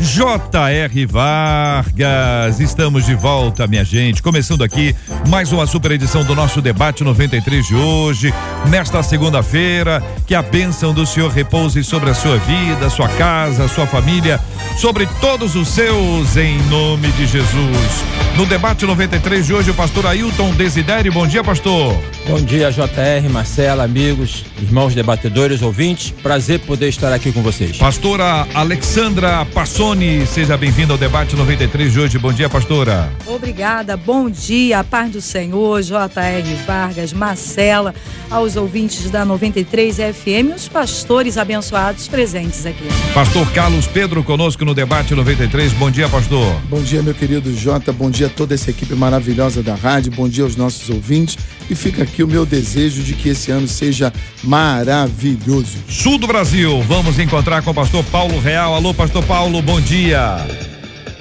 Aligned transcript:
J.R. 0.00 1.06
Vargas, 1.06 2.60
estamos 2.60 3.06
de 3.06 3.14
volta, 3.14 3.66
minha 3.66 3.84
gente. 3.84 4.22
Começando 4.22 4.62
aqui 4.62 4.94
mais 5.28 5.52
uma 5.52 5.66
super 5.66 5.92
edição 5.92 6.24
do 6.24 6.34
nosso 6.34 6.60
debate 6.60 7.04
93 7.04 7.66
de 7.66 7.74
hoje, 7.74 8.34
nesta 8.68 9.02
segunda-feira. 9.02 10.02
Que 10.26 10.34
a 10.34 10.42
bênção 10.42 10.92
do 10.92 11.06
Senhor 11.06 11.30
repouse 11.30 11.82
sobre 11.84 12.10
a 12.10 12.14
sua 12.14 12.36
vida, 12.38 12.90
sua 12.90 13.08
casa, 13.08 13.68
sua 13.68 13.86
família, 13.86 14.40
sobre 14.78 15.06
todos 15.20 15.54
os 15.54 15.68
seus, 15.68 16.36
em 16.36 16.58
nome 16.64 17.08
de 17.12 17.26
Jesus. 17.26 18.04
No 18.36 18.44
debate 18.46 18.84
93 18.84 19.46
de 19.46 19.54
hoje, 19.54 19.70
o 19.70 19.74
pastor 19.74 20.06
Ailton 20.06 20.50
Desideri. 20.54 21.08
Bom 21.08 21.24
dia, 21.24 21.44
pastor. 21.44 21.96
Bom 22.26 22.40
dia, 22.40 22.72
JR, 22.72 23.28
Marcela, 23.30 23.84
amigos, 23.84 24.44
irmãos 24.60 24.92
debatedores, 24.92 25.62
ouvintes. 25.62 26.10
Prazer 26.10 26.58
poder 26.60 26.88
estar 26.88 27.12
aqui 27.12 27.30
com 27.30 27.42
vocês. 27.42 27.76
Pastora 27.76 28.46
Alexandra 28.52 29.46
Passoni, 29.84 30.26
seja 30.26 30.56
bem-vinda 30.56 30.94
ao 30.94 30.98
debate 30.98 31.36
93 31.36 31.92
de 31.92 32.00
hoje. 32.00 32.18
Bom 32.18 32.32
dia, 32.32 32.48
pastora. 32.48 33.12
Obrigada, 33.26 33.98
bom 33.98 34.30
dia, 34.30 34.78
a 34.78 34.84
paz 34.84 35.10
do 35.10 35.20
Senhor, 35.20 35.82
J.R. 35.82 36.54
Vargas, 36.66 37.12
Marcela, 37.12 37.94
aos 38.30 38.56
ouvintes 38.56 39.10
da 39.10 39.26
93 39.26 39.96
FM 39.96 40.56
os 40.56 40.68
pastores 40.68 41.36
abençoados 41.36 42.08
presentes 42.08 42.64
aqui. 42.64 42.88
Pastor 43.12 43.46
Carlos 43.52 43.86
Pedro 43.86 44.24
conosco 44.24 44.64
no 44.64 44.72
debate 44.72 45.14
93. 45.14 45.74
Bom 45.74 45.90
dia, 45.90 46.08
pastor. 46.08 46.58
Bom 46.62 46.80
dia, 46.80 47.02
meu 47.02 47.14
querido 47.14 47.54
Jota. 47.54 47.92
Bom 47.92 48.10
dia 48.10 48.28
a 48.28 48.30
toda 48.30 48.54
essa 48.54 48.70
equipe 48.70 48.94
maravilhosa 48.94 49.62
da 49.62 49.74
rádio. 49.74 50.10
Bom 50.12 50.26
dia 50.26 50.44
aos 50.44 50.56
nossos 50.56 50.88
ouvintes. 50.88 51.36
E 51.70 51.74
fica 51.74 52.02
aqui 52.02 52.22
o 52.22 52.28
meu 52.28 52.44
desejo 52.44 53.02
de 53.02 53.14
que 53.14 53.30
esse 53.30 53.50
ano 53.50 53.66
seja 53.66 54.12
maravilhoso. 54.42 55.78
Sul 55.88 56.18
do 56.18 56.26
Brasil, 56.26 56.82
vamos 56.82 57.18
encontrar 57.18 57.62
com 57.62 57.70
o 57.70 57.74
pastor 57.74 58.04
Paulo 58.04 58.38
Real. 58.38 58.74
Alô, 58.74 58.92
pastor 58.92 59.24
Paulo, 59.24 59.62
bom 59.62 59.80
dia. 59.80 60.44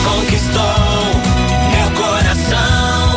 Conquistou 0.04 1.08
meu 1.72 1.92
coração. 2.02 3.16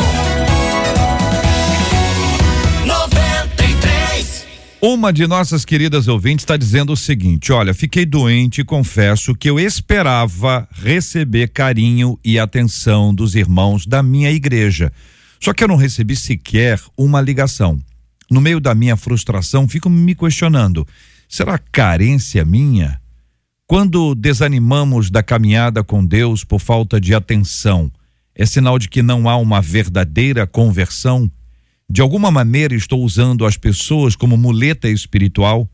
93. 2.87 4.47
Uma 4.81 5.13
de 5.13 5.27
nossas 5.27 5.65
queridas 5.65 6.09
ouvintes 6.09 6.43
está 6.43 6.57
dizendo 6.57 6.93
o 6.93 6.97
seguinte: 6.97 7.53
olha, 7.53 7.75
fiquei 7.75 8.07
doente 8.07 8.61
e 8.61 8.65
confesso 8.65 9.35
que 9.35 9.49
eu 9.49 9.59
esperava 9.59 10.69
receber 10.73 11.49
carinho 11.49 12.19
e 12.25 12.39
atenção 12.39 13.15
dos 13.15 13.35
irmãos 13.35 13.87
da 13.87 14.03
minha 14.03 14.31
igreja. 14.31 14.93
Só 15.39 15.55
que 15.55 15.65
eu 15.65 15.69
não 15.69 15.77
recebi 15.77 16.15
sequer 16.15 16.79
uma 16.99 17.21
ligação. 17.21 17.81
No 18.31 18.41
meio 18.41 18.61
da 18.61 18.75
minha 18.75 18.97
frustração, 18.97 19.69
fico 19.69 19.91
me 19.91 20.15
questionando: 20.15 20.87
será 21.29 21.59
carência 21.59 22.45
minha? 22.45 23.01
Quando 23.67 24.15
desanimamos 24.15 25.11
da 25.11 25.23
caminhada 25.23 25.83
com 25.83 26.05
Deus 26.05 26.45
por 26.45 26.61
falta 26.61 27.01
de 27.01 27.15
atenção, 27.15 27.91
é 28.35 28.47
sinal 28.47 28.79
de 28.79 28.89
que 28.89 29.03
não 29.03 29.29
há 29.29 29.37
uma 29.37 29.61
verdadeira 29.61 30.47
conversão? 30.47 31.31
De 31.89 32.01
alguma 32.01 32.31
maneira 32.31 32.75
estou 32.75 33.03
usando 33.03 33.45
as 33.45 33.57
pessoas 33.57 34.15
como 34.15 34.37
muleta 34.37 34.89
espiritual? 34.89 35.69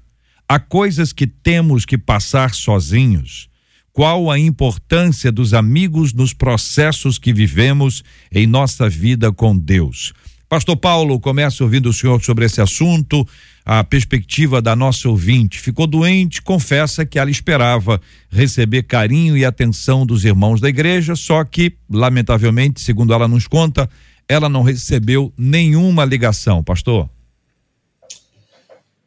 Há 0.48 0.58
coisas 0.58 1.12
que 1.12 1.26
temos 1.26 1.84
que 1.84 1.98
passar 1.98 2.54
sozinhos. 2.54 3.48
Qual 3.92 4.30
a 4.30 4.38
importância 4.38 5.32
dos 5.32 5.54
amigos 5.54 6.12
nos 6.12 6.32
processos 6.32 7.18
que 7.18 7.32
vivemos 7.32 8.04
em 8.30 8.46
nossa 8.46 8.88
vida 8.88 9.32
com 9.32 9.56
Deus? 9.56 10.12
Pastor 10.48 10.76
Paulo, 10.76 11.18
começa 11.18 11.64
ouvindo 11.64 11.88
o 11.88 11.92
senhor 11.92 12.22
sobre 12.22 12.44
esse 12.44 12.60
assunto, 12.60 13.26
a 13.64 13.82
perspectiva 13.82 14.62
da 14.62 14.76
nossa 14.76 15.08
ouvinte. 15.08 15.58
Ficou 15.58 15.88
doente, 15.88 16.40
confessa 16.40 17.04
que 17.04 17.18
ela 17.18 17.30
esperava 17.30 18.00
receber 18.30 18.84
carinho 18.84 19.36
e 19.36 19.44
atenção 19.44 20.06
dos 20.06 20.24
irmãos 20.24 20.60
da 20.60 20.68
igreja, 20.68 21.16
só 21.16 21.42
que, 21.42 21.72
lamentavelmente, 21.90 22.80
segundo 22.80 23.12
ela 23.12 23.26
nos 23.26 23.48
conta, 23.48 23.90
ela 24.28 24.48
não 24.48 24.62
recebeu 24.62 25.32
nenhuma 25.36 26.04
ligação, 26.04 26.62
pastor. 26.62 27.10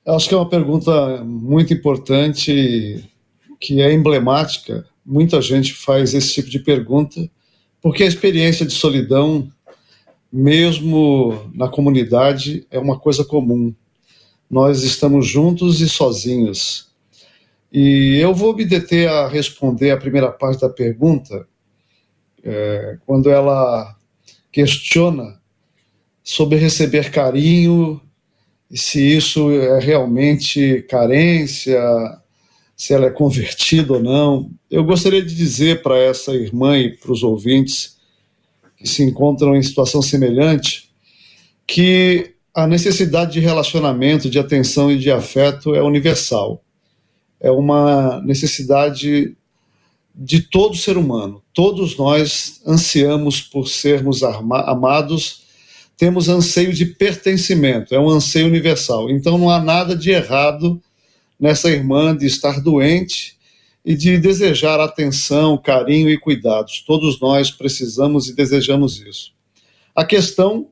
Acho 0.06 0.28
que 0.28 0.34
é 0.34 0.38
uma 0.38 0.50
pergunta 0.50 1.24
muito 1.24 1.74
importante, 1.74 3.02
que 3.62 3.80
é 3.80 3.94
emblemática. 3.94 4.86
Muita 5.06 5.42
gente 5.42 5.74
faz 5.74 6.14
esse 6.14 6.34
tipo 6.34 6.50
de 6.50 6.60
pergunta, 6.60 7.30
porque 7.82 8.04
a 8.04 8.08
experiência 8.08 8.66
de 8.66 8.74
solidão 8.74 9.50
mesmo 10.32 11.50
na 11.54 11.68
comunidade, 11.68 12.66
é 12.70 12.78
uma 12.78 13.00
coisa 13.00 13.26
comum. 13.26 13.74
Nós 14.50 14.84
estamos 14.84 15.28
juntos 15.28 15.82
e 15.82 15.90
sozinhos. 15.90 16.90
E 17.72 18.18
eu 18.20 18.34
vou 18.34 18.56
me 18.56 18.66
deter 18.66 19.08
a 19.10 19.28
responder 19.28 19.92
a 19.92 19.98
primeira 19.98 20.32
parte 20.32 20.62
da 20.62 20.70
pergunta, 20.70 21.48
é, 22.44 22.98
quando 23.06 23.30
ela 23.30 23.96
questiona 24.52 25.40
sobre 26.24 26.58
receber 26.58 27.12
carinho, 27.12 28.02
se 28.72 29.02
isso 29.02 29.52
é 29.52 29.80
realmente 29.80 30.84
carência, 30.84 31.80
se 32.76 32.94
ela 32.94 33.08
é 33.08 33.12
convertida 33.12 33.94
ou 33.94 34.00
não. 34.02 34.52
Eu 34.70 34.84
gostaria 34.84 35.24
de 35.24 35.36
dizer 35.36 35.82
para 35.82 35.98
essa 35.98 36.32
irmã 36.34 36.78
e 36.78 36.96
para 36.96 37.12
os 37.12 37.24
ouvintes 37.24 37.99
que 38.80 38.88
se 38.88 39.04
encontram 39.04 39.56
em 39.56 39.62
situação 39.62 40.02
semelhante, 40.02 40.90
que 41.68 42.34
a 42.56 42.66
necessidade 42.66 43.34
de 43.34 43.40
relacionamento, 43.40 44.30
de 44.30 44.40
atenção 44.40 44.92
e 44.92 44.98
de 44.98 45.12
afeto 45.12 45.76
é 45.76 45.84
universal. 45.84 46.64
É 47.40 47.52
uma 47.52 48.22
necessidade 48.22 49.36
de 50.16 50.42
todo 50.42 50.76
ser 50.76 50.98
humano. 50.98 51.42
Todos 51.54 51.98
nós 51.98 52.62
ansiamos 52.66 53.42
por 53.42 53.68
sermos 53.68 54.24
amados, 54.24 55.44
temos 55.98 56.28
anseio 56.28 56.74
de 56.74 56.86
pertencimento, 56.86 57.94
é 57.94 58.00
um 58.00 58.10
anseio 58.10 58.48
universal. 58.48 59.10
Então 59.10 59.38
não 59.38 59.50
há 59.50 59.62
nada 59.62 59.96
de 59.96 60.10
errado 60.10 60.82
nessa 61.40 61.70
irmã 61.70 62.16
de 62.16 62.26
estar 62.26 62.60
doente 62.60 63.38
e 63.84 63.96
de 63.96 64.18
desejar 64.18 64.80
atenção, 64.80 65.58
carinho 65.58 66.10
e 66.10 66.18
cuidados. 66.18 66.84
Todos 66.86 67.20
nós 67.20 67.50
precisamos 67.50 68.28
e 68.28 68.36
desejamos 68.36 69.02
isso. 69.02 69.34
A 69.96 70.06
questão 70.06 70.70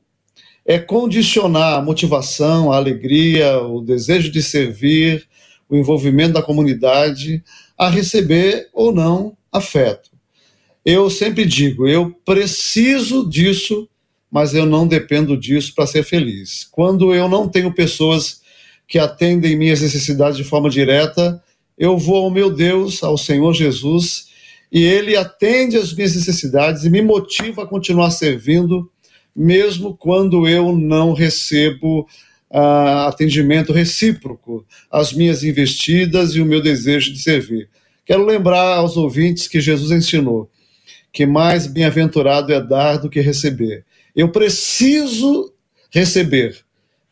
é 0.64 0.78
condicionar 0.78 1.78
a 1.78 1.82
motivação, 1.82 2.70
a 2.70 2.76
alegria, 2.76 3.58
o 3.58 3.80
desejo 3.80 4.30
de 4.30 4.42
servir, 4.42 5.26
o 5.68 5.76
envolvimento 5.76 6.34
da 6.34 6.42
comunidade 6.42 7.42
a 7.76 7.88
receber 7.88 8.68
ou 8.72 8.92
não 8.92 9.36
afeto. 9.52 10.10
Eu 10.84 11.10
sempre 11.10 11.44
digo, 11.44 11.86
eu 11.86 12.10
preciso 12.24 13.28
disso, 13.28 13.88
mas 14.30 14.54
eu 14.54 14.66
não 14.66 14.86
dependo 14.86 15.36
disso 15.36 15.74
para 15.74 15.86
ser 15.86 16.02
feliz. 16.02 16.66
Quando 16.70 17.14
eu 17.14 17.28
não 17.28 17.48
tenho 17.48 17.72
pessoas 17.72 18.40
que 18.86 18.98
atendem 18.98 19.56
minhas 19.56 19.80
necessidades 19.80 20.36
de 20.36 20.44
forma 20.44 20.70
direta, 20.70 21.42
eu 21.78 21.96
vou 21.96 22.24
ao 22.24 22.30
meu 22.30 22.50
Deus, 22.50 23.02
ao 23.02 23.16
Senhor 23.16 23.52
Jesus, 23.54 24.28
e 24.70 24.82
Ele 24.82 25.16
atende 25.16 25.76
às 25.76 25.94
minhas 25.94 26.14
necessidades 26.14 26.84
e 26.84 26.90
me 26.90 27.00
motiva 27.00 27.62
a 27.62 27.66
continuar 27.66 28.10
servindo, 28.10 28.90
mesmo 29.34 29.96
quando 29.96 30.48
eu 30.48 30.76
não 30.76 31.12
recebo 31.12 32.00
uh, 32.50 33.06
atendimento 33.08 33.72
recíproco 33.72 34.66
às 34.90 35.12
minhas 35.12 35.44
investidas 35.44 36.34
e 36.34 36.40
o 36.40 36.46
meu 36.46 36.60
desejo 36.60 37.12
de 37.12 37.20
servir. 37.20 37.68
Quero 38.04 38.24
lembrar 38.24 38.76
aos 38.76 38.96
ouvintes 38.96 39.46
que 39.46 39.60
Jesus 39.60 39.90
ensinou 39.90 40.50
que 41.12 41.26
mais 41.26 41.66
bem-aventurado 41.66 42.52
é 42.52 42.60
dar 42.60 42.96
do 42.98 43.10
que 43.10 43.20
receber. 43.20 43.84
Eu 44.14 44.30
preciso 44.30 45.52
receber, 45.90 46.58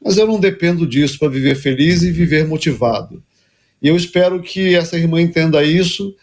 mas 0.02 0.18
eu 0.18 0.26
não 0.26 0.38
dependo 0.38 0.86
disso 0.86 1.18
para 1.18 1.28
viver 1.28 1.54
feliz 1.56 2.02
e 2.02 2.10
viver 2.10 2.46
motivado. 2.46 3.22
E 3.80 3.88
eu 3.88 3.96
espero 3.96 4.40
que 4.42 4.74
essa 4.74 4.96
irmã 4.96 5.20
entenda 5.20 5.62
isso 5.62 6.14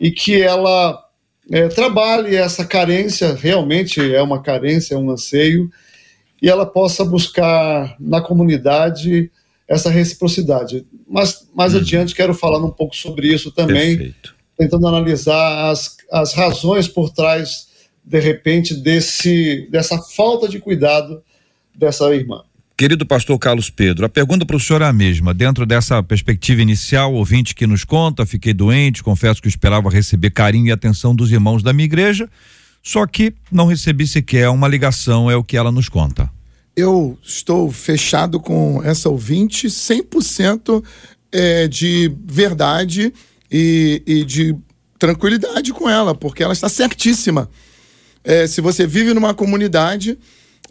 e 0.00 0.10
que 0.10 0.40
ela 0.40 1.02
é, 1.50 1.68
trabalhe 1.68 2.36
essa 2.36 2.64
carência, 2.64 3.34
realmente 3.34 4.00
é 4.00 4.22
uma 4.22 4.42
carência, 4.42 4.94
é 4.94 4.98
um 4.98 5.10
anseio, 5.10 5.70
e 6.40 6.48
ela 6.48 6.66
possa 6.66 7.04
buscar 7.04 7.96
na 8.00 8.20
comunidade 8.20 9.30
essa 9.68 9.90
reciprocidade. 9.90 10.86
Mas 11.08 11.48
mais 11.54 11.74
uhum. 11.74 11.80
adiante 11.80 12.14
quero 12.14 12.34
falar 12.34 12.58
um 12.58 12.70
pouco 12.70 12.96
sobre 12.96 13.28
isso 13.28 13.50
também, 13.52 13.96
Perfeito. 13.96 14.34
tentando 14.58 14.86
analisar 14.88 15.70
as, 15.70 15.96
as 16.10 16.32
razões 16.32 16.88
por 16.88 17.10
trás, 17.10 17.68
de 18.04 18.18
repente, 18.18 18.74
desse, 18.74 19.68
dessa 19.70 19.98
falta 19.98 20.48
de 20.48 20.58
cuidado 20.58 21.22
dessa 21.74 22.12
irmã. 22.14 22.42
Querido 22.82 23.06
pastor 23.06 23.38
Carlos 23.38 23.70
Pedro, 23.70 24.04
a 24.04 24.08
pergunta 24.08 24.44
para 24.44 24.56
o 24.56 24.58
senhor 24.58 24.82
é 24.82 24.86
a 24.86 24.92
mesma. 24.92 25.32
Dentro 25.32 25.64
dessa 25.64 26.02
perspectiva 26.02 26.60
inicial, 26.62 27.14
ouvinte 27.14 27.54
que 27.54 27.64
nos 27.64 27.84
conta, 27.84 28.26
fiquei 28.26 28.52
doente, 28.52 29.04
confesso 29.04 29.40
que 29.40 29.46
esperava 29.46 29.88
receber 29.88 30.30
carinho 30.30 30.66
e 30.66 30.72
atenção 30.72 31.14
dos 31.14 31.30
irmãos 31.30 31.62
da 31.62 31.72
minha 31.72 31.84
igreja, 31.84 32.28
só 32.82 33.06
que 33.06 33.32
não 33.52 33.66
recebi 33.66 34.04
sequer 34.04 34.48
uma 34.48 34.66
ligação, 34.66 35.30
é 35.30 35.36
o 35.36 35.44
que 35.44 35.56
ela 35.56 35.70
nos 35.70 35.88
conta. 35.88 36.28
Eu 36.74 37.16
estou 37.22 37.70
fechado 37.70 38.40
com 38.40 38.82
essa 38.82 39.08
ouvinte 39.08 39.68
100% 39.68 40.82
é, 41.30 41.68
de 41.68 42.12
verdade 42.26 43.14
e, 43.48 44.02
e, 44.04 44.24
de 44.24 44.56
tranquilidade 44.98 45.72
com 45.72 45.88
ela, 45.88 46.16
porque 46.16 46.42
ela 46.42 46.52
está 46.52 46.68
certíssima. 46.68 47.48
É, 48.24 48.48
se 48.48 48.60
você 48.60 48.88
vive 48.88 49.14
numa 49.14 49.34
comunidade 49.34 50.18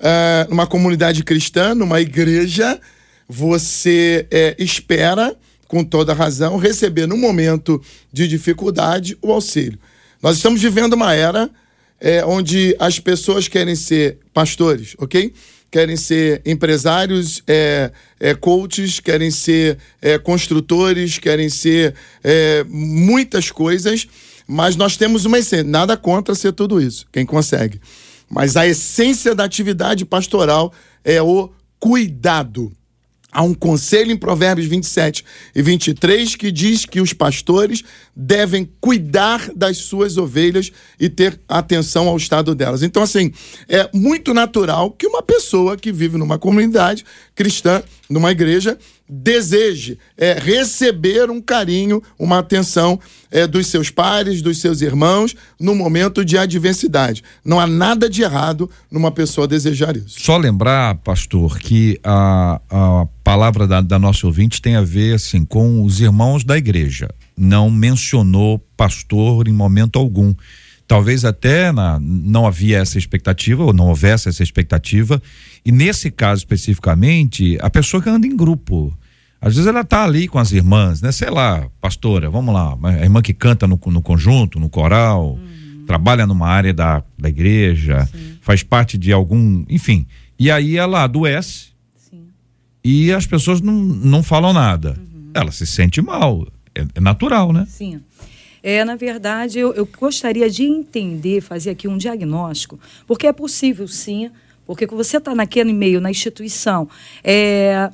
uh, 0.02 0.50
numa 0.50 0.68
comunidade 0.68 1.24
cristã, 1.24 1.74
numa 1.76 2.02
igreja, 2.02 2.80
você 3.28 4.28
é, 4.30 4.56
espera, 4.60 5.36
com 5.68 5.86
toda 5.86 6.14
razão, 6.14 6.58
receber 6.58 7.08
no 7.08 7.16
momento 7.16 7.82
de 8.12 8.28
dificuldade 8.28 9.18
o 9.22 9.32
auxílio. 9.32 9.80
Nós 10.22 10.36
estamos 10.36 10.62
vivendo 10.62 10.94
uma 10.94 11.14
era 11.14 11.50
é, 12.00 12.26
onde 12.26 12.76
as 12.78 13.00
pessoas 13.00 13.48
querem 13.48 13.76
ser 13.76 14.18
pastores, 14.34 14.96
ok? 14.98 15.32
Querem 15.70 15.96
ser 15.96 16.42
empresários, 16.46 17.42
é, 17.48 17.92
é, 18.20 18.34
coaches, 18.34 19.00
querem 19.00 19.32
ser 19.32 19.78
é, 20.02 20.18
construtores, 20.18 21.18
querem 21.18 21.50
ser 21.50 21.96
muitas 22.68 23.50
coisas, 23.50 24.06
mas 24.46 24.76
nós 24.76 24.98
temos 24.98 25.24
uma 25.24 25.40
essência. 25.40 25.64
Nada 25.64 25.96
contra 25.96 26.36
ser 26.36 26.52
tudo 26.52 26.82
isso, 26.82 27.06
quem 27.12 27.26
consegue. 27.26 27.80
Mas 28.32 28.56
a 28.56 28.66
essência 28.66 29.36
da 29.36 29.44
atividade 29.44 30.06
pastoral 30.06 30.72
é 31.04 31.22
o 31.22 31.50
cuidado. 31.78 32.72
Há 33.30 33.44
um 33.44 33.54
conselho 33.54 34.12
em 34.12 34.18
Provérbios 34.18 34.68
27 34.68 35.26
e 35.54 35.62
23 35.62 36.36
que 36.36 36.52
diz 36.52 36.86
que 36.86 37.02
os 37.02 37.12
pastores 37.12 37.84
devem 38.16 38.70
cuidar 38.80 39.50
das 39.56 39.78
suas 39.78 40.18
ovelhas 40.18 40.72
e 41.00 41.10
ter 41.10 41.40
atenção 41.48 42.08
ao 42.08 42.18
estado 42.18 42.54
delas. 42.54 42.84
Então, 42.84 43.04
assim, 43.04 43.32
é 43.68 43.90
muito 43.94 44.34
natural 44.34 44.92
que 44.92 45.08
uma 45.08 45.22
pessoa 45.22 45.78
que 45.78 45.92
vive 45.92 46.18
numa 46.18 46.38
comunidade 46.38 47.06
cristã, 47.36 47.82
numa 48.10 48.32
igreja, 48.32 48.78
deseje 49.12 49.98
é, 50.18 50.34
receber 50.40 51.30
um 51.30 51.42
carinho, 51.42 52.02
uma 52.18 52.40
atenção 52.40 52.98
é, 53.30 53.46
dos 53.46 53.68
seus 53.68 53.90
pares, 53.90 54.42
dos 54.42 54.60
seus 54.60 54.82
irmãos, 54.82 55.36
no 55.60 55.76
momento 55.76 56.24
de 56.24 56.38
adversidade. 56.38 57.22
Não 57.44 57.60
há 57.60 57.68
nada 57.68 58.10
de 58.10 58.22
errado 58.22 58.70
numa 58.90 59.12
pessoa 59.12 59.48
desejar 59.48 59.98
isso. 59.98 60.22
Só 60.22 60.38
lembrar, 60.38 60.96
pastor, 60.96 61.60
que 61.60 62.00
a, 62.04 62.62
a 62.70 63.08
palavra 63.22 63.68
da, 63.68 63.82
da 63.82 64.00
nossa 64.00 64.26
ouvinte 64.26 64.62
tem 64.62 64.76
a 64.76 64.82
ver 64.82 65.16
assim 65.16 65.44
com 65.44 65.84
os 65.84 66.00
irmãos 66.00 66.46
da 66.46 66.58
igreja. 66.58 67.10
Não 67.42 67.72
mencionou 67.72 68.60
pastor 68.78 69.48
em 69.48 69.54
momento 69.54 69.98
algum 69.98 70.34
talvez 70.88 71.24
até 71.24 71.72
na, 71.72 71.98
não 72.02 72.46
havia 72.46 72.80
essa 72.80 72.98
expectativa 72.98 73.64
ou 73.64 73.72
não 73.72 73.88
houvesse 73.88 74.28
essa 74.28 74.44
expectativa 74.44 75.22
e 75.64 75.72
nesse 75.72 76.12
caso 76.12 76.40
especificamente 76.42 77.58
a 77.62 77.70
pessoa 77.70 78.04
que 78.04 78.10
anda 78.10 78.28
em 78.28 78.36
grupo 78.36 78.94
às 79.42 79.56
vezes 79.56 79.68
ela 79.68 79.84
tá 79.84 80.04
ali 80.04 80.28
com 80.28 80.38
as 80.38 80.52
irmãs, 80.52 81.02
né? 81.02 81.12
Sei 81.12 81.30
lá, 81.30 81.68
pastora, 81.82 82.30
vamos 82.30 82.54
lá, 82.54 82.78
a 82.84 83.04
irmã 83.04 83.24
que 83.24 83.34
canta 83.34 83.66
no, 83.66 83.80
no 83.88 84.02
conjunto, 84.02 84.60
no 84.60 84.70
coral, 84.70 85.32
uhum. 85.32 85.86
trabalha 85.88 86.28
numa 86.28 86.48
área 86.48 86.72
da, 86.72 87.02
da 87.18 87.28
igreja, 87.28 88.06
Sim. 88.06 88.38
faz 88.40 88.62
parte 88.62 89.00
de 89.00 89.12
algum, 89.12 89.66
enfim. 89.68 90.06
E 90.38 90.52
aí 90.52 90.78
ela 90.78 91.04
adoece 91.04 91.70
Sim. 91.96 92.26
e 92.84 93.12
as 93.12 93.26
pessoas 93.26 93.62
não, 93.62 93.74
não 93.74 94.22
falam 94.22 94.54
nada. 94.54 94.96
Uhum. 95.00 95.32
Ela 95.34 95.52
se 95.52 95.66
sente 95.66 96.02
mal. 96.02 96.46
É, 96.76 96.86
é, 96.96 97.00
natural, 97.00 97.52
né? 97.52 97.66
Sim. 97.68 98.02
É, 98.64 98.86
na 98.86 98.96
verdade, 98.96 99.60
eu, 99.60 99.74
eu 99.74 99.86
gostaria 99.86 100.50
de 100.50 100.64
entender, 100.64 101.42
fazer 101.42 101.72
aqui 101.72 101.88
um 101.88 101.98
diagnóstico, 101.98 102.80
porque 103.08 103.26
é 103.26 103.34
possível 103.34 103.88
sim 103.88 104.30
Porque 104.66 104.86
você 104.86 105.18
está 105.18 105.34
naquele 105.34 105.74
meio, 105.74 106.00
na 106.00 106.12
instituição, 106.12 106.88
é, 107.24 107.90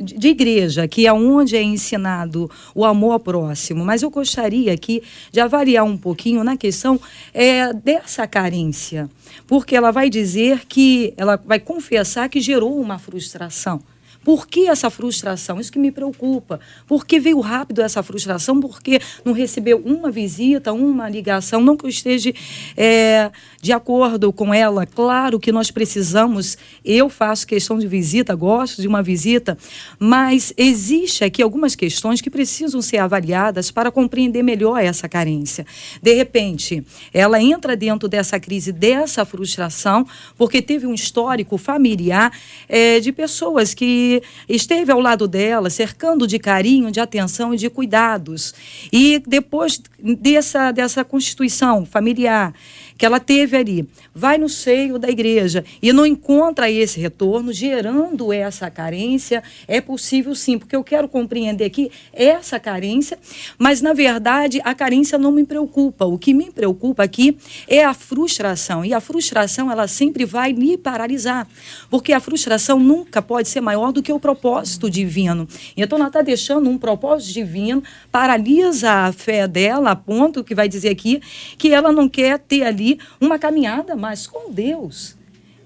de 0.00 0.28
igreja, 0.28 0.86
que 0.86 1.06
é 1.06 1.12
onde 1.12 1.56
é 1.56 1.62
ensinado 1.62 2.50
o 2.74 2.84
amor 2.84 3.12
ao 3.12 3.20
próximo, 3.20 3.84
mas 3.84 4.02
eu 4.02 4.10
gostaria 4.10 4.72
aqui 4.72 5.02
de 5.32 5.40
avaliar 5.40 5.84
um 5.84 5.96
pouquinho 5.96 6.44
na 6.44 6.56
questão 6.56 7.00
é, 7.34 7.72
dessa 7.72 8.26
carência, 8.26 9.10
porque 9.46 9.74
ela 9.74 9.90
vai 9.90 10.08
dizer 10.08 10.64
que, 10.66 11.12
ela 11.16 11.36
vai 11.36 11.58
confessar 11.58 12.28
que 12.28 12.40
gerou 12.40 12.80
uma 12.80 12.98
frustração. 12.98 13.82
Por 14.24 14.46
que 14.46 14.68
essa 14.68 14.90
frustração? 14.90 15.60
Isso 15.60 15.72
que 15.72 15.78
me 15.78 15.90
preocupa. 15.90 16.60
Por 16.86 17.06
que 17.06 17.18
veio 17.18 17.40
rápido 17.40 17.80
essa 17.80 18.02
frustração? 18.02 18.60
Porque 18.60 19.00
não 19.24 19.32
recebeu 19.32 19.80
uma 19.84 20.10
visita, 20.10 20.72
uma 20.72 21.08
ligação? 21.08 21.60
Não 21.60 21.76
que 21.76 21.86
eu 21.86 21.88
esteja 21.88 22.32
é, 22.76 23.30
de 23.62 23.72
acordo 23.72 24.32
com 24.32 24.52
ela. 24.52 24.84
Claro 24.84 25.40
que 25.40 25.52
nós 25.52 25.70
precisamos. 25.70 26.58
Eu 26.84 27.08
faço 27.08 27.46
questão 27.46 27.78
de 27.78 27.86
visita, 27.86 28.34
gosto 28.34 28.82
de 28.82 28.88
uma 28.88 29.02
visita, 29.02 29.56
mas 29.98 30.52
existe 30.56 31.24
aqui 31.24 31.42
algumas 31.42 31.74
questões 31.74 32.20
que 32.20 32.30
precisam 32.30 32.82
ser 32.82 32.98
avaliadas 32.98 33.70
para 33.70 33.90
compreender 33.90 34.42
melhor 34.42 34.78
essa 34.78 35.08
carência. 35.08 35.64
De 36.02 36.12
repente, 36.14 36.84
ela 37.14 37.40
entra 37.42 37.76
dentro 37.76 38.08
dessa 38.08 38.38
crise, 38.38 38.72
dessa 38.72 39.24
frustração, 39.24 40.06
porque 40.36 40.60
teve 40.60 40.86
um 40.86 40.94
histórico 40.94 41.56
familiar 41.56 42.32
é, 42.68 43.00
de 43.00 43.12
pessoas 43.12 43.74
que 43.74 44.07
esteve 44.48 44.90
ao 44.92 45.00
lado 45.00 45.26
dela, 45.28 45.70
cercando 45.70 46.26
de 46.26 46.38
carinho, 46.38 46.90
de 46.90 47.00
atenção 47.00 47.54
e 47.54 47.56
de 47.56 47.68
cuidados. 47.68 48.54
E 48.92 49.22
depois 49.26 49.80
dessa, 50.02 50.70
dessa 50.72 51.04
constituição 51.04 51.84
familiar 51.84 52.54
que 52.98 53.06
ela 53.06 53.20
teve 53.20 53.56
ali, 53.56 53.88
vai 54.12 54.36
no 54.36 54.48
seio 54.48 54.98
da 54.98 55.08
igreja 55.08 55.64
e 55.80 55.92
não 55.92 56.04
encontra 56.04 56.68
esse 56.68 56.98
retorno, 56.98 57.52
gerando 57.52 58.32
essa 58.32 58.68
carência, 58.68 59.42
é 59.68 59.80
possível 59.80 60.34
sim, 60.34 60.58
porque 60.58 60.74
eu 60.74 60.82
quero 60.82 61.08
compreender 61.08 61.64
aqui 61.64 61.92
essa 62.12 62.58
carência, 62.58 63.16
mas 63.56 63.80
na 63.80 63.92
verdade 63.92 64.60
a 64.64 64.74
carência 64.74 65.16
não 65.16 65.30
me 65.30 65.44
preocupa. 65.44 66.04
O 66.04 66.18
que 66.18 66.34
me 66.34 66.50
preocupa 66.50 67.04
aqui 67.04 67.38
é 67.68 67.84
a 67.84 67.94
frustração, 67.94 68.84
e 68.84 68.92
a 68.92 69.00
frustração 69.00 69.70
ela 69.70 69.86
sempre 69.86 70.24
vai 70.24 70.52
me 70.52 70.76
paralisar, 70.76 71.46
porque 71.88 72.12
a 72.12 72.18
frustração 72.18 72.80
nunca 72.80 73.22
pode 73.22 73.48
ser 73.48 73.60
maior 73.60 73.92
do 73.92 73.97
que 74.02 74.12
o 74.12 74.20
propósito 74.20 74.90
divino. 74.90 75.48
Então 75.76 75.98
ela 75.98 76.08
está 76.08 76.22
deixando 76.22 76.68
um 76.68 76.78
propósito 76.78 77.32
divino, 77.32 77.82
paralisa 78.10 78.90
a 78.90 79.12
fé 79.12 79.46
dela, 79.46 79.90
a 79.90 79.96
ponto 79.96 80.44
que 80.44 80.54
vai 80.54 80.68
dizer 80.68 80.90
aqui 80.90 81.20
que 81.56 81.72
ela 81.72 81.92
não 81.92 82.08
quer 82.08 82.38
ter 82.38 82.62
ali 82.64 82.98
uma 83.20 83.38
caminhada 83.38 83.94
mais 83.96 84.26
com 84.26 84.52
Deus. 84.52 85.18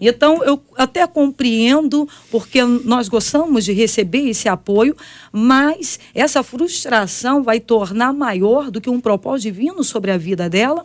Então, 0.05 0.43
eu 0.43 0.61
até 0.77 1.07
compreendo, 1.07 2.09
porque 2.29 2.61
nós 2.65 3.09
gostamos 3.09 3.65
de 3.65 3.73
receber 3.73 4.29
esse 4.29 4.49
apoio, 4.49 4.97
mas 5.31 6.01
essa 6.13 6.43
frustração 6.43 7.41
vai 7.41 7.61
tornar 7.61 8.13
maior 8.13 8.69
do 8.69 8.81
que 8.81 8.91
um 8.91 9.01
propósito 9.01 9.45
divino 9.45 9.85
sobre 9.85 10.11
a 10.11 10.19
vida 10.19 10.51
dela. 10.51 10.85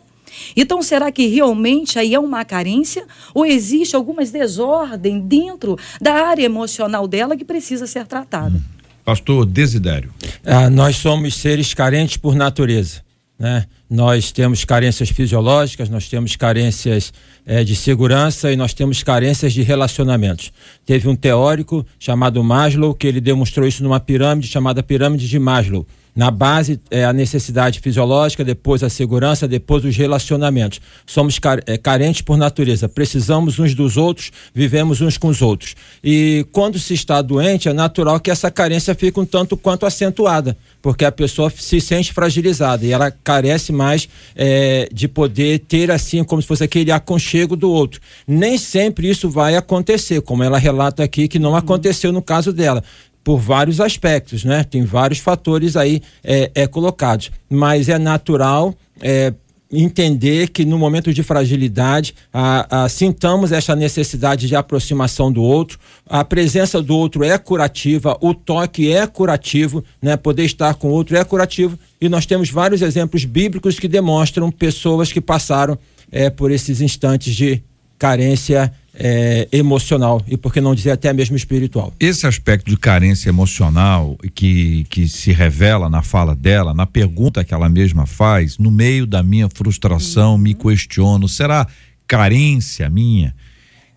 Então, 0.55 0.81
será 0.81 1.11
que 1.11 1.27
realmente 1.27 1.97
aí 1.99 2.13
é 2.13 2.19
uma 2.19 2.43
carência? 2.45 3.05
Ou 3.33 3.45
existe 3.45 3.95
algumas 3.95 4.31
desordem 4.31 5.19
dentro 5.19 5.77
da 6.01 6.13
área 6.13 6.43
emocional 6.43 7.07
dela 7.07 7.35
que 7.35 7.45
precisa 7.45 7.87
ser 7.87 8.05
tratada? 8.05 8.61
Pastor 9.03 9.45
Desidério. 9.45 10.11
Ah, 10.45 10.69
nós 10.69 10.97
somos 10.97 11.35
seres 11.35 11.73
carentes 11.73 12.17
por 12.17 12.35
natureza. 12.35 13.07
Né? 13.39 13.65
Nós 13.89 14.31
temos 14.31 14.65
carências 14.65 15.09
fisiológicas, 15.09 15.89
nós 15.89 16.09
temos 16.09 16.35
carências 16.35 17.13
eh, 17.45 17.63
de 17.63 17.75
segurança 17.75 18.51
e 18.51 18.55
nós 18.57 18.73
temos 18.73 19.03
carências 19.03 19.53
de 19.53 19.61
relacionamentos. 19.61 20.51
Teve 20.85 21.07
um 21.07 21.15
teórico 21.15 21.85
chamado 21.99 22.43
Maslow 22.43 22.93
que 22.93 23.07
ele 23.07 23.21
demonstrou 23.21 23.67
isso 23.67 23.83
numa 23.83 23.99
pirâmide 23.99 24.47
chamada 24.47 24.81
pirâmide 24.81 25.27
de 25.27 25.39
Maslow. 25.39 25.85
Na 26.17 26.31
base 26.31 26.81
é 26.89 27.05
a 27.05 27.13
necessidade 27.13 27.79
fisiológica, 27.79 28.43
depois 28.43 28.81
a 28.81 28.89
segurança, 28.89 29.47
depois 29.47 29.85
os 29.85 29.95
relacionamentos. 29.95 30.81
Somos 31.05 31.37
car 31.37 31.59
é, 31.67 31.77
carentes 31.77 32.21
por 32.21 32.35
natureza, 32.35 32.89
precisamos 32.89 33.59
uns 33.59 33.75
dos 33.75 33.97
outros, 33.97 34.31
vivemos 34.51 34.99
uns 34.99 35.15
com 35.15 35.27
os 35.27 35.43
outros. 35.43 35.75
E 36.03 36.43
quando 36.51 36.79
se 36.79 36.95
está 36.95 37.21
doente, 37.21 37.69
é 37.69 37.73
natural 37.73 38.19
que 38.19 38.31
essa 38.31 38.49
carência 38.49 38.95
fique 38.95 39.19
um 39.19 39.25
tanto 39.25 39.55
quanto 39.55 39.85
acentuada, 39.85 40.57
porque 40.81 41.05
a 41.05 41.11
pessoa 41.11 41.51
se 41.55 41.79
sente 41.79 42.11
fragilizada 42.11 42.83
e 42.83 42.91
ela 42.91 43.11
carece 43.11 43.71
mais 43.71 44.09
é, 44.35 44.89
de 44.91 45.07
poder 45.07 45.59
ter 45.67 45.91
assim, 45.91 46.23
como 46.23 46.41
se 46.41 46.47
fosse 46.47 46.63
aquele 46.63 46.91
aconchego 46.91 47.55
do 47.55 47.69
outro. 47.69 48.01
Nem 48.27 48.57
sempre 48.57 49.07
isso 49.07 49.29
vai 49.29 49.55
acontecer, 49.55 50.21
como 50.21 50.41
ela 50.41 50.57
relata 50.57 51.03
aqui 51.03 51.27
que 51.27 51.37
não 51.37 51.55
aconteceu 51.55 52.11
no 52.11 52.23
caso 52.23 52.51
dela 52.51 52.83
por 53.27 53.39
vários 53.39 53.81
aspectos, 53.81 54.45
né? 54.45 54.63
Tem 54.63 54.85
vários 54.85 55.19
fatores 55.19 55.75
aí 55.75 56.01
é, 56.23 56.49
é 56.55 56.65
colocados, 56.65 57.29
mas 57.49 57.89
é 57.89 57.99
natural 57.99 58.73
é, 59.01 59.33
entender 59.69 60.47
que 60.47 60.63
no 60.63 60.77
momento 60.77 61.13
de 61.13 61.21
fragilidade 61.23 62.15
a, 62.31 62.85
a, 62.85 62.87
sintamos 62.87 63.51
essa 63.51 63.75
necessidade 63.75 64.47
de 64.47 64.55
aproximação 64.55 65.29
do 65.29 65.43
outro, 65.43 65.77
a 66.05 66.23
presença 66.23 66.81
do 66.81 66.95
outro 66.95 67.21
é 67.21 67.37
curativa, 67.37 68.17
o 68.21 68.33
toque 68.33 68.93
é 68.93 69.05
curativo, 69.05 69.83
né? 70.01 70.15
Poder 70.15 70.45
estar 70.45 70.75
com 70.75 70.87
o 70.87 70.91
outro 70.91 71.17
é 71.17 71.23
curativo 71.25 71.77
e 71.99 72.07
nós 72.07 72.25
temos 72.25 72.49
vários 72.49 72.81
exemplos 72.81 73.25
bíblicos 73.25 73.77
que 73.77 73.89
demonstram 73.89 74.49
pessoas 74.49 75.11
que 75.11 75.19
passaram 75.19 75.77
é, 76.09 76.29
por 76.29 76.49
esses 76.49 76.79
instantes 76.79 77.35
de 77.35 77.61
carência 77.97 78.71
é, 78.93 79.47
emocional 79.51 80.21
e 80.27 80.35
por 80.35 80.51
que 80.51 80.59
não 80.59 80.73
dizer 80.73 80.91
até 80.91 81.13
mesmo 81.13 81.35
espiritual. 81.35 81.93
Esse 81.99 82.25
aspecto 82.25 82.69
de 82.69 82.77
carência 82.77 83.29
emocional 83.29 84.17
que, 84.33 84.85
que 84.89 85.07
se 85.07 85.31
revela 85.31 85.89
na 85.89 86.01
fala 86.01 86.35
dela, 86.35 86.73
na 86.73 86.85
pergunta 86.85 87.43
que 87.43 87.53
ela 87.53 87.69
mesma 87.69 88.05
faz, 88.05 88.57
no 88.57 88.71
meio 88.71 89.05
da 89.05 89.21
minha 89.21 89.47
frustração, 89.53 90.33
uhum. 90.33 90.37
me 90.37 90.53
questiono, 90.53 91.27
será 91.27 91.67
carência 92.07 92.89
minha? 92.89 93.35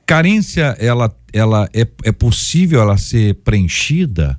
Carência, 0.04 0.76
ela, 0.78 1.14
ela 1.33 1.69
é, 1.73 1.87
é 2.04 2.12
possível 2.12 2.80
ela 2.80 2.99
ser 2.99 3.35
preenchida 3.37 4.38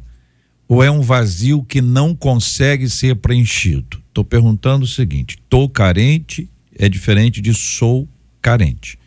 ou 0.68 0.84
é 0.84 0.91
um 0.91 1.01
vazio 1.01 1.63
que 1.63 1.82
não 1.82 2.15
consegue 2.15 2.89
ser 2.89 3.15
preenchido? 3.15 4.01
Estou 4.10 4.24
perguntando 4.24 4.84
o 4.84 4.88
seguinte: 4.88 5.38
estou 5.41 5.70
carente 5.70 6.50
é 6.77 6.89
diferente 6.89 7.41
de 7.41 7.53
sou 7.53 8.08
carente. 8.41 8.98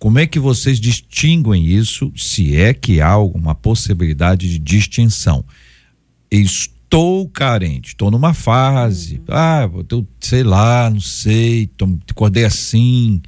Como 0.00 0.18
é 0.18 0.26
que 0.26 0.38
vocês 0.38 0.80
distinguem 0.80 1.66
isso, 1.66 2.10
se 2.16 2.56
é 2.56 2.72
que 2.72 3.02
há 3.02 3.08
alguma 3.10 3.54
possibilidade 3.54 4.48
de 4.48 4.58
distinção? 4.58 5.44
Estou 6.30 7.28
carente, 7.28 7.88
estou 7.88 8.10
numa 8.10 8.32
fase, 8.32 9.16
uhum. 9.18 9.24
ah, 9.28 9.70
eu 9.90 10.08
sei 10.18 10.42
lá, 10.42 10.88
não 10.88 11.00
sei, 11.00 11.66
tô, 11.66 11.98
acordei 12.10 12.46
assim, 12.46 13.20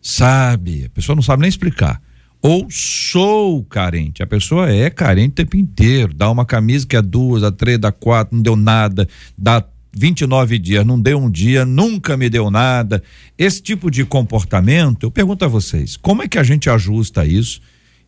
sabe? 0.00 0.84
A 0.84 0.90
pessoa 0.90 1.16
não 1.16 1.22
sabe 1.22 1.40
nem 1.40 1.48
explicar. 1.48 2.00
Ou 2.40 2.68
sou 2.70 3.64
carente, 3.64 4.22
a 4.22 4.26
pessoa 4.26 4.70
é 4.70 4.88
carente 4.88 5.32
o 5.32 5.34
tempo 5.34 5.56
inteiro, 5.56 6.14
dá 6.14 6.30
uma 6.30 6.46
camisa 6.46 6.86
que 6.86 6.94
é 6.94 7.02
duas, 7.02 7.42
a 7.42 7.50
três, 7.50 7.76
dá 7.76 7.90
quatro, 7.90 8.36
não 8.36 8.42
deu 8.42 8.54
nada, 8.54 9.08
dá 9.36 9.66
29 9.92 10.58
dias, 10.58 10.86
não 10.86 11.00
deu 11.00 11.18
um 11.18 11.30
dia, 11.30 11.64
nunca 11.64 12.16
me 12.16 12.30
deu 12.30 12.50
nada. 12.50 13.02
Esse 13.36 13.60
tipo 13.60 13.90
de 13.90 14.04
comportamento, 14.04 15.04
eu 15.04 15.10
pergunto 15.10 15.44
a 15.44 15.48
vocês, 15.48 15.96
como 15.96 16.22
é 16.22 16.28
que 16.28 16.38
a 16.38 16.42
gente 16.42 16.70
ajusta 16.70 17.24
isso? 17.26 17.60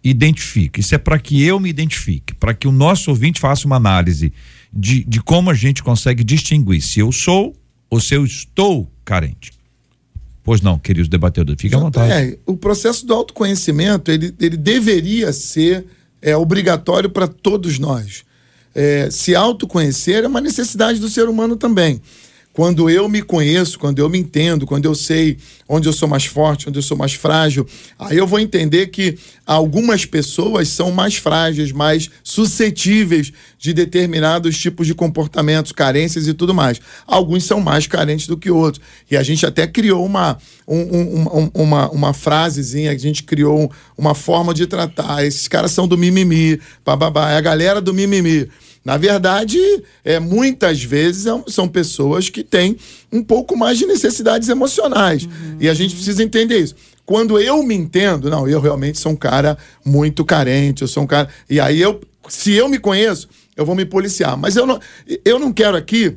Identifica. 0.03 0.81
Isso 0.81 0.95
é 0.95 0.99
para 0.99 1.19
que 1.19 1.43
eu 1.43 1.59
me 1.59 1.69
identifique, 1.69 2.35
para 2.35 2.55
que 2.55 2.69
o 2.69 2.73
nosso 2.73 3.11
ouvinte 3.11 3.41
faça 3.41 3.67
uma 3.67 3.77
análise 3.77 4.33
de, 4.73 5.05
de 5.05 5.21
como 5.21 5.51
a 5.51 5.55
gente 5.55 5.83
consegue 5.83 6.25
distinguir 6.25 6.81
se 6.81 7.01
eu 7.01 7.11
sou 7.11 7.55
ou 7.91 8.01
se 8.01 8.15
eu 8.15 8.25
estou 8.25 8.91
carente. 9.05 9.53
Pois 10.45 10.61
não, 10.61 10.79
queridos 10.79 11.09
debatedores, 11.09 11.61
fique 11.61 11.75
à 11.75 11.79
vontade. 11.79 12.13
É, 12.13 12.39
o 12.47 12.57
processo 12.57 13.07
do 13.07 13.15
autoconhecimento, 13.15 14.11
ele, 14.11 14.35
ele 14.41 14.57
deveria 14.57 15.33
ser 15.33 15.85
é, 16.21 16.37
obrigatório 16.37 17.11
para 17.11 17.29
todos 17.29 17.79
nós 17.79 18.25
é, 18.75 19.09
se 19.11 19.35
autoconhecer 19.35 20.25
é 20.25 20.27
uma 20.27 20.41
necessidade 20.41 20.99
do 20.99 21.09
ser 21.09 21.29
humano 21.29 21.57
também. 21.57 22.01
Quando 22.53 22.91
eu 22.91 23.09
me 23.09 23.23
conheço, 23.23 23.79
quando 23.79 23.99
eu 23.99 24.09
me 24.11 24.19
entendo, 24.19 24.67
quando 24.67 24.85
eu 24.85 24.95
sei 24.95 25.39
onde 25.67 25.89
eu 25.89 25.93
sou 25.93 26.07
mais 26.07 26.27
forte, 26.27 26.69
onde 26.69 26.79
eu 26.79 26.83
sou 26.83 26.97
mais 26.97 27.15
frágil, 27.15 27.67
aí 27.99 28.19
eu 28.19 28.27
vou 28.27 28.39
entender 28.39 28.89
que 28.89 29.19
algumas 29.47 30.05
pessoas 30.05 30.69
são 30.69 30.91
mais 30.91 31.17
frágeis, 31.17 31.73
mais 31.73 32.11
suscetíveis 32.23 33.33
de 33.59 33.73
determinados 33.73 34.59
tipos 34.59 34.87
de 34.87 34.95
comportamentos, 34.95 35.73
carências 35.73 36.29
e 36.29 36.35
tudo 36.35 36.53
mais. 36.53 36.79
Alguns 37.07 37.45
são 37.45 37.59
mais 37.59 37.87
carentes 37.87 38.27
do 38.27 38.37
que 38.37 38.51
outros. 38.51 38.85
E 39.11 39.17
a 39.17 39.23
gente 39.23 39.47
até 39.47 39.67
criou 39.67 40.05
uma, 40.05 40.37
um, 40.69 40.81
um, 40.81 41.51
uma, 41.55 41.91
uma 41.91 42.13
frasezinha, 42.13 42.91
a 42.91 42.99
gente 42.99 43.23
criou 43.23 43.73
uma 43.97 44.15
forma 44.15 44.53
de 44.53 44.67
tratar. 44.67 45.25
Esses 45.25 45.49
caras 45.49 45.71
são 45.71 45.89
do 45.89 45.97
mimimi, 45.97 46.61
bababá, 46.85 47.31
é 47.31 47.37
a 47.37 47.41
galera 47.41 47.81
do 47.81 47.95
mimimi. 47.95 48.49
Na 48.85 48.97
verdade, 48.97 49.59
é, 50.05 50.19
muitas 50.19 50.83
vezes 50.83 51.27
é 51.27 51.43
são 51.47 51.69
pessoas 51.69 52.29
que 52.29 52.43
têm 52.43 52.77
um 53.13 53.23
pouco 53.23 53.57
mais 53.57 53.79
de 53.79 53.87
necessidades 53.87 54.49
emocionais. 54.49 55.25
Uhum. 55.25 55.57
E 55.61 55.69
a 55.69 55.75
gente 55.75 55.95
precisa 55.95 56.23
entender 56.23 56.59
isso. 56.59 56.75
quando 57.05 57.39
eu 57.39 57.63
me 57.63 57.75
entendo, 57.75 58.31
não, 58.31 58.49
eu 58.49 58.61
realmente 58.61 58.99
sou 58.99 59.13
um 59.13 59.17
cara 59.17 59.57
muito 59.85 60.25
carente, 60.25 60.83
eu 60.83 60.89
sou 60.89 61.03
um 61.03 61.07
cara. 61.07 61.29
E 61.49 61.61
aí 61.61 61.81
eu, 61.81 62.01
se 62.29 62.53
eu 62.53 62.69
me 62.69 62.79
conheço, 62.79 63.29
eu 63.57 63.65
vou 63.65 63.75
me 63.75 63.85
policiar. 63.85 64.37
Mas 64.37 64.57
eu 64.57 64.67
não, 64.67 64.81
eu 65.25 65.39
não 65.39 65.53
quero 65.53 65.77
aqui 65.77 66.17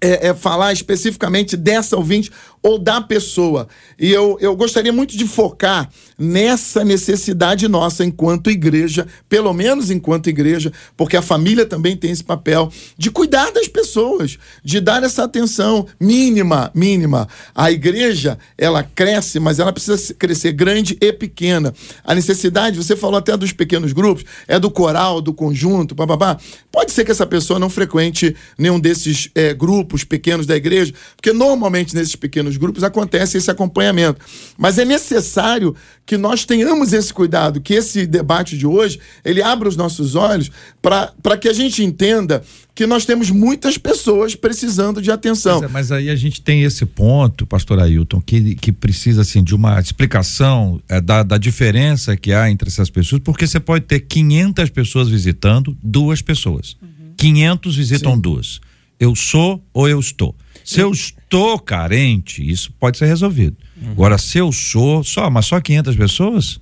é, 0.00 0.28
é, 0.28 0.34
falar 0.34 0.72
especificamente 0.72 1.56
dessa 1.56 1.96
ouvinte 1.96 2.30
ou 2.64 2.78
da 2.78 2.98
pessoa. 2.98 3.68
E 3.98 4.10
eu, 4.10 4.38
eu 4.40 4.56
gostaria 4.56 4.92
muito 4.92 5.18
de 5.18 5.26
focar 5.26 5.90
nessa 6.18 6.82
necessidade 6.82 7.68
nossa 7.68 8.02
enquanto 8.02 8.50
igreja, 8.50 9.06
pelo 9.28 9.52
menos 9.52 9.90
enquanto 9.90 10.30
igreja, 10.30 10.72
porque 10.96 11.14
a 11.14 11.20
família 11.20 11.66
também 11.66 11.94
tem 11.94 12.10
esse 12.10 12.24
papel 12.24 12.72
de 12.96 13.10
cuidar 13.10 13.50
das 13.52 13.68
pessoas, 13.68 14.38
de 14.64 14.80
dar 14.80 15.02
essa 15.02 15.24
atenção 15.24 15.86
mínima, 16.00 16.70
mínima. 16.74 17.28
A 17.54 17.70
igreja, 17.70 18.38
ela 18.56 18.82
cresce, 18.82 19.38
mas 19.38 19.58
ela 19.58 19.72
precisa 19.72 20.14
crescer 20.14 20.52
grande 20.52 20.96
e 21.02 21.12
pequena. 21.12 21.74
A 22.02 22.14
necessidade, 22.14 22.78
você 22.78 22.96
falou 22.96 23.18
até 23.18 23.36
dos 23.36 23.52
pequenos 23.52 23.92
grupos, 23.92 24.24
é 24.48 24.58
do 24.58 24.70
coral, 24.70 25.20
do 25.20 25.34
conjunto, 25.34 25.94
papapá. 25.94 26.38
Pode 26.72 26.92
ser 26.92 27.04
que 27.04 27.10
essa 27.10 27.26
pessoa 27.26 27.58
não 27.58 27.68
frequente 27.68 28.34
nenhum 28.56 28.80
desses 28.80 29.28
é, 29.34 29.52
grupos 29.52 30.02
pequenos 30.02 30.46
da 30.46 30.56
igreja, 30.56 30.94
porque 31.14 31.32
normalmente 31.32 31.94
nesses 31.94 32.16
pequenos 32.16 32.53
grupos 32.56 32.84
acontece 32.84 33.36
esse 33.36 33.50
acompanhamento. 33.50 34.20
Mas 34.56 34.78
é 34.78 34.84
necessário 34.84 35.74
que 36.06 36.16
nós 36.16 36.44
tenhamos 36.44 36.92
esse 36.92 37.12
cuidado, 37.12 37.60
que 37.60 37.74
esse 37.74 38.06
debate 38.06 38.58
de 38.58 38.66
hoje, 38.66 39.00
ele 39.24 39.42
abra 39.42 39.68
os 39.68 39.76
nossos 39.76 40.14
olhos 40.14 40.50
para 40.82 41.36
que 41.38 41.48
a 41.48 41.52
gente 41.52 41.82
entenda 41.82 42.42
que 42.74 42.86
nós 42.86 43.06
temos 43.06 43.30
muitas 43.30 43.78
pessoas 43.78 44.34
precisando 44.34 45.00
de 45.00 45.10
atenção. 45.10 45.62
Mas, 45.62 45.70
mas, 45.70 45.92
aí 45.92 46.10
a 46.10 46.16
gente 46.16 46.42
tem 46.42 46.64
esse 46.64 46.84
ponto, 46.84 47.46
pastor 47.46 47.78
Ailton, 47.78 48.20
que, 48.20 48.56
que 48.56 48.72
precisa 48.72 49.22
assim 49.22 49.42
de 49.42 49.54
uma 49.54 49.78
explicação 49.78 50.80
é, 50.88 51.00
da, 51.00 51.22
da 51.22 51.38
diferença 51.38 52.16
que 52.16 52.32
há 52.32 52.50
entre 52.50 52.68
essas 52.68 52.90
pessoas, 52.90 53.22
porque 53.24 53.46
você 53.46 53.60
pode 53.60 53.84
ter 53.84 54.00
500 54.00 54.70
pessoas 54.70 55.08
visitando 55.08 55.76
duas 55.82 56.20
pessoas. 56.20 56.76
Uhum. 56.82 57.12
500 57.16 57.76
visitam 57.76 58.14
Sim. 58.14 58.20
duas. 58.20 58.60
Eu 58.98 59.14
sou 59.14 59.62
ou 59.72 59.88
eu 59.88 60.00
estou. 60.00 60.34
Se 60.64 60.80
eu 60.80 60.90
estou 60.90 61.58
carente, 61.58 62.42
isso 62.42 62.72
pode 62.80 62.96
ser 62.96 63.06
resolvido. 63.06 63.56
Uhum. 63.80 63.92
Agora, 63.92 64.16
se 64.16 64.38
eu 64.38 64.50
sou, 64.50 65.04
só, 65.04 65.28
mas 65.28 65.44
só 65.44 65.60
500 65.60 65.94
pessoas? 65.94 66.60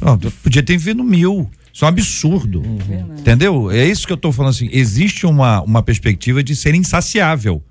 Não, 0.00 0.16
podia 0.16 0.62
ter 0.62 0.76
vindo 0.76 1.02
mil. 1.02 1.50
Isso 1.72 1.84
é 1.84 1.86
um 1.86 1.88
absurdo. 1.88 2.60
Uhum. 2.60 3.16
Entendeu? 3.18 3.70
É 3.70 3.84
isso 3.86 4.06
que 4.06 4.12
eu 4.12 4.16
estou 4.16 4.32
falando 4.32 4.50
assim. 4.50 4.68
Existe 4.70 5.26
uma, 5.26 5.60
uma 5.62 5.82
perspectiva 5.82 6.42
de 6.42 6.54
ser 6.54 6.74
insaciável. 6.74 7.62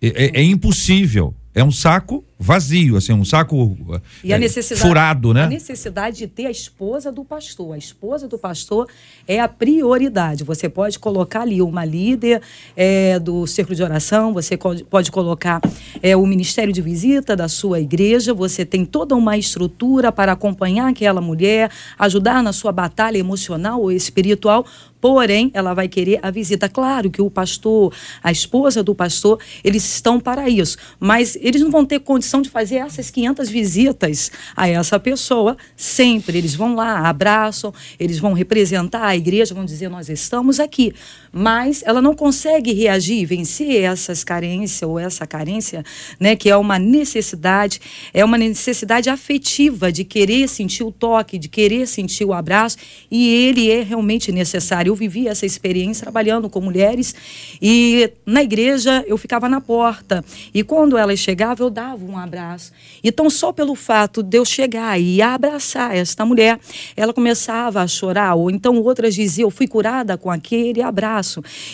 É, 0.00 0.08
é, 0.08 0.40
é 0.40 0.42
impossível. 0.42 1.34
É 1.54 1.62
um 1.62 1.70
saco 1.70 2.24
vazio, 2.42 2.96
assim, 2.96 3.12
um 3.12 3.24
saco 3.24 3.76
e 4.22 4.32
a 4.32 4.36
é, 4.36 4.38
necessidade, 4.38 4.86
furado, 4.86 5.32
né? 5.32 5.44
A 5.44 5.48
necessidade 5.48 6.18
de 6.18 6.26
ter 6.26 6.46
a 6.46 6.50
esposa 6.50 7.12
do 7.12 7.24
pastor. 7.24 7.74
A 7.74 7.78
esposa 7.78 8.26
do 8.26 8.38
pastor 8.38 8.88
é 9.26 9.40
a 9.40 9.48
prioridade. 9.48 10.44
Você 10.44 10.68
pode 10.68 10.98
colocar 10.98 11.42
ali 11.42 11.62
uma 11.62 11.84
líder 11.84 12.42
é, 12.76 13.18
do 13.18 13.46
círculo 13.46 13.76
de 13.76 13.82
oração, 13.82 14.32
você 14.32 14.58
pode 14.90 15.10
colocar 15.10 15.60
é, 16.02 16.16
o 16.16 16.26
ministério 16.26 16.72
de 16.72 16.82
visita 16.82 17.36
da 17.36 17.48
sua 17.48 17.80
igreja, 17.80 18.34
você 18.34 18.64
tem 18.64 18.84
toda 18.84 19.14
uma 19.14 19.38
estrutura 19.38 20.10
para 20.10 20.32
acompanhar 20.32 20.88
aquela 20.88 21.20
mulher, 21.20 21.70
ajudar 21.98 22.42
na 22.42 22.52
sua 22.52 22.72
batalha 22.72 23.18
emocional 23.18 23.80
ou 23.80 23.92
espiritual, 23.92 24.66
porém 25.02 25.50
ela 25.52 25.74
vai 25.74 25.88
querer 25.88 26.20
a 26.22 26.30
visita. 26.30 26.68
Claro 26.68 27.10
que 27.10 27.20
o 27.20 27.28
pastor, 27.28 27.92
a 28.22 28.30
esposa 28.30 28.84
do 28.84 28.94
pastor, 28.94 29.40
eles 29.64 29.84
estão 29.84 30.20
para 30.20 30.48
isso, 30.48 30.78
mas 31.00 31.36
eles 31.40 31.60
não 31.60 31.72
vão 31.72 31.84
ter 31.84 31.98
de 32.40 32.48
fazer 32.48 32.76
essas 32.76 33.10
500 33.10 33.48
visitas 33.50 34.30
a 34.56 34.68
essa 34.68 34.98
pessoa 34.98 35.56
sempre. 35.76 36.38
Eles 36.38 36.54
vão 36.54 36.74
lá, 36.74 37.08
abraçam, 37.08 37.74
eles 37.98 38.18
vão 38.18 38.32
representar 38.32 39.04
a 39.04 39.16
igreja, 39.16 39.54
vão 39.54 39.64
dizer: 39.64 39.90
Nós 39.90 40.08
estamos 40.08 40.60
aqui. 40.60 40.94
Mas 41.32 41.82
ela 41.86 42.02
não 42.02 42.14
consegue 42.14 42.72
reagir, 42.72 43.24
vencer 43.24 43.82
essas 43.84 44.22
carências 44.22 44.82
ou 44.82 44.98
essa 44.98 45.26
carência, 45.26 45.82
né, 46.20 46.36
que 46.36 46.50
é 46.50 46.56
uma 46.56 46.78
necessidade, 46.78 47.80
é 48.12 48.22
uma 48.22 48.36
necessidade 48.36 49.08
afetiva 49.08 49.90
de 49.90 50.04
querer 50.04 50.46
sentir 50.48 50.84
o 50.84 50.92
toque, 50.92 51.38
de 51.38 51.48
querer 51.48 51.86
sentir 51.86 52.26
o 52.26 52.34
abraço, 52.34 52.76
e 53.10 53.28
ele 53.28 53.70
é 53.70 53.82
realmente 53.82 54.30
necessário. 54.30 54.90
Eu 54.90 54.94
vivi 54.94 55.26
essa 55.26 55.46
experiência 55.46 56.02
trabalhando 56.02 56.50
com 56.50 56.60
mulheres 56.60 57.14
e 57.60 58.10
na 58.26 58.42
igreja 58.42 59.02
eu 59.06 59.16
ficava 59.16 59.48
na 59.48 59.60
porta 59.60 60.22
e 60.52 60.62
quando 60.62 60.98
elas 60.98 61.18
chegavam 61.18 61.66
eu 61.66 61.70
dava 61.70 62.04
um 62.04 62.18
abraço. 62.18 62.72
Então, 63.02 63.30
só 63.30 63.52
pelo 63.52 63.74
fato 63.74 64.22
de 64.22 64.36
eu 64.36 64.44
chegar 64.44 65.00
e 65.00 65.22
abraçar 65.22 65.96
esta 65.96 66.26
mulher, 66.26 66.58
ela 66.96 67.14
começava 67.14 67.80
a 67.80 67.86
chorar, 67.86 68.34
ou 68.34 68.50
então 68.50 68.76
outras 68.82 69.14
diziam, 69.14 69.46
eu 69.46 69.50
fui 69.50 69.66
curada 69.66 70.18
com 70.18 70.30
aquele 70.30 70.82
abraço. 70.82 71.21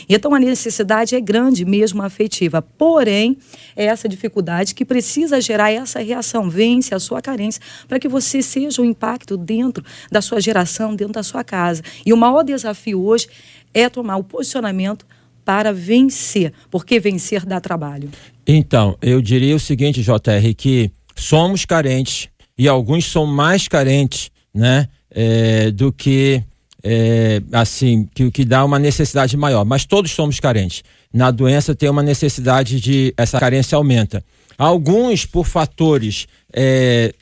Então, 0.08 0.34
a 0.34 0.38
necessidade 0.38 1.14
é 1.14 1.20
grande 1.20 1.64
mesmo 1.64 2.02
afetiva. 2.02 2.60
Porém, 2.60 3.36
é 3.76 3.86
essa 3.86 4.08
dificuldade 4.08 4.74
que 4.74 4.84
precisa 4.84 5.40
gerar 5.40 5.70
essa 5.70 6.00
reação. 6.00 6.48
Vence 6.48 6.94
a 6.94 6.98
sua 6.98 7.20
carência 7.22 7.60
para 7.86 7.98
que 7.98 8.08
você 8.08 8.42
seja 8.42 8.80
o 8.82 8.84
um 8.84 8.88
impacto 8.88 9.36
dentro 9.36 9.84
da 10.10 10.20
sua 10.20 10.40
geração, 10.40 10.94
dentro 10.94 11.14
da 11.14 11.22
sua 11.22 11.42
casa. 11.42 11.82
E 12.04 12.12
o 12.12 12.16
maior 12.16 12.42
desafio 12.42 13.00
hoje 13.00 13.28
é 13.72 13.88
tomar 13.88 14.16
o 14.16 14.24
posicionamento 14.24 15.06
para 15.44 15.72
vencer, 15.72 16.52
porque 16.70 17.00
vencer 17.00 17.46
dá 17.46 17.58
trabalho. 17.58 18.10
Então, 18.46 18.98
eu 19.00 19.22
diria 19.22 19.56
o 19.56 19.60
seguinte, 19.60 20.02
JR, 20.02 20.54
que 20.56 20.90
somos 21.16 21.64
carentes 21.64 22.28
e 22.56 22.68
alguns 22.68 23.10
são 23.10 23.24
mais 23.24 23.66
carentes, 23.66 24.30
né, 24.52 24.88
é, 25.10 25.70
do 25.70 25.92
que 25.92 26.42
é, 26.82 27.42
assim 27.52 28.08
que 28.14 28.30
que 28.30 28.44
dá 28.44 28.64
uma 28.64 28.78
necessidade 28.78 29.36
maior. 29.36 29.64
Mas 29.64 29.84
todos 29.84 30.10
somos 30.10 30.40
carentes. 30.40 30.82
Na 31.12 31.30
doença 31.30 31.74
tem 31.74 31.88
uma 31.88 32.02
necessidade 32.02 32.80
de 32.80 33.12
essa 33.16 33.38
carência 33.40 33.76
aumenta. 33.76 34.22
Alguns 34.56 35.24
por 35.24 35.46
fatores 35.46 36.26
é, 36.52 37.14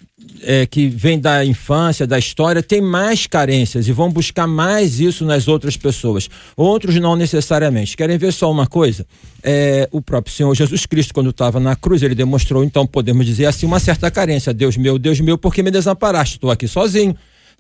é, 0.43 0.67
que 0.67 0.89
vem 0.89 1.19
da 1.19 1.45
infância, 1.45 2.07
da 2.07 2.19
história, 2.19 2.63
tem 2.63 2.81
mais 2.81 3.27
carências 3.27 3.87
e 3.87 3.93
vão 3.93 4.11
buscar 4.11 4.47
mais 4.47 5.01
isso 5.01 5.25
nas 5.25 5.47
outras 5.47 5.77
pessoas. 5.77 6.29
Outros 6.57 6.97
não 6.97 7.15
necessariamente. 7.15 7.97
Querem 7.97 8.19
ver 8.19 8.33
só 8.33 8.51
uma 8.51 8.67
coisa? 8.67 9.07
É, 9.43 9.89
o 9.93 10.01
próprio 10.01 10.35
Senhor 10.35 10.55
Jesus 10.55 10.87
Cristo, 10.87 11.15
quando 11.15 11.31
estava 11.31 11.61
na 11.61 11.77
cruz, 11.77 12.03
ele 12.03 12.15
demonstrou, 12.15 12.65
então 12.65 12.87
podemos 12.87 13.25
dizer 13.27 13.47
assim, 13.47 13.67
uma 13.67 13.79
certa 13.81 14.11
carência. 14.11 14.53
Deus 14.53 14.77
meu, 14.77 14.99
Deus 14.99 15.21
meu, 15.21 15.37
por 15.39 15.55
que 15.55 15.63
me 15.63 15.71
desamparaste? 15.71 16.37
Estou 16.37 16.51
aqui 16.51 16.67
sozinho. 16.67 17.17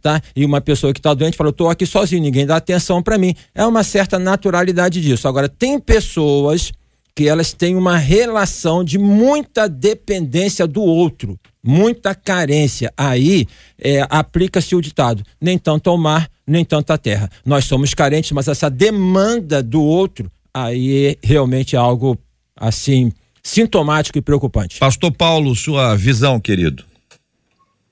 Tá? 0.06 0.22
E 0.36 0.44
uma 0.44 0.60
pessoa 0.60 0.92
que 0.92 1.00
está 1.00 1.12
doente 1.12 1.36
falou: 1.36 1.50
estou 1.50 1.68
aqui 1.68 1.84
sozinho, 1.84 2.22
ninguém 2.22 2.46
dá 2.46 2.54
atenção 2.54 3.02
para 3.02 3.18
mim. 3.18 3.34
É 3.52 3.66
uma 3.66 3.82
certa 3.82 4.20
naturalidade 4.20 5.00
disso. 5.00 5.26
Agora, 5.26 5.48
tem 5.48 5.80
pessoas 5.80 6.70
que 7.12 7.28
elas 7.28 7.52
têm 7.52 7.74
uma 7.74 7.96
relação 7.96 8.84
de 8.84 8.98
muita 8.98 9.68
dependência 9.68 10.64
do 10.64 10.80
outro, 10.80 11.36
muita 11.60 12.14
carência. 12.14 12.92
Aí 12.96 13.48
é, 13.82 14.06
aplica-se 14.08 14.76
o 14.76 14.80
ditado: 14.80 15.24
nem 15.40 15.58
tanto 15.58 15.90
ao 15.90 15.98
mar, 15.98 16.30
nem 16.46 16.64
tanto 16.64 16.92
à 16.92 16.98
terra. 16.98 17.28
Nós 17.44 17.64
somos 17.64 17.92
carentes, 17.92 18.30
mas 18.30 18.46
essa 18.46 18.70
demanda 18.70 19.60
do 19.60 19.82
outro 19.82 20.30
aí 20.54 21.06
é 21.06 21.16
realmente 21.20 21.76
algo 21.76 22.16
assim 22.54 23.10
sintomático 23.42 24.18
e 24.18 24.22
preocupante. 24.22 24.78
Pastor 24.78 25.10
Paulo, 25.10 25.52
sua 25.56 25.96
visão, 25.96 26.38
querido. 26.38 26.84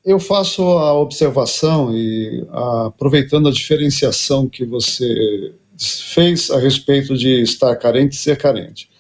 Eu 0.05 0.21
faço 0.21 0.63
a 0.63 0.93
observação 0.93 1.97
e 1.97 2.47
aproveitando 2.53 3.49
a 3.49 3.53
diferenciação 3.53 4.47
que 4.47 4.63
você 4.63 5.55
fez 5.79 6.51
a 6.51 6.59
respeito 6.59 7.17
de 7.17 7.41
estar 7.41 7.75
carente 7.77 8.15
e 8.15 8.19
ser 8.19 8.37
carente. 8.37 8.91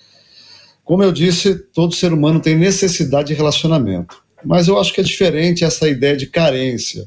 Como 0.82 1.02
eu 1.02 1.12
disse, 1.12 1.56
todo 1.56 1.94
ser 1.94 2.10
humano 2.10 2.40
tem 2.40 2.56
necessidade 2.56 3.28
de 3.28 3.34
relacionamento. 3.34 4.24
Mas 4.42 4.66
eu 4.66 4.78
acho 4.78 4.94
que 4.94 5.00
é 5.02 5.04
diferente 5.04 5.62
essa 5.62 5.86
ideia 5.86 6.16
de 6.16 6.26
carência. 6.26 7.04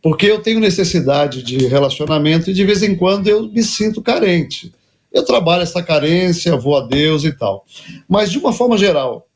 Porque 0.00 0.26
eu 0.26 0.40
tenho 0.40 0.60
necessidade 0.60 1.42
de 1.42 1.66
relacionamento 1.66 2.50
e 2.50 2.54
de 2.54 2.64
vez 2.64 2.80
em 2.84 2.94
quando 2.94 3.26
eu 3.26 3.48
me 3.48 3.62
sinto 3.64 4.00
carente. 4.00 4.72
Eu 5.12 5.24
trabalho 5.24 5.64
essa 5.64 5.82
carência, 5.82 6.56
vou 6.56 6.76
a 6.76 6.86
Deus 6.86 7.24
e 7.24 7.32
tal. 7.32 7.64
Mas 8.08 8.30
de 8.30 8.38
uma 8.38 8.52
forma 8.52 8.78
geral, 8.78 9.26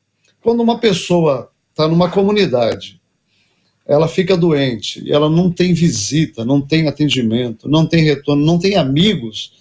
quando 0.41 0.61
uma 0.61 0.79
pessoa 0.79 1.51
está 1.71 1.89
numa 1.89 2.09
comunidade, 2.09 3.00
ela 3.91 4.07
fica 4.07 4.37
doente, 4.37 5.11
ela 5.11 5.29
não 5.29 5.51
tem 5.51 5.75
visita, 5.75 6.45
não 6.45 6.61
tem 6.61 6.87
atendimento, 6.87 7.69
não 7.69 7.85
tem 7.85 8.05
retorno, 8.05 8.45
não 8.47 8.59
tem 8.59 8.77
amigos, 8.77 9.53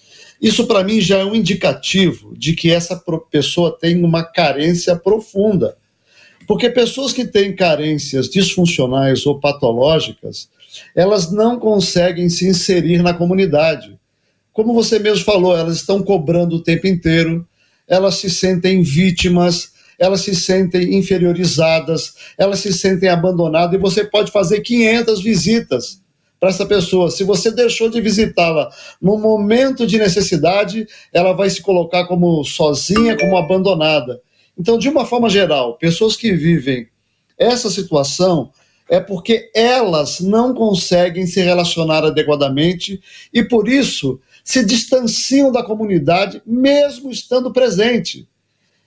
isso, 0.41 0.65
para 0.65 0.83
mim, 0.83 1.01
já 1.01 1.17
é 1.17 1.25
um 1.25 1.35
indicativo 1.35 2.33
de 2.37 2.53
que 2.53 2.71
essa 2.71 3.01
pessoa 3.29 3.77
tem 3.77 4.01
uma 4.03 4.23
carência 4.23 4.95
profunda. 4.95 5.75
Porque 6.47 6.69
pessoas 6.69 7.11
que 7.11 7.25
têm 7.25 7.53
carências 7.53 8.29
disfuncionais 8.29 9.25
ou 9.25 9.39
patológicas, 9.39 10.49
elas 10.95 11.29
não 11.29 11.59
conseguem 11.59 12.29
se 12.29 12.47
inserir 12.47 13.03
na 13.03 13.13
comunidade. 13.13 13.99
Como 14.53 14.73
você 14.73 14.97
mesmo 14.97 15.25
falou, 15.25 15.55
elas 15.55 15.75
estão 15.75 16.01
cobrando 16.01 16.55
o 16.55 16.63
tempo 16.63 16.87
inteiro, 16.87 17.45
elas 17.87 18.15
se 18.15 18.29
sentem 18.29 18.81
vítimas, 18.81 19.73
elas 19.99 20.21
se 20.21 20.33
sentem 20.33 20.95
inferiorizadas, 20.95 22.15
elas 22.37 22.59
se 22.59 22.71
sentem 22.71 23.09
abandonadas, 23.09 23.73
e 23.73 23.77
você 23.77 24.05
pode 24.05 24.31
fazer 24.31 24.61
500 24.61 25.21
visitas 25.21 26.01
para 26.39 26.49
essa 26.49 26.65
pessoa. 26.65 27.11
Se 27.11 27.23
você 27.23 27.51
deixou 27.51 27.89
de 27.89 27.99
visitá-la 27.99 28.71
no 29.01 29.17
momento 29.17 29.85
de 29.85 29.97
necessidade, 29.97 30.87
ela 31.13 31.33
vai 31.33 31.49
se 31.49 31.61
colocar 31.61 32.05
como 32.07 32.43
sozinha, 32.45 33.17
como 33.17 33.37
abandonada. 33.37 34.21
Então, 34.57 34.77
de 34.77 34.87
uma 34.87 35.05
forma 35.05 35.29
geral, 35.29 35.77
pessoas 35.77 36.15
que 36.15 36.31
vivem 36.31 36.87
essa 37.37 37.69
situação 37.69 38.51
é 38.89 38.99
porque 38.99 39.51
elas 39.53 40.19
não 40.19 40.53
conseguem 40.53 41.27
se 41.27 41.41
relacionar 41.41 42.03
adequadamente 42.03 42.99
e, 43.31 43.43
por 43.43 43.69
isso, 43.69 44.19
se 44.43 44.65
distanciam 44.65 45.51
da 45.51 45.61
comunidade, 45.61 46.41
mesmo 46.45 47.11
estando 47.11 47.53
presente. 47.53 48.27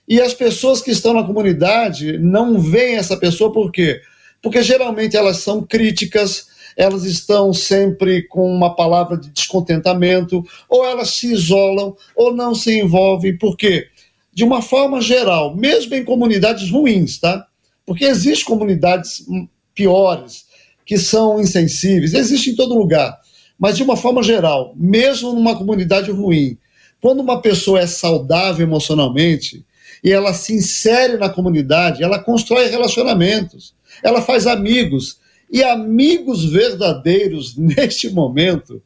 E 0.07 0.19
as 0.21 0.33
pessoas 0.33 0.81
que 0.81 0.91
estão 0.91 1.13
na 1.13 1.23
comunidade 1.23 2.17
não 2.17 2.59
veem 2.59 2.95
essa 2.95 3.15
pessoa 3.15 3.51
por 3.51 3.71
quê? 3.71 4.01
Porque 4.41 4.61
geralmente 4.61 5.15
elas 5.15 5.37
são 5.37 5.63
críticas, 5.63 6.47
elas 6.75 7.05
estão 7.05 7.53
sempre 7.53 8.23
com 8.23 8.53
uma 8.53 8.75
palavra 8.75 9.17
de 9.17 9.29
descontentamento, 9.29 10.43
ou 10.67 10.85
elas 10.85 11.11
se 11.11 11.31
isolam, 11.31 11.95
ou 12.15 12.35
não 12.35 12.53
se 12.53 12.77
envolvem. 12.79 13.37
Por 13.37 13.55
quê? 13.55 13.87
De 14.33 14.43
uma 14.43 14.61
forma 14.61 14.99
geral, 14.99 15.55
mesmo 15.55 15.95
em 15.95 16.03
comunidades 16.03 16.69
ruins, 16.69 17.19
tá? 17.19 17.45
Porque 17.85 18.05
existem 18.05 18.45
comunidades 18.45 19.25
piores, 19.73 20.45
que 20.85 20.97
são 20.97 21.39
insensíveis, 21.39 22.13
existe 22.13 22.49
em 22.49 22.55
todo 22.55 22.77
lugar. 22.77 23.17
Mas, 23.57 23.77
de 23.77 23.83
uma 23.83 23.95
forma 23.95 24.21
geral, 24.21 24.73
mesmo 24.75 25.31
numa 25.31 25.55
comunidade 25.55 26.11
ruim, 26.11 26.57
quando 26.99 27.21
uma 27.21 27.41
pessoa 27.41 27.79
é 27.79 27.87
saudável 27.87 28.65
emocionalmente 28.65 29.63
e 30.03 30.11
ela 30.11 30.33
se 30.33 30.53
insere 30.53 31.17
na 31.17 31.29
comunidade, 31.29 32.03
ela 32.03 32.19
constrói 32.19 32.67
relacionamentos, 32.67 33.73
ela 34.03 34.21
faz 34.21 34.45
amigos. 34.45 35.21
E 35.49 35.63
amigos 35.63 36.43
verdadeiros, 36.45 37.55
neste 37.57 38.09
momento, 38.09 38.81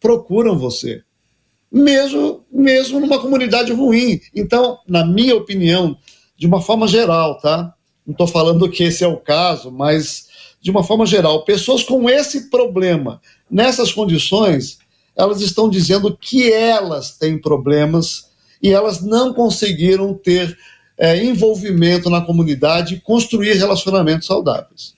procuram 0.00 0.58
você. 0.58 1.02
Mesmo, 1.70 2.44
mesmo 2.50 3.00
numa 3.00 3.18
comunidade 3.18 3.72
ruim. 3.72 4.20
Então, 4.34 4.78
na 4.86 5.04
minha 5.04 5.34
opinião, 5.34 5.96
de 6.36 6.46
uma 6.46 6.60
forma 6.60 6.86
geral, 6.86 7.38
tá? 7.38 7.74
Não 8.06 8.12
estou 8.12 8.26
falando 8.26 8.68
que 8.68 8.84
esse 8.84 9.04
é 9.04 9.08
o 9.08 9.16
caso, 9.16 9.70
mas 9.70 10.28
de 10.60 10.70
uma 10.70 10.84
forma 10.84 11.04
geral, 11.04 11.44
pessoas 11.44 11.82
com 11.82 12.08
esse 12.08 12.48
problema, 12.48 13.20
nessas 13.50 13.92
condições, 13.92 14.78
elas 15.16 15.40
estão 15.40 15.68
dizendo 15.68 16.16
que 16.16 16.52
elas 16.52 17.16
têm 17.18 17.36
problemas 17.38 18.31
e 18.62 18.70
elas 18.70 19.00
não 19.00 19.34
conseguiram 19.34 20.14
ter 20.14 20.56
é, 20.96 21.22
envolvimento 21.24 22.08
na 22.08 22.20
comunidade 22.20 22.94
e 22.94 23.00
construir 23.00 23.54
relacionamentos 23.54 24.26
saudáveis. 24.26 24.94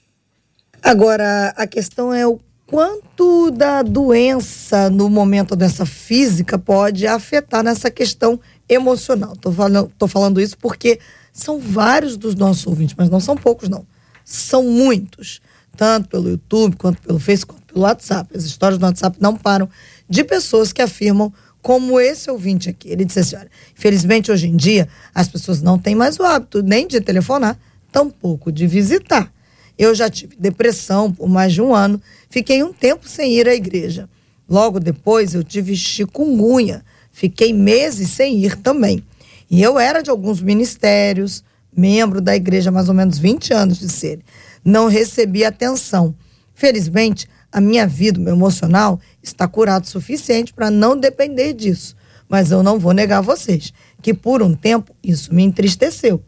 Agora, 0.83 1.55
a 1.57 1.66
questão 1.66 2.12
é 2.12 2.27
o 2.27 2.38
quanto 2.66 3.50
da 3.50 3.83
doença 3.83 4.90
no 4.90 5.09
momento 5.09 5.57
dessa 5.57 5.87
física 5.87 6.59
pode 6.59 7.07
afetar 7.07 7.62
nessa 7.62 7.90
questão 7.90 8.38
emocional. 8.68 9.33
Estou 9.33 9.53
falando, 9.53 9.90
falando 10.09 10.40
isso 10.40 10.59
porque 10.59 10.98
são 11.33 11.59
vários 11.59 12.16
dos 12.16 12.35
nossos 12.35 12.66
ouvintes, 12.66 12.94
mas 12.98 13.09
não 13.09 13.20
são 13.20 13.37
poucos, 13.37 13.68
não. 13.68 13.87
São 14.24 14.62
muitos 14.64 15.40
tanto 15.77 16.09
pelo 16.09 16.31
YouTube, 16.31 16.77
quanto 16.77 17.03
pelo 17.03 17.18
Facebook, 17.18 17.61
quanto 17.61 17.72
pelo 17.72 17.85
WhatsApp. 17.85 18.37
As 18.37 18.44
histórias 18.44 18.79
do 18.79 18.87
WhatsApp 18.87 19.16
não 19.20 19.37
param 19.37 19.68
de 20.09 20.24
pessoas 20.24 20.72
que 20.72 20.83
afirmam, 20.83 21.33
como 21.64 21.98
esse 21.98 22.31
ouvinte 22.31 22.68
aqui. 22.68 22.90
Ele 22.90 23.07
disse 23.07 23.20
assim: 23.20 23.37
olha, 23.37 23.50
infelizmente 23.74 24.31
hoje 24.31 24.46
em 24.46 24.55
dia 24.55 24.87
as 25.14 25.29
pessoas 25.29 25.62
não 25.62 25.79
têm 25.79 25.94
mais 25.94 26.18
o 26.18 26.22
hábito 26.22 26.62
nem 26.62 26.87
de 26.87 27.00
telefonar, 27.00 27.59
tampouco 27.90 28.53
de 28.53 28.66
visitar. 28.66 29.33
Eu 29.79 29.94
já 29.94 30.11
tive 30.11 30.37
depressão 30.37 31.11
por 31.11 31.27
mais 31.27 31.55
de 31.55 31.62
um 31.62 31.74
ano, 31.74 32.00
fiquei 32.29 32.62
um 32.62 32.70
tempo 32.70 33.09
sem 33.09 33.33
ir 33.33 33.48
à 33.48 33.55
igreja. 33.55 34.07
Logo 34.46 34.79
depois 34.79 35.35
eu 35.35 35.42
tive 35.42 35.74
chikungunya, 35.74 36.85
fiquei 37.11 37.55
meses 37.55 38.11
sem 38.11 38.44
ir 38.44 38.57
também. 38.57 39.03
E 39.50 39.62
eu 39.62 39.79
era 39.79 40.03
de 40.03 40.11
alguns 40.11 40.42
ministérios, 40.42 41.42
membro 41.74 42.20
da 42.20 42.37
igreja 42.37 42.70
mais 42.70 42.90
ou 42.90 42.94
menos 42.94 43.18
20 43.18 43.55
anos 43.55 43.79
de 43.79 43.88
ser 43.88 44.20
não 44.64 44.88
recebi 44.88 45.44
atenção. 45.44 46.14
Felizmente, 46.55 47.29
a 47.55 47.61
minha 47.61 47.87
vida, 47.87 48.19
o 48.19 48.23
meu 48.23 48.35
emocional, 48.35 49.01
está 49.23 49.47
curado 49.47 49.85
o 49.85 49.88
suficiente 49.88 50.53
para 50.53 50.73
não 50.73 50.99
depender 50.99 51.53
disso. 51.53 51.95
Mas 52.29 52.51
eu 52.51 52.64
não 52.64 52.81
vou 52.81 52.93
negar 52.93 53.19
a 53.19 53.21
vocês 53.21 53.73
que, 54.03 54.12
por 54.12 54.43
um 54.43 54.57
tempo, 54.57 54.93
isso 55.05 55.33
me 55.33 55.45
entristeceu. 55.45 56.21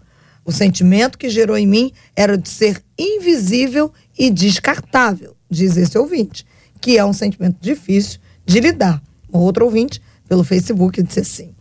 O 0.45 0.53
sentimento 0.53 1.19
que 1.19 1.29
gerou 1.29 1.59
em 1.59 1.67
mim 1.67 1.91
era 2.15 2.39
de 2.39 2.49
ser 2.49 2.81
invisível 2.97 3.93
e 4.17 4.31
descartável, 4.31 5.35
diz 5.51 5.77
esse 5.77 5.99
ouvinte, 5.99 6.47
que 6.81 6.97
é 6.97 7.05
um 7.05 7.13
sentimento 7.13 7.57
difícil 7.61 8.21
de 8.45 8.61
lidar. 8.61 9.03
Outro 9.33 9.65
ouvinte, 9.65 10.01
pelo 10.29 10.45
Facebook, 10.45 11.03
disse 11.03 11.21
assim, 11.21 11.55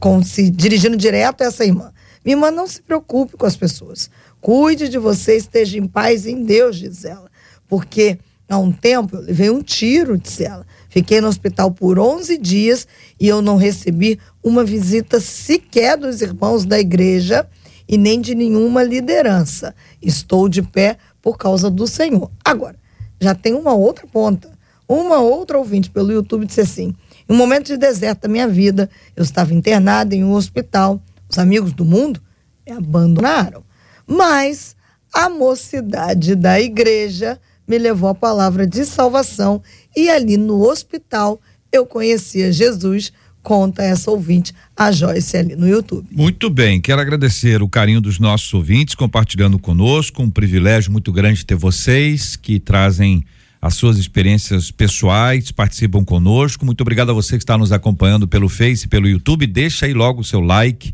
como 0.00 0.24
se 0.24 0.50
dirigindo 0.50 0.96
direto 0.96 1.42
a 1.42 1.44
essa 1.44 1.64
irmã. 1.64 1.92
Minha 2.24 2.34
irmã, 2.34 2.50
não 2.50 2.66
se 2.66 2.82
preocupe 2.82 3.36
com 3.36 3.46
as 3.46 3.56
pessoas. 3.56 4.10
Cuide 4.40 4.88
de 4.88 4.98
você, 4.98 5.36
esteja 5.36 5.78
em 5.78 5.86
paz 5.86 6.26
em 6.26 6.42
Deus, 6.42 6.76
diz 6.76 7.04
ela. 7.04 7.30
Porque 7.68 8.18
há 8.48 8.58
um 8.58 8.72
tempo 8.72 9.16
eu 9.16 9.22
levei 9.22 9.50
um 9.50 9.62
tiro, 9.62 10.18
disse 10.18 10.44
ela. 10.44 10.66
Fiquei 10.88 11.20
no 11.20 11.28
hospital 11.28 11.70
por 11.70 11.98
11 11.98 12.38
dias 12.38 12.86
e 13.20 13.28
eu 13.28 13.42
não 13.42 13.56
recebi 13.56 14.18
uma 14.42 14.64
visita 14.64 15.20
sequer 15.20 15.96
dos 15.96 16.22
irmãos 16.22 16.64
da 16.64 16.78
igreja 16.78 17.46
e 17.88 17.96
nem 17.98 18.20
de 18.20 18.34
nenhuma 18.34 18.82
liderança. 18.82 19.74
Estou 20.00 20.48
de 20.48 20.62
pé 20.62 20.96
por 21.20 21.36
causa 21.36 21.70
do 21.70 21.86
Senhor. 21.86 22.30
Agora, 22.44 22.76
já 23.20 23.34
tem 23.34 23.54
uma 23.54 23.74
outra 23.74 24.06
ponta. 24.06 24.50
Uma 24.88 25.18
outra 25.18 25.58
ouvinte 25.58 25.90
pelo 25.90 26.12
YouTube 26.12 26.46
disse 26.46 26.60
assim: 26.60 26.94
em 27.28 27.32
um 27.32 27.36
momento 27.36 27.66
de 27.66 27.76
deserto 27.76 28.22
da 28.22 28.28
minha 28.28 28.46
vida, 28.46 28.88
eu 29.16 29.24
estava 29.24 29.52
internada 29.52 30.14
em 30.14 30.22
um 30.22 30.32
hospital. 30.32 31.00
Os 31.28 31.38
amigos 31.38 31.72
do 31.72 31.84
mundo 31.84 32.22
me 32.64 32.72
abandonaram. 32.72 33.64
Mas 34.06 34.76
a 35.12 35.28
mocidade 35.28 36.36
da 36.36 36.60
igreja 36.60 37.40
me 37.66 37.78
levou 37.78 38.08
a 38.08 38.14
palavra 38.14 38.66
de 38.66 38.84
salvação 38.84 39.62
e 39.96 40.08
ali 40.08 40.36
no 40.36 40.62
hospital 40.62 41.40
eu 41.72 41.84
conhecia 41.86 42.52
Jesus. 42.52 43.12
Conta 43.42 43.82
essa 43.82 44.10
ouvinte, 44.10 44.52
a 44.76 44.90
Joyce, 44.90 45.36
ali 45.36 45.54
no 45.54 45.68
YouTube. 45.68 46.08
Muito 46.10 46.50
bem, 46.50 46.80
quero 46.80 47.00
agradecer 47.00 47.62
o 47.62 47.68
carinho 47.68 48.00
dos 48.00 48.18
nossos 48.18 48.52
ouvintes 48.52 48.96
compartilhando 48.96 49.56
conosco. 49.56 50.20
Um 50.20 50.30
privilégio 50.30 50.90
muito 50.90 51.12
grande 51.12 51.46
ter 51.46 51.54
vocês 51.54 52.34
que 52.34 52.58
trazem 52.58 53.24
as 53.62 53.74
suas 53.74 53.98
experiências 53.98 54.70
pessoais, 54.70 55.52
participam 55.52 56.04
conosco. 56.04 56.66
Muito 56.66 56.80
obrigado 56.80 57.10
a 57.10 57.14
você 57.14 57.36
que 57.36 57.42
está 57.42 57.56
nos 57.56 57.72
acompanhando 57.72 58.26
pelo 58.26 58.48
Face, 58.48 58.88
pelo 58.88 59.08
YouTube. 59.08 59.46
Deixa 59.46 59.86
aí 59.86 59.94
logo 59.94 60.20
o 60.20 60.24
seu 60.24 60.40
like 60.40 60.92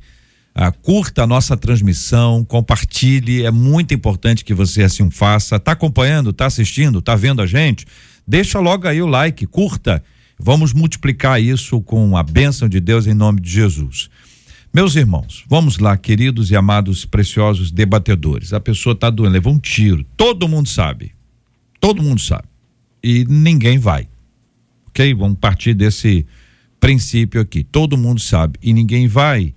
ah, 0.55 0.71
curta 0.71 1.23
a 1.23 1.27
nossa 1.27 1.57
transmissão, 1.57 2.45
compartilhe, 2.45 3.45
é 3.45 3.51
muito 3.51 3.95
importante 3.95 4.45
que 4.45 4.53
você 4.53 4.83
assim 4.83 5.11
faça. 5.11 5.59
Tá 5.59 5.73
acompanhando, 5.73 6.33
tá 6.33 6.47
assistindo, 6.47 7.01
tá 7.01 7.15
vendo 7.15 7.41
a 7.41 7.47
gente? 7.47 7.87
Deixa 8.27 8.61
logo 8.61 8.87
aí 8.87 9.01
o 9.01 9.07
like, 9.07 9.47
curta. 9.47 10.03
Vamos 10.39 10.73
multiplicar 10.73 11.41
isso 11.41 11.81
com 11.81 12.17
a 12.17 12.23
bênção 12.23 12.69
de 12.69 12.81
Deus 12.81 13.07
em 13.07 13.15
nome 13.15 13.41
de 13.41 13.51
Jesus. 13.51 14.11
Meus 14.75 14.97
irmãos, 14.97 15.45
vamos 15.49 15.79
lá, 15.79 15.97
queridos 15.97 16.51
e 16.51 16.57
amados 16.57 17.05
preciosos 17.05 17.71
debatedores. 17.71 18.53
A 18.53 18.61
pessoa 18.61 18.93
está 18.93 19.09
doendo, 19.09 19.33
levou 19.33 19.53
um 19.53 19.59
tiro. 19.59 20.05
Todo 20.17 20.49
mundo 20.49 20.69
sabe. 20.69 21.13
Todo 21.81 22.03
mundo 22.03 22.21
sabe. 22.21 22.45
E 23.03 23.25
ninguém 23.27 23.79
vai. 23.79 24.09
Ok? 24.89 25.15
Vamos 25.15 25.39
partir 25.39 25.75
desse 25.75 26.27
princípio 26.81 27.41
aqui. 27.41 27.65
Todo 27.65 27.97
mundo 27.97 28.21
sabe. 28.21 28.59
E 28.63 28.73
ninguém 28.73 29.07
vai 29.07 29.55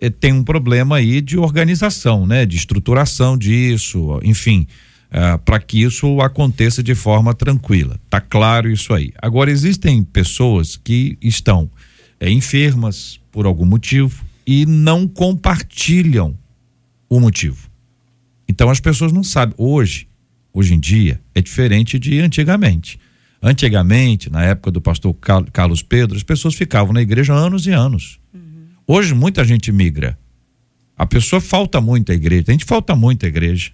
eh, 0.00 0.10
tem 0.10 0.32
um 0.32 0.44
problema 0.44 0.96
aí 0.96 1.20
de 1.20 1.36
organização, 1.38 2.26
né? 2.26 2.46
De 2.46 2.56
estruturação 2.56 3.36
disso, 3.36 4.20
enfim, 4.22 4.66
eh, 5.10 5.36
para 5.38 5.58
que 5.58 5.82
isso 5.82 6.20
aconteça 6.20 6.82
de 6.82 6.94
forma 6.94 7.34
tranquila. 7.34 7.98
Tá 8.08 8.20
claro 8.20 8.70
isso 8.70 8.92
aí. 8.94 9.12
Agora 9.20 9.50
existem 9.50 10.02
pessoas 10.02 10.76
que 10.76 11.18
estão 11.20 11.70
eh, 12.20 12.30
enfermas 12.30 13.20
por 13.32 13.46
algum 13.46 13.66
motivo 13.66 14.24
e 14.46 14.64
não 14.64 15.06
compartilham 15.06 16.36
o 17.08 17.20
motivo. 17.20 17.68
Então 18.48 18.70
as 18.70 18.80
pessoas 18.80 19.12
não 19.12 19.24
sabem. 19.24 19.54
Hoje, 19.58 20.08
hoje 20.52 20.74
em 20.74 20.80
dia, 20.80 21.20
é 21.34 21.40
diferente 21.40 21.98
de 21.98 22.20
antigamente. 22.20 22.98
Antigamente, 23.40 24.30
na 24.30 24.44
época 24.44 24.70
do 24.70 24.80
pastor 24.80 25.14
Carlos 25.52 25.82
Pedro, 25.82 26.16
as 26.16 26.24
pessoas 26.24 26.54
ficavam 26.54 26.92
na 26.92 27.00
igreja 27.00 27.32
anos 27.32 27.66
e 27.66 27.70
anos 27.70 28.18
Hoje 28.90 29.12
muita 29.12 29.44
gente 29.44 29.70
migra. 29.70 30.18
A 30.96 31.04
pessoa 31.04 31.42
falta 31.42 31.78
muito 31.78 32.10
à 32.10 32.14
igreja, 32.14 32.44
a 32.48 32.52
gente 32.52 32.64
falta 32.64 32.96
muito 32.96 33.26
à 33.26 33.28
igreja. 33.28 33.70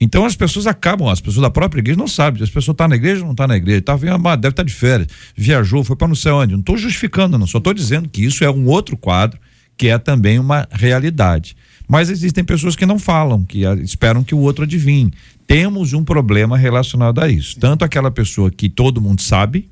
Então 0.00 0.24
as 0.24 0.36
pessoas 0.36 0.68
acabam, 0.68 1.08
as 1.08 1.20
pessoas 1.20 1.42
da 1.42 1.50
própria 1.50 1.80
igreja 1.80 1.98
não 1.98 2.06
sabem, 2.06 2.40
as 2.40 2.48
pessoas 2.48 2.74
estão 2.74 2.74
tá 2.76 2.88
na 2.88 2.94
igreja 2.94 3.22
ou 3.22 3.24
não 3.24 3.32
estão 3.32 3.44
tá 3.44 3.48
na 3.48 3.56
igreja, 3.56 3.82
tá, 3.82 3.96
deve 3.96 4.06
estar 4.06 4.52
tá 4.52 4.62
de 4.62 4.72
férias, 4.72 5.08
viajou, 5.36 5.82
foi 5.82 5.96
para 5.96 6.06
não 6.06 6.14
sei 6.14 6.30
onde. 6.30 6.52
Não 6.52 6.60
estou 6.60 6.76
justificando, 6.76 7.36
não, 7.36 7.48
só 7.48 7.58
estou 7.58 7.74
dizendo 7.74 8.08
que 8.08 8.24
isso 8.24 8.44
é 8.44 8.50
um 8.50 8.66
outro 8.66 8.96
quadro 8.96 9.40
que 9.76 9.88
é 9.88 9.98
também 9.98 10.38
uma 10.38 10.68
realidade. 10.70 11.56
Mas 11.88 12.08
existem 12.08 12.44
pessoas 12.44 12.76
que 12.76 12.86
não 12.86 12.98
falam, 12.98 13.44
que 13.44 13.66
ah, 13.66 13.74
esperam 13.74 14.22
que 14.22 14.36
o 14.36 14.38
outro 14.38 14.62
adivinhe. 14.62 15.12
Temos 15.48 15.92
um 15.92 16.04
problema 16.04 16.56
relacionado 16.56 17.20
a 17.20 17.28
isso. 17.28 17.58
Tanto 17.58 17.84
aquela 17.84 18.10
pessoa 18.10 18.52
que 18.52 18.68
todo 18.68 19.00
mundo 19.00 19.20
sabe, 19.20 19.68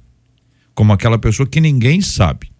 como 0.75 0.93
aquela 0.93 1.19
pessoa 1.19 1.47
que 1.47 1.61
ninguém 1.61 2.01
sabe. 2.01 2.52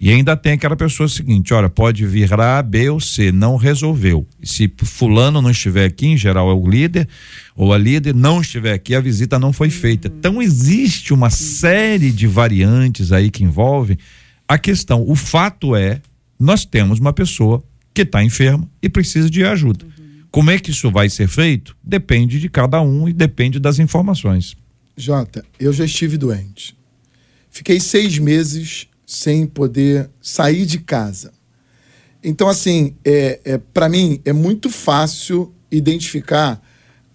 E 0.00 0.10
ainda 0.10 0.34
tem 0.34 0.52
aquela 0.52 0.76
pessoa 0.76 1.06
seguinte, 1.06 1.52
olha, 1.52 1.68
pode 1.68 2.06
vir 2.06 2.32
A, 2.32 2.62
B 2.62 2.88
ou 2.88 2.98
C, 2.98 3.30
não 3.30 3.56
resolveu. 3.56 4.26
Se 4.42 4.72
fulano 4.78 5.42
não 5.42 5.50
estiver 5.50 5.84
aqui, 5.84 6.06
em 6.06 6.16
geral 6.16 6.50
é 6.50 6.54
o 6.54 6.66
líder, 6.66 7.06
ou 7.54 7.70
a 7.70 7.76
líder 7.76 8.14
não 8.14 8.40
estiver 8.40 8.72
aqui, 8.72 8.94
a 8.94 9.00
visita 9.00 9.38
não 9.38 9.52
foi 9.52 9.68
feita. 9.68 10.08
Então 10.08 10.40
existe 10.40 11.12
uma 11.12 11.28
série 11.28 12.10
de 12.10 12.26
variantes 12.26 13.12
aí 13.12 13.30
que 13.30 13.44
envolvem 13.44 13.98
a 14.48 14.56
questão. 14.56 15.04
O 15.06 15.14
fato 15.14 15.76
é, 15.76 16.00
nós 16.38 16.64
temos 16.64 16.98
uma 16.98 17.12
pessoa 17.12 17.62
que 17.92 18.00
está 18.00 18.24
enferma 18.24 18.66
e 18.82 18.88
precisa 18.88 19.28
de 19.28 19.44
ajuda. 19.44 19.84
Como 20.30 20.50
é 20.50 20.58
que 20.58 20.70
isso 20.70 20.90
vai 20.90 21.10
ser 21.10 21.28
feito? 21.28 21.76
Depende 21.84 22.40
de 22.40 22.48
cada 22.48 22.80
um 22.80 23.06
e 23.06 23.12
depende 23.12 23.58
das 23.58 23.78
informações. 23.78 24.56
Jota, 24.96 25.44
eu 25.58 25.74
já 25.74 25.84
estive 25.84 26.16
doente. 26.16 26.74
Fiquei 27.50 27.78
seis 27.80 28.16
meses 28.18 28.86
sem 29.10 29.44
poder 29.44 30.08
sair 30.22 30.64
de 30.64 30.78
casa. 30.78 31.32
Então, 32.22 32.48
assim, 32.48 32.94
é, 33.04 33.40
é 33.44 33.58
para 33.58 33.88
mim 33.88 34.20
é 34.24 34.32
muito 34.32 34.70
fácil 34.70 35.52
identificar 35.68 36.62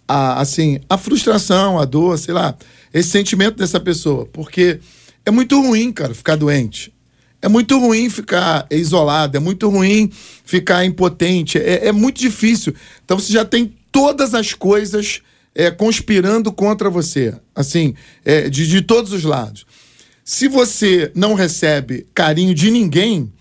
a, 0.05 0.41
assim, 0.41 0.77
a 0.89 0.97
frustração, 0.97 1.79
a 1.79 1.85
dor, 1.85 2.19
sei 2.19 2.33
lá, 2.33 2.53
esse 2.93 3.09
sentimento 3.11 3.55
dessa 3.55 3.79
pessoa, 3.79 4.25
porque 4.25 4.81
é 5.25 5.31
muito 5.31 5.57
ruim, 5.61 5.89
cara, 5.93 6.13
ficar 6.13 6.35
doente. 6.35 6.93
É 7.41 7.47
muito 7.47 7.79
ruim 7.79 8.09
ficar 8.09 8.67
isolado, 8.69 9.37
é 9.37 9.39
muito 9.39 9.69
ruim 9.69 10.11
ficar 10.43 10.83
impotente, 10.83 11.57
é, 11.57 11.87
é 11.87 11.91
muito 11.93 12.19
difícil. 12.19 12.75
Então 13.05 13.17
você 13.17 13.31
já 13.31 13.45
tem 13.45 13.73
todas 13.89 14.33
as 14.33 14.53
coisas 14.53 15.21
é, 15.53 15.71
conspirando 15.71 16.51
contra 16.51 16.89
você, 16.89 17.33
assim, 17.55 17.95
é, 18.25 18.49
de, 18.49 18.67
de 18.67 18.81
todos 18.81 19.13
os 19.13 19.23
lados. 19.23 19.65
Se 20.27 20.47
você 20.47 21.11
não 21.13 21.35
recebe 21.35 22.07
carinho 22.11 22.55
de 22.55 22.71
ninguém, 22.71 23.31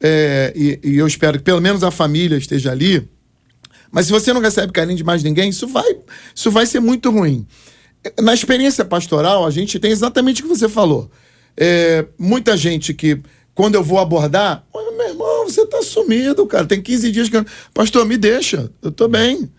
é, 0.00 0.52
e, 0.54 0.78
e, 0.84 0.96
eu 0.96 1.06
espero 1.08 1.38
que 1.38 1.44
pelo 1.44 1.60
menos 1.60 1.82
a 1.82 1.90
família 1.90 2.38
esteja 2.38 2.70
ali, 2.70 3.06
mas 3.90 4.06
se 4.06 4.12
você 4.12 4.32
não 4.32 4.40
recebe 4.40 4.72
carinho 4.72 4.96
de 4.96 5.02
mais 5.02 5.24
ninguém, 5.24 5.50
isso 5.50 5.66
vai, 5.66 5.98
isso 6.32 6.48
vai 6.52 6.66
ser 6.66 6.78
muito 6.78 7.10
ruim. 7.10 7.44
Na 8.20 8.32
experiência 8.32 8.84
pastoral, 8.84 9.44
a 9.44 9.50
gente 9.50 9.80
tem 9.80 9.90
exatamente 9.90 10.40
o 10.40 10.44
que 10.44 10.48
você 10.48 10.68
falou. 10.68 11.10
É, 11.56 12.06
muita 12.16 12.56
gente 12.56 12.94
que, 12.94 13.20
quando 13.52 13.74
eu 13.74 13.82
vou 13.82 13.98
abordar, 13.98 14.64
meu 14.72 15.08
irmão, 15.08 15.48
você 15.48 15.66
tá 15.66 15.82
sumido, 15.82 16.46
cara. 16.46 16.64
Tem 16.64 16.80
15 16.80 17.10
dias 17.10 17.28
que. 17.28 17.44
Pastor, 17.74 18.06
me 18.06 18.16
deixa, 18.16 18.70
eu 18.80 18.92
tô 18.92 19.08
bem. 19.08 19.50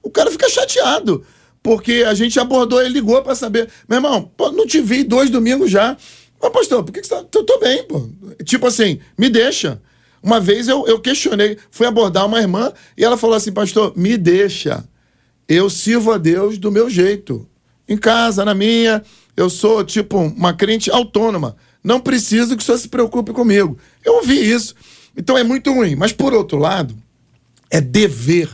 O 0.00 0.10
cara 0.10 0.30
fica 0.30 0.48
chateado 0.48 1.24
porque 1.62 2.04
a 2.06 2.14
gente 2.14 2.38
abordou, 2.38 2.80
ele 2.80 2.90
ligou 2.90 3.20
para 3.22 3.34
saber. 3.34 3.68
Meu 3.88 3.98
irmão, 3.98 4.30
pô, 4.36 4.50
não 4.50 4.66
te 4.66 4.80
vi 4.80 5.02
dois 5.02 5.30
domingos 5.30 5.70
já. 5.70 5.96
Mas, 6.42 6.52
pastor, 6.52 6.82
por 6.82 6.92
que, 6.92 7.00
que 7.00 7.06
você 7.06 7.14
tá. 7.14 7.24
Eu 7.34 7.44
tô 7.44 7.58
bem, 7.58 7.84
pô. 7.84 8.08
Tipo 8.44 8.66
assim, 8.66 9.00
me 9.18 9.28
deixa. 9.28 9.80
Uma 10.22 10.40
vez 10.40 10.68
eu, 10.68 10.86
eu 10.86 11.00
questionei, 11.00 11.56
fui 11.70 11.86
abordar 11.86 12.26
uma 12.26 12.40
irmã 12.40 12.72
e 12.96 13.04
ela 13.04 13.16
falou 13.16 13.36
assim: 13.36 13.52
Pastor, 13.52 13.92
me 13.96 14.16
deixa. 14.16 14.84
Eu 15.48 15.68
sirvo 15.68 16.12
a 16.12 16.18
Deus 16.18 16.58
do 16.58 16.70
meu 16.70 16.88
jeito. 16.88 17.46
Em 17.88 17.96
casa, 17.96 18.44
na 18.44 18.54
minha, 18.54 19.02
eu 19.36 19.50
sou 19.50 19.82
tipo 19.82 20.18
uma 20.18 20.52
crente 20.52 20.90
autônoma. 20.90 21.56
Não 21.82 21.98
preciso 21.98 22.56
que 22.56 22.62
o 22.62 22.64
senhor 22.64 22.78
se 22.78 22.88
preocupe 22.88 23.32
comigo. 23.32 23.76
Eu 24.04 24.16
ouvi 24.16 24.38
isso. 24.38 24.74
Então 25.16 25.36
é 25.36 25.42
muito 25.42 25.72
ruim. 25.72 25.96
Mas, 25.96 26.12
por 26.12 26.32
outro 26.32 26.58
lado, 26.58 26.94
é 27.70 27.80
dever 27.80 28.48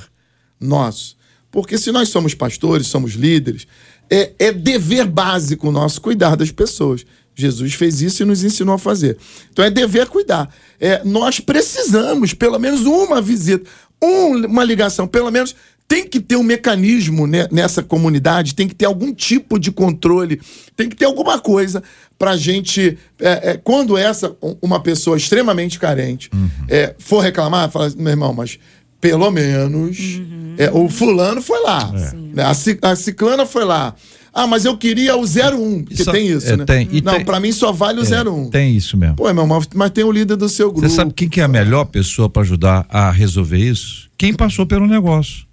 nosso. 0.58 1.16
Porque 1.50 1.76
se 1.76 1.90
nós 1.90 2.08
somos 2.08 2.34
pastores, 2.34 2.86
somos 2.86 3.12
líderes, 3.12 3.66
é, 4.10 4.32
é 4.38 4.52
dever 4.52 5.06
básico 5.06 5.70
nosso 5.70 6.00
cuidar 6.00 6.36
das 6.36 6.50
pessoas. 6.50 7.04
Jesus 7.34 7.74
fez 7.74 8.00
isso 8.00 8.22
e 8.22 8.26
nos 8.26 8.42
ensinou 8.42 8.74
a 8.74 8.78
fazer. 8.78 9.18
Então 9.52 9.64
é 9.64 9.70
dever 9.70 10.06
cuidar. 10.08 10.48
É, 10.80 11.02
nós 11.04 11.38
precisamos, 11.38 12.32
pelo 12.32 12.58
menos 12.58 12.86
uma 12.86 13.20
visita, 13.20 13.68
um, 14.02 14.46
uma 14.46 14.64
ligação, 14.64 15.06
pelo 15.06 15.30
menos 15.30 15.54
tem 15.88 16.06
que 16.06 16.18
ter 16.18 16.36
um 16.36 16.42
mecanismo 16.42 17.26
né, 17.26 17.46
nessa 17.50 17.82
comunidade, 17.82 18.54
tem 18.54 18.66
que 18.66 18.74
ter 18.74 18.86
algum 18.86 19.14
tipo 19.14 19.58
de 19.58 19.70
controle, 19.70 20.40
tem 20.74 20.88
que 20.88 20.96
ter 20.96 21.04
alguma 21.04 21.38
coisa 21.38 21.82
para 22.18 22.32
a 22.32 22.36
gente. 22.36 22.98
É, 23.20 23.50
é, 23.50 23.56
quando 23.56 23.96
essa, 23.96 24.34
uma 24.60 24.80
pessoa 24.80 25.16
extremamente 25.16 25.78
carente, 25.78 26.28
uhum. 26.34 26.50
é, 26.68 26.94
for 26.98 27.20
reclamar, 27.20 27.70
fala 27.70 27.86
assim, 27.86 27.98
meu 27.98 28.10
irmão, 28.10 28.32
mas 28.32 28.58
pelo 29.00 29.30
menos 29.30 29.98
uhum. 29.98 30.54
é, 30.58 30.70
o 30.70 30.88
fulano 30.88 31.42
foi 31.42 31.62
lá, 31.62 31.92
né, 31.92 32.42
a, 32.42 32.90
a 32.90 32.96
ciclana 32.96 33.46
foi 33.46 33.64
lá. 33.64 33.94
Ah, 34.36 34.46
mas 34.46 34.66
eu 34.66 34.76
queria 34.76 35.16
o 35.16 35.22
01, 35.22 35.84
porque 35.84 35.94
isso, 35.94 36.12
tem 36.12 36.28
isso, 36.28 36.52
é, 36.52 36.56
né? 36.58 36.66
Tem, 36.66 36.86
não, 37.02 37.14
tem, 37.14 37.24
pra 37.24 37.40
mim 37.40 37.50
só 37.52 37.72
vale 37.72 38.00
o 38.02 38.04
é, 38.04 38.22
01. 38.22 38.50
Tem 38.50 38.76
isso 38.76 38.94
mesmo. 38.94 39.16
Pô, 39.16 39.26
irmão, 39.28 39.46
mas, 39.46 39.66
mas 39.74 39.90
tem 39.90 40.04
o 40.04 40.12
líder 40.12 40.36
do 40.36 40.46
seu 40.46 40.70
grupo. 40.70 40.86
Você 40.86 40.94
sabe 40.94 41.14
quem 41.14 41.26
que 41.26 41.40
é 41.40 41.44
a 41.44 41.48
melhor 41.48 41.86
pessoa 41.86 42.28
para 42.28 42.42
ajudar 42.42 42.86
a 42.90 43.10
resolver 43.10 43.56
isso? 43.56 44.10
Quem 44.18 44.34
passou 44.34 44.66
pelo 44.66 44.86
negócio. 44.86 45.45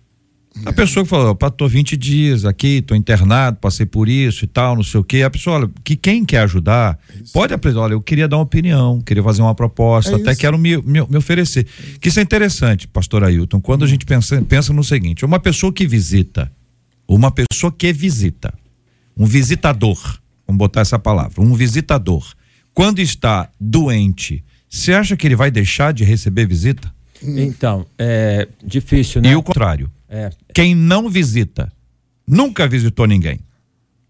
A 0.65 0.71
pessoa 0.71 1.03
que 1.03 1.09
falou, 1.09 1.35
tô 1.35 1.67
20 1.67 1.97
dias 1.97 2.45
aqui, 2.45 2.81
tô 2.81 2.93
internado, 2.93 3.57
passei 3.57 3.85
por 3.85 4.07
isso 4.07 4.45
e 4.45 4.47
tal, 4.47 4.75
não 4.75 4.83
sei 4.83 4.99
o 4.99 5.03
quê. 5.03 5.23
A 5.23 5.29
pessoa, 5.29 5.57
olha, 5.57 5.71
que 5.83 5.95
quem 5.95 6.23
quer 6.23 6.39
ajudar, 6.39 6.99
é 7.09 7.23
pode 7.33 7.53
apresentar, 7.53 7.83
olha, 7.83 7.93
eu 7.93 8.01
queria 8.01 8.27
dar 8.27 8.37
uma 8.37 8.43
opinião, 8.43 9.01
queria 9.01 9.23
fazer 9.23 9.41
uma 9.41 9.55
proposta, 9.55 10.11
é 10.11 10.15
até 10.15 10.31
isso. 10.31 10.39
quero 10.39 10.57
me, 10.57 10.77
me, 10.77 11.05
me 11.07 11.17
oferecer. 11.17 11.65
É 11.95 11.97
que 11.97 12.09
isso 12.09 12.19
é 12.19 12.23
interessante, 12.23 12.87
pastor 12.87 13.23
Ailton, 13.23 13.59
quando 13.59 13.83
a 13.83 13.87
gente 13.87 14.05
pensa, 14.05 14.41
pensa 14.43 14.71
no 14.71 14.83
seguinte, 14.83 15.25
uma 15.25 15.39
pessoa 15.39 15.73
que 15.73 15.87
visita, 15.87 16.51
uma 17.07 17.31
pessoa 17.31 17.71
que 17.71 17.91
visita, 17.91 18.53
um 19.17 19.25
visitador, 19.25 19.97
vamos 20.47 20.59
botar 20.59 20.81
essa 20.81 20.99
palavra, 20.99 21.41
um 21.41 21.55
visitador, 21.55 22.23
quando 22.73 22.99
está 22.99 23.49
doente, 23.59 24.43
você 24.69 24.93
acha 24.93 25.17
que 25.17 25.27
ele 25.27 25.35
vai 25.35 25.51
deixar 25.51 25.93
de 25.93 26.03
receber 26.03 26.47
visita? 26.47 26.93
Então, 27.21 27.85
é 27.97 28.47
difícil, 28.63 29.21
né? 29.21 29.31
E 29.31 29.35
o 29.35 29.43
contrário. 29.43 29.89
É. 30.13 30.30
Quem 30.54 30.76
não 30.76 31.10
visita, 31.10 31.71
nunca 32.28 32.67
visitou 32.67 33.08
ninguém. 33.08 33.39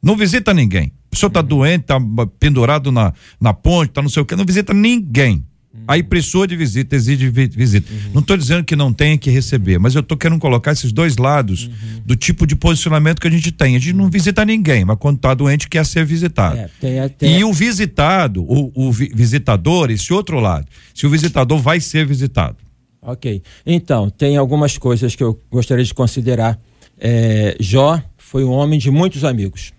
Não 0.02 0.18
visita 0.18 0.54
ninguém. 0.54 0.92
A 1.08 1.10
pessoa 1.12 1.30
está 1.30 1.40
uhum. 1.40 1.48
doente, 1.48 1.82
está 1.82 1.98
pendurado 2.40 2.92
na, 2.92 3.14
na 3.40 3.54
ponte, 3.54 3.90
está 3.90 4.02
não 4.02 4.10
sei 4.10 4.22
o 4.22 4.26
que, 4.26 4.36
não 4.36 4.46
visita 4.46 4.74
ninguém. 4.74 5.46
Aí 5.88 6.04
precisou 6.04 6.46
de 6.46 6.56
visita, 6.56 6.96
exige 6.96 7.30
visita. 7.30 7.92
Uhum. 7.92 8.12
Não 8.14 8.22
estou 8.22 8.38
dizendo 8.38 8.64
que 8.64 8.76
não 8.76 8.94
tenha 8.94 9.18
que 9.18 9.32
receber, 9.32 9.80
mas 9.80 9.96
eu 9.96 10.02
estou 10.02 10.16
querendo 10.16 10.40
colocar 10.40 10.72
esses 10.72 10.92
dois 10.92 11.18
lados 11.18 11.66
uhum. 11.66 12.02
do 12.06 12.16
tipo 12.16 12.46
de 12.46 12.56
posicionamento 12.56 13.20
que 13.20 13.28
a 13.28 13.32
gente 13.32 13.52
tem. 13.52 13.76
A 13.76 13.80
gente 13.80 13.94
não 13.94 14.08
visita 14.08 14.46
ninguém, 14.46 14.86
mas 14.86 14.98
quando 15.00 15.16
está 15.16 15.34
doente 15.34 15.68
quer 15.68 15.84
ser 15.86 16.06
visitado. 16.06 16.58
É, 16.58 16.70
tem, 16.80 17.10
tem... 17.10 17.40
E 17.40 17.44
o 17.44 17.52
visitado, 17.52 18.44
o, 18.44 18.72
o 18.76 18.92
visitador, 18.92 19.90
esse 19.90 20.14
outro 20.14 20.40
lado, 20.40 20.68
se 20.94 21.08
o 21.08 21.10
visitador 21.10 21.58
vai 21.58 21.80
ser 21.80 22.06
visitado. 22.06 22.58
Ok. 23.06 23.42
Então, 23.66 24.10
tem 24.10 24.38
algumas 24.38 24.78
coisas 24.78 25.16
que 25.16 25.24
eu 25.24 25.40
gostaria 25.52 25.84
de 25.84 25.94
considerar. 25.94 26.60
É, 26.98 27.56
Jó 27.60 28.02
foi 28.18 28.44
um 28.44 28.52
homem 28.52 28.80
de 28.80 28.90
muitos 28.90 29.24
amigos. 29.24 29.74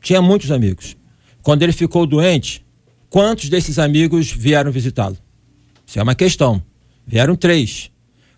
Tinha 0.00 0.22
muitos 0.22 0.50
amigos. 0.50 0.96
Quando 1.42 1.62
ele 1.62 1.72
ficou 1.72 2.06
doente, 2.06 2.64
quantos 3.10 3.48
desses 3.48 3.78
amigos 3.78 4.32
vieram 4.32 4.72
visitá-lo? 4.72 5.16
Isso 5.86 5.98
é 5.98 6.02
uma 6.02 6.14
questão. 6.14 6.62
Vieram 7.06 7.36
três. 7.36 7.90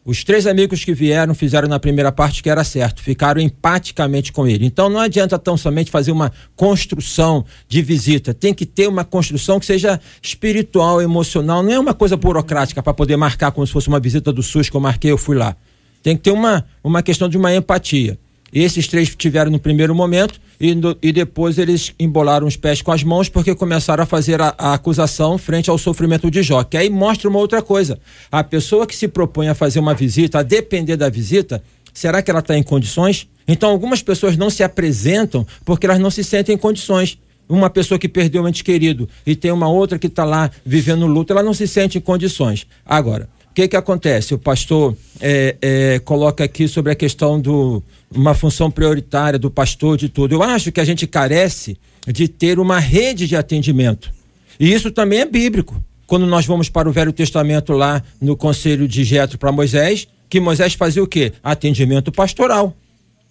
Os 0.08 0.24
três 0.24 0.46
amigos 0.46 0.82
que 0.86 0.94
vieram 0.94 1.34
fizeram 1.34 1.68
na 1.68 1.78
primeira 1.78 2.10
parte 2.10 2.42
que 2.42 2.48
era 2.48 2.64
certo, 2.64 3.02
ficaram 3.02 3.42
empaticamente 3.42 4.32
com 4.32 4.48
ele. 4.48 4.64
Então 4.64 4.88
não 4.88 5.00
adianta 5.00 5.38
tão 5.38 5.54
somente 5.54 5.90
fazer 5.90 6.12
uma 6.12 6.32
construção 6.56 7.44
de 7.68 7.82
visita, 7.82 8.32
tem 8.32 8.54
que 8.54 8.64
ter 8.64 8.88
uma 8.88 9.04
construção 9.04 9.60
que 9.60 9.66
seja 9.66 10.00
espiritual, 10.22 11.02
emocional, 11.02 11.62
não 11.62 11.70
é 11.70 11.78
uma 11.78 11.92
coisa 11.92 12.16
burocrática 12.16 12.82
para 12.82 12.94
poder 12.94 13.18
marcar 13.18 13.50
como 13.52 13.66
se 13.66 13.72
fosse 13.74 13.88
uma 13.88 14.00
visita 14.00 14.32
do 14.32 14.42
SUS 14.42 14.70
que 14.70 14.76
eu 14.78 14.80
marquei, 14.80 15.10
eu 15.10 15.18
fui 15.18 15.36
lá. 15.36 15.54
Tem 16.02 16.16
que 16.16 16.22
ter 16.22 16.30
uma, 16.30 16.64
uma 16.82 17.02
questão 17.02 17.28
de 17.28 17.36
uma 17.36 17.54
empatia. 17.54 18.18
Esses 18.52 18.87
três 18.87 19.14
tiveram 19.14 19.50
no 19.50 19.58
primeiro 19.58 19.94
momento 19.94 20.40
e, 20.61 20.74
no, 20.74 20.96
e 21.02 21.12
depois 21.12 21.58
eles 21.58 21.94
embolaram 21.98 22.46
os 22.46 22.56
pés 22.56 22.80
com 22.80 22.90
as 22.90 23.02
mãos 23.02 23.28
porque 23.28 23.54
começaram 23.54 24.02
a 24.02 24.06
fazer 24.06 24.40
a, 24.40 24.54
a, 24.56 24.74
acusação 24.74 25.37
frente 25.37 25.68
ao 25.68 25.78
sofrimento 25.78 26.30
de 26.30 26.42
Jó. 26.42 26.64
Que 26.64 26.76
aí 26.76 26.90
mostra 26.90 27.28
uma 27.28 27.38
outra 27.38 27.61
coisa. 27.61 27.98
A 28.32 28.42
pessoa 28.42 28.87
que 28.87 28.96
se 28.96 29.06
propõe 29.06 29.48
a 29.48 29.54
fazer 29.54 29.78
uma 29.78 29.94
visita, 29.94 30.38
a 30.38 30.42
depender 30.42 30.96
da 30.96 31.08
visita, 31.11 31.62
será 31.92 32.22
que 32.22 32.30
ela 32.30 32.40
está 32.40 32.56
em 32.56 32.62
condições? 32.62 33.28
Então 33.46 33.70
algumas 33.70 34.02
pessoas 34.02 34.37
não 34.37 34.50
se 34.50 34.62
apresentam 34.62 35.46
porque 35.64 35.87
elas 35.87 35.98
não 35.98 36.11
se 36.11 36.24
sentem 36.24 36.54
em 36.54 36.58
condições 36.58 37.18
uma 37.48 37.70
pessoa 37.70 37.98
que 37.98 38.08
perdeu 38.08 38.42
um 38.42 38.48
ente 38.48 38.62
querido 38.62 39.08
e 39.26 39.34
tem 39.34 39.50
uma 39.50 39.68
outra 39.68 39.98
que 39.98 40.06
está 40.06 40.24
lá 40.24 40.50
vivendo 40.64 41.06
luto, 41.06 41.32
ela 41.32 41.42
não 41.42 41.54
se 41.54 41.66
sente 41.66 41.96
em 41.96 42.00
condições. 42.00 42.66
Agora, 42.84 43.28
que 43.58 43.66
que 43.66 43.76
acontece? 43.76 44.34
O 44.34 44.38
pastor 44.38 44.96
é, 45.20 45.56
é, 45.60 45.98
coloca 45.98 46.44
aqui 46.44 46.68
sobre 46.68 46.92
a 46.92 46.94
questão 46.94 47.40
do 47.40 47.82
uma 48.08 48.32
função 48.32 48.70
prioritária 48.70 49.36
do 49.36 49.50
pastor 49.50 49.96
de 49.96 50.08
tudo. 50.08 50.32
Eu 50.32 50.44
acho 50.44 50.70
que 50.70 50.80
a 50.80 50.84
gente 50.84 51.08
carece 51.08 51.76
de 52.06 52.28
ter 52.28 52.60
uma 52.60 52.78
rede 52.78 53.26
de 53.26 53.34
atendimento. 53.34 54.12
E 54.60 54.72
isso 54.72 54.92
também 54.92 55.18
é 55.18 55.24
bíblico. 55.24 55.82
Quando 56.06 56.24
nós 56.24 56.46
vamos 56.46 56.68
para 56.68 56.88
o 56.88 56.92
Velho 56.92 57.12
Testamento 57.12 57.72
lá 57.72 58.00
no 58.20 58.36
conselho 58.36 58.86
de 58.86 59.02
Jetro 59.02 59.36
para 59.36 59.50
Moisés, 59.50 60.06
que 60.30 60.38
Moisés 60.38 60.74
fazia 60.74 61.02
o 61.02 61.06
quê? 61.08 61.32
Atendimento 61.42 62.12
pastoral. 62.12 62.76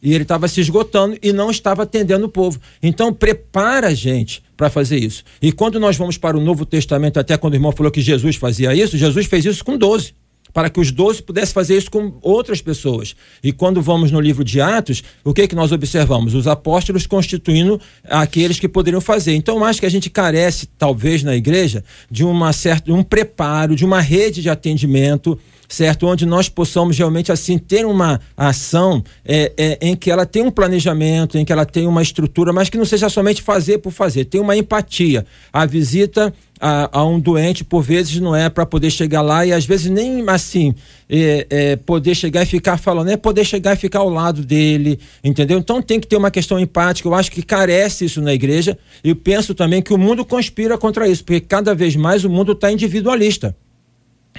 E 0.02 0.14
ele 0.14 0.24
estava 0.24 0.48
se 0.48 0.62
esgotando 0.62 1.18
e 1.22 1.34
não 1.34 1.50
estava 1.50 1.84
atendendo 1.84 2.26
o 2.26 2.30
povo. 2.30 2.60
Então, 2.82 3.14
prepara 3.14 3.88
a 3.88 3.94
gente 3.94 4.44
para 4.56 4.70
fazer 4.70 4.98
isso. 4.98 5.24
E 5.42 5.52
quando 5.52 5.80
nós 5.80 5.98
vamos 5.98 6.18
para 6.18 6.38
o 6.38 6.42
Novo 6.42 6.66
Testamento, 6.66 7.20
até 7.20 7.38
quando 7.38 7.54
o 7.54 7.56
irmão 7.56 7.72
falou 7.72 7.92
que 7.92 8.02
Jesus 8.02 8.36
fazia 8.36 8.74
isso, 8.76 8.98
Jesus 8.98 9.26
fez 9.26 9.46
isso 9.46 9.64
com 9.64 9.78
12 9.78 10.14
para 10.58 10.72
que 10.72 10.80
os 10.80 10.92
doze 10.92 11.22
pudessem 11.22 11.54
fazer 11.54 11.78
isso 11.78 11.92
com 11.92 12.18
outras 12.20 12.62
pessoas. 12.62 13.16
E 13.44 13.52
quando 13.52 13.80
vamos 13.80 14.12
no 14.12 14.20
livro 14.20 14.44
de 14.44 14.60
Atos, 14.60 15.04
o 15.24 15.32
que, 15.32 15.48
que 15.48 15.54
nós 15.54 15.72
observamos? 15.72 16.34
Os 16.34 16.48
apóstolos 16.48 17.06
constituindo 17.06 17.80
aqueles 18.04 18.60
que 18.60 18.68
poderiam 18.68 19.00
fazer. 19.00 19.36
Então, 19.36 19.64
acho 19.64 19.80
que 19.80 19.86
a 19.86 19.92
gente 19.92 20.10
carece, 20.10 20.68
talvez, 20.78 21.22
na 21.22 21.36
igreja, 21.36 21.84
de 22.10 22.24
uma 22.24 22.52
certa, 22.54 22.92
um 22.92 23.04
preparo, 23.04 23.76
de 23.76 23.86
uma 23.86 24.02
rede 24.02 24.42
de 24.42 24.50
atendimento 24.50 25.38
certo? 25.68 26.08
Onde 26.08 26.26
nós 26.26 26.48
possamos 26.48 26.98
realmente 26.98 27.32
assim 27.32 27.58
ter 27.58 27.86
uma 27.86 28.20
ação 28.36 29.04
é, 29.26 29.52
é, 29.58 29.78
em 29.82 29.96
que 29.96 30.10
ela 30.10 30.26
tem 30.26 30.44
um 30.44 30.52
planejamento, 30.52 31.38
em 31.38 31.44
que 31.44 31.52
ela 31.52 31.66
tem 31.66 31.88
uma 31.88 32.02
estrutura, 32.02 32.54
mas 32.54 32.70
que 32.70 32.78
não 32.78 32.86
seja 32.86 33.10
somente 33.10 33.42
fazer 33.42 33.80
por 33.80 33.92
fazer, 33.92 34.26
tem 34.26 34.40
uma 34.40 34.56
empatia. 34.56 35.26
A 35.52 35.66
visita 35.66 36.34
a, 36.60 37.00
a 37.00 37.06
um 37.06 37.20
doente, 37.20 37.64
por 37.64 37.82
vezes, 37.82 38.20
não 38.20 38.36
é 38.36 38.50
para 38.50 38.66
poder 38.66 38.90
chegar 38.90 39.22
lá 39.22 39.46
e 39.46 39.54
às 39.54 39.66
vezes 39.66 39.92
nem 39.92 40.24
assim 40.28 40.74
é, 41.10 41.46
é, 41.50 41.76
poder 41.76 42.16
chegar 42.16 42.44
e 42.44 42.46
ficar 42.46 42.78
falando, 42.78 43.10
é 43.10 43.18
poder 43.18 43.46
chegar 43.46 43.74
e 43.74 43.78
ficar 43.78 44.00
ao 44.00 44.10
lado 44.10 44.44
dele, 44.44 45.00
entendeu? 45.24 45.60
Então 45.60 45.82
tem 45.82 46.00
que 46.00 46.08
ter 46.08 46.16
uma 46.16 46.32
questão 46.32 46.60
empática. 46.60 47.08
Eu 47.08 47.14
acho 47.14 47.32
que 47.32 47.44
carece 47.44 48.06
isso 48.06 48.22
na 48.22 48.34
igreja 48.34 48.78
e 49.04 49.14
penso 49.14 49.54
também 49.54 49.82
que 49.82 49.94
o 49.94 49.98
mundo 49.98 50.26
conspira 50.26 50.78
contra 50.78 51.08
isso, 51.08 51.24
porque 51.24 51.42
cada 51.42 51.76
vez 51.76 51.96
mais 51.96 52.24
o 52.24 52.30
mundo 52.30 52.54
está 52.54 52.72
individualista 52.72 53.56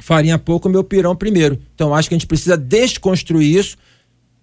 farinha 0.01 0.39
pouco, 0.39 0.69
meu 0.69 0.85
pirão 0.85 1.15
primeiro. 1.15 1.59
Então 1.75 1.95
acho 1.95 2.09
que 2.09 2.15
a 2.15 2.19
gente 2.19 2.27
precisa 2.27 2.57
desconstruir 2.57 3.57
isso 3.57 3.77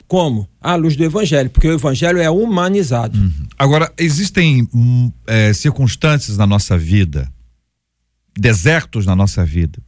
como? 0.07 0.47
À 0.61 0.75
luz 0.75 0.95
do 0.95 1.03
evangelho, 1.03 1.49
porque 1.49 1.67
o 1.67 1.73
evangelho 1.73 2.19
é 2.19 2.29
humanizado. 2.29 3.17
Uhum. 3.17 3.47
Agora, 3.57 3.91
existem 3.97 4.67
hum, 4.73 5.11
é, 5.25 5.51
circunstâncias 5.53 6.37
na 6.37 6.45
nossa 6.45 6.77
vida, 6.77 7.31
desertos 8.37 9.05
na 9.05 9.15
nossa 9.15 9.43
vida, 9.43 9.79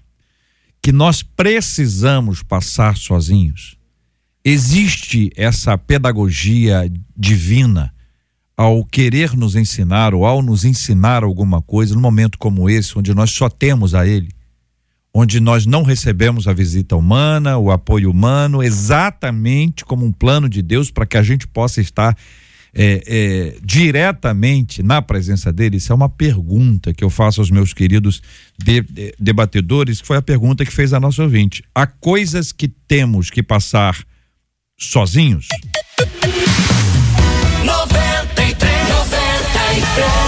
que 0.82 0.92
nós 0.92 1.22
precisamos 1.22 2.42
passar 2.42 2.98
sozinhos. 2.98 3.78
Existe 4.44 5.30
essa 5.36 5.78
pedagogia 5.78 6.90
divina 7.16 7.94
ao 8.56 8.84
querer 8.84 9.36
nos 9.36 9.56
ensinar 9.56 10.16
ou 10.16 10.26
ao 10.26 10.42
nos 10.42 10.66
ensinar 10.66 11.24
alguma 11.24 11.62
coisa 11.62 11.94
num 11.94 12.02
momento 12.02 12.40
como 12.40 12.70
esse, 12.70 12.98
onde 12.98 13.14
nós 13.14 13.30
só 13.30 13.50
temos 13.50 13.94
a 13.94 14.08
Ele 14.08 14.30
onde 15.20 15.40
nós 15.40 15.66
não 15.66 15.82
recebemos 15.82 16.48
a 16.48 16.54
visita 16.54 16.96
humana, 16.96 17.58
o 17.58 17.72
apoio 17.72 18.12
humano, 18.12 18.62
exatamente 18.62 19.84
como 19.84 20.06
um 20.06 20.12
plano 20.12 20.48
de 20.48 20.62
Deus 20.62 20.92
para 20.92 21.08
que 21.08 21.18
a 21.18 21.24
gente 21.24 21.48
possa 21.48 21.82
estar 21.82 22.16
é, 22.72 23.02
é, 23.08 23.58
diretamente 23.64 24.84
na 24.84 25.02
presença 25.02 25.52
dele? 25.52 25.78
Isso 25.78 25.92
é 25.92 25.96
uma 25.96 26.08
pergunta 26.08 26.94
que 26.94 27.04
eu 27.04 27.10
faço 27.10 27.42
aos 27.42 27.50
meus 27.50 27.74
queridos 27.74 28.22
de, 28.64 28.82
de, 28.82 29.16
debatedores, 29.18 30.02
que 30.02 30.06
foi 30.06 30.18
a 30.18 30.22
pergunta 30.22 30.64
que 30.64 30.72
fez 30.72 30.94
a 30.94 31.00
nossa 31.00 31.24
ouvinte. 31.24 31.64
Há 31.74 31.88
coisas 31.88 32.52
que 32.52 32.68
temos 32.68 33.32
que 33.32 33.42
passar 33.42 33.98
sozinhos? 34.78 35.48
93, 37.66 38.90
93. 38.90 40.27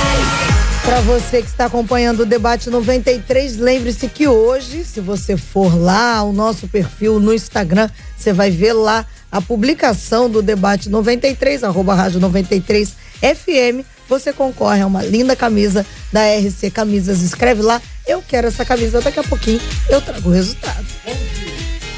Para 0.90 1.02
você 1.02 1.44
que 1.44 1.48
está 1.48 1.66
acompanhando 1.66 2.22
o 2.22 2.26
debate 2.26 2.68
93, 2.68 3.58
lembre-se 3.58 4.08
que 4.08 4.28
hoje, 4.28 4.84
se 4.84 5.00
você 5.00 5.38
for 5.38 5.80
lá 5.80 6.16
ao 6.16 6.34
nosso 6.34 6.68
perfil 6.68 7.20
no 7.20 7.32
Instagram, 7.32 7.88
você 8.18 8.34
vai 8.34 8.50
ver 8.50 8.74
lá 8.74 9.06
a 9.32 9.40
publicação 9.40 10.28
do 10.28 10.42
debate 10.42 10.90
93, 10.90 11.64
arroba 11.64 11.94
rádio 11.94 12.20
93 12.20 12.96
FM. 13.20 13.86
Você 14.10 14.34
concorre 14.34 14.82
a 14.82 14.88
uma 14.88 15.04
linda 15.04 15.36
camisa 15.36 15.86
da 16.12 16.22
RC 16.22 16.72
Camisas. 16.72 17.22
Escreve 17.22 17.62
lá, 17.62 17.80
eu 18.08 18.24
quero 18.28 18.48
essa 18.48 18.66
camisa. 18.66 19.00
Daqui 19.00 19.20
a 19.20 19.24
pouquinho 19.24 19.62
eu 19.90 20.02
trago 20.02 20.28
o 20.28 20.34
resultado. 20.34 20.88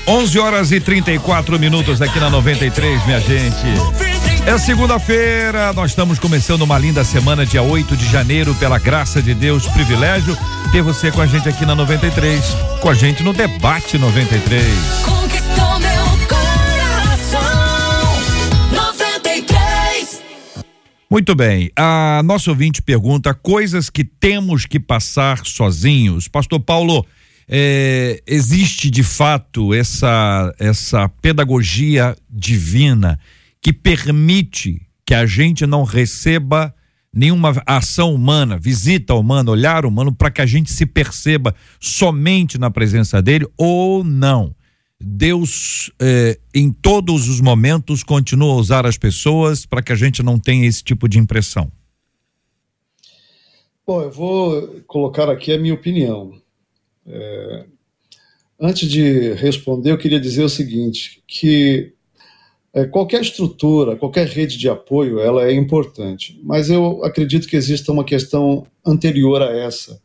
11 0.05 0.37
horas 0.37 0.71
e 0.73 0.81
34 0.81 1.57
minutos 1.57 2.01
aqui 2.01 2.19
na 2.19 2.29
93, 2.29 3.05
minha 3.05 3.21
gente. 3.21 4.20
É 4.43 4.57
segunda-feira, 4.57 5.71
nós 5.71 5.91
estamos 5.91 6.17
começando 6.17 6.63
uma 6.63 6.77
linda 6.77 7.03
semana, 7.03 7.45
dia 7.45 7.61
8 7.61 7.95
de 7.95 8.09
janeiro, 8.09 8.55
pela 8.55 8.79
graça 8.79 9.21
de 9.21 9.35
Deus, 9.35 9.67
privilégio 9.67 10.35
ter 10.71 10.81
você 10.81 11.11
com 11.11 11.21
a 11.21 11.27
gente 11.27 11.47
aqui 11.47 11.63
na 11.63 11.75
93, 11.75 12.43
com 12.79 12.89
a 12.89 12.93
gente 12.93 13.21
no 13.21 13.33
Debate 13.33 13.99
93. 13.99 14.65
Conquistou 15.05 15.79
meu 15.79 16.27
coração. 16.27 17.39
93. 18.73 20.23
Muito 21.09 21.35
bem, 21.35 21.69
a 21.75 22.21
nossa 22.23 22.49
ouvinte 22.49 22.81
pergunta 22.81 23.35
coisas 23.35 23.91
que 23.91 24.03
temos 24.03 24.65
que 24.65 24.79
passar 24.79 25.45
sozinhos. 25.45 26.27
Pastor 26.27 26.59
Paulo, 26.59 27.05
é, 27.47 28.23
existe 28.25 28.89
de 28.89 29.03
fato 29.03 29.71
essa, 29.71 30.51
essa 30.57 31.07
pedagogia 31.21 32.15
divina 32.27 33.19
que 33.61 33.71
permite 33.71 34.81
que 35.05 35.13
a 35.13 35.25
gente 35.25 35.65
não 35.67 35.83
receba 35.83 36.73
nenhuma 37.13 37.61
ação 37.65 38.13
humana, 38.13 38.57
visita 38.57 39.13
humana, 39.13 39.51
olhar 39.51 39.85
humano, 39.85 40.13
para 40.13 40.31
que 40.31 40.41
a 40.41 40.45
gente 40.45 40.71
se 40.71 40.85
perceba 40.85 41.53
somente 41.79 42.57
na 42.57 42.71
presença 42.71 43.21
dele 43.21 43.45
ou 43.57 44.03
não. 44.03 44.55
Deus, 44.99 45.91
eh, 45.99 46.39
em 46.53 46.71
todos 46.71 47.27
os 47.27 47.41
momentos, 47.41 48.03
continua 48.03 48.53
a 48.53 48.57
usar 48.57 48.85
as 48.85 48.97
pessoas 48.97 49.65
para 49.65 49.81
que 49.81 49.91
a 49.91 49.95
gente 49.95 50.23
não 50.23 50.39
tenha 50.39 50.67
esse 50.67 50.83
tipo 50.83 51.09
de 51.09 51.17
impressão. 51.19 51.71
Bom, 53.85 54.01
eu 54.03 54.11
vou 54.11 54.81
colocar 54.87 55.29
aqui 55.29 55.51
a 55.51 55.57
minha 55.57 55.73
opinião. 55.73 56.39
É, 57.05 57.65
antes 58.59 58.87
de 58.87 59.33
responder, 59.33 59.91
eu 59.91 59.97
queria 59.97 60.19
dizer 60.19 60.43
o 60.43 60.49
seguinte: 60.49 61.23
que 61.27 61.93
é, 62.73 62.85
qualquer 62.85 63.21
estrutura, 63.21 63.97
qualquer 63.97 64.27
rede 64.27 64.57
de 64.57 64.69
apoio, 64.69 65.19
ela 65.19 65.45
é 65.45 65.53
importante, 65.53 66.39
mas 66.43 66.69
eu 66.69 67.03
acredito 67.03 67.47
que 67.47 67.57
exista 67.57 67.91
uma 67.91 68.03
questão 68.03 68.65
anterior 68.85 69.41
a 69.41 69.51
essa. 69.51 70.01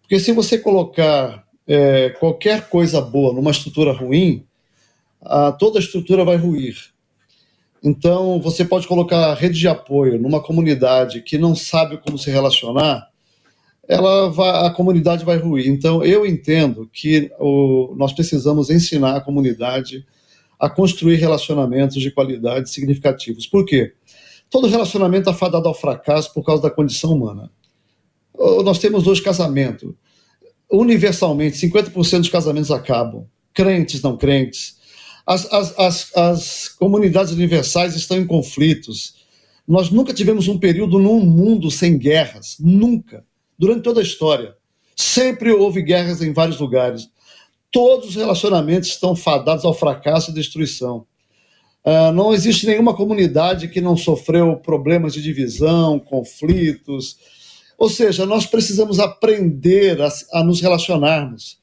Porque 0.00 0.20
se 0.20 0.32
você 0.32 0.58
colocar 0.58 1.44
é, 1.66 2.10
qualquer 2.10 2.68
coisa 2.68 3.00
boa 3.00 3.32
numa 3.32 3.50
estrutura 3.50 3.92
ruim, 3.92 4.46
a, 5.20 5.50
toda 5.52 5.78
a 5.78 5.82
estrutura 5.82 6.24
vai 6.24 6.36
ruir. 6.36 6.76
Então, 7.82 8.40
você 8.40 8.64
pode 8.64 8.86
colocar 8.86 9.18
a 9.26 9.34
rede 9.34 9.58
de 9.58 9.68
apoio 9.68 10.18
numa 10.18 10.42
comunidade 10.42 11.20
que 11.20 11.36
não 11.36 11.54
sabe 11.54 11.98
como 11.98 12.18
se 12.18 12.30
relacionar, 12.30 13.08
ela 13.86 14.30
vai, 14.30 14.66
a 14.66 14.70
comunidade 14.70 15.24
vai 15.24 15.36
ruir. 15.36 15.68
Então, 15.68 16.02
eu 16.02 16.24
entendo 16.24 16.88
que 16.90 17.30
o, 17.38 17.94
nós 17.96 18.12
precisamos 18.12 18.70
ensinar 18.70 19.16
a 19.16 19.20
comunidade 19.20 20.06
a 20.64 20.70
construir 20.70 21.16
relacionamentos 21.16 22.00
de 22.00 22.10
qualidade 22.10 22.70
significativos. 22.70 23.46
Por 23.46 23.66
quê? 23.66 23.92
Todo 24.48 24.66
relacionamento 24.66 25.28
é 25.28 25.34
fadado 25.34 25.68
ao 25.68 25.74
fracasso 25.74 26.32
por 26.32 26.42
causa 26.42 26.62
da 26.62 26.70
condição 26.70 27.12
humana. 27.12 27.50
Nós 28.64 28.78
temos 28.78 29.04
dois 29.04 29.20
casamentos. 29.20 29.92
Universalmente, 30.72 31.58
50% 31.58 32.20
dos 32.20 32.30
casamentos 32.30 32.70
acabam. 32.70 33.26
Crentes, 33.52 34.00
não 34.00 34.16
crentes. 34.16 34.78
As, 35.26 35.44
as, 35.52 35.78
as, 35.78 36.16
as 36.16 36.68
comunidades 36.70 37.34
universais 37.34 37.94
estão 37.94 38.16
em 38.16 38.26
conflitos. 38.26 39.16
Nós 39.68 39.90
nunca 39.90 40.14
tivemos 40.14 40.48
um 40.48 40.58
período 40.58 40.98
num 40.98 41.20
mundo 41.20 41.70
sem 41.70 41.98
guerras. 41.98 42.56
Nunca. 42.58 43.22
Durante 43.58 43.82
toda 43.82 44.00
a 44.00 44.02
história. 44.02 44.56
Sempre 44.96 45.52
houve 45.52 45.82
guerras 45.82 46.22
em 46.22 46.32
vários 46.32 46.58
lugares 46.58 47.10
todos 47.74 48.10
os 48.10 48.14
relacionamentos 48.14 48.90
estão 48.90 49.16
fadados 49.16 49.64
ao 49.64 49.74
fracasso 49.74 50.30
e 50.30 50.34
destruição. 50.34 51.04
Uh, 51.84 52.12
não 52.12 52.32
existe 52.32 52.68
nenhuma 52.68 52.94
comunidade 52.94 53.66
que 53.66 53.80
não 53.80 53.96
sofreu 53.96 54.56
problemas 54.56 55.12
de 55.12 55.20
divisão, 55.20 55.98
conflitos. 55.98 57.18
Ou 57.76 57.90
seja, 57.90 58.24
nós 58.24 58.46
precisamos 58.46 59.00
aprender 59.00 60.00
a, 60.00 60.08
a 60.34 60.44
nos 60.44 60.60
relacionarmos. 60.60 61.58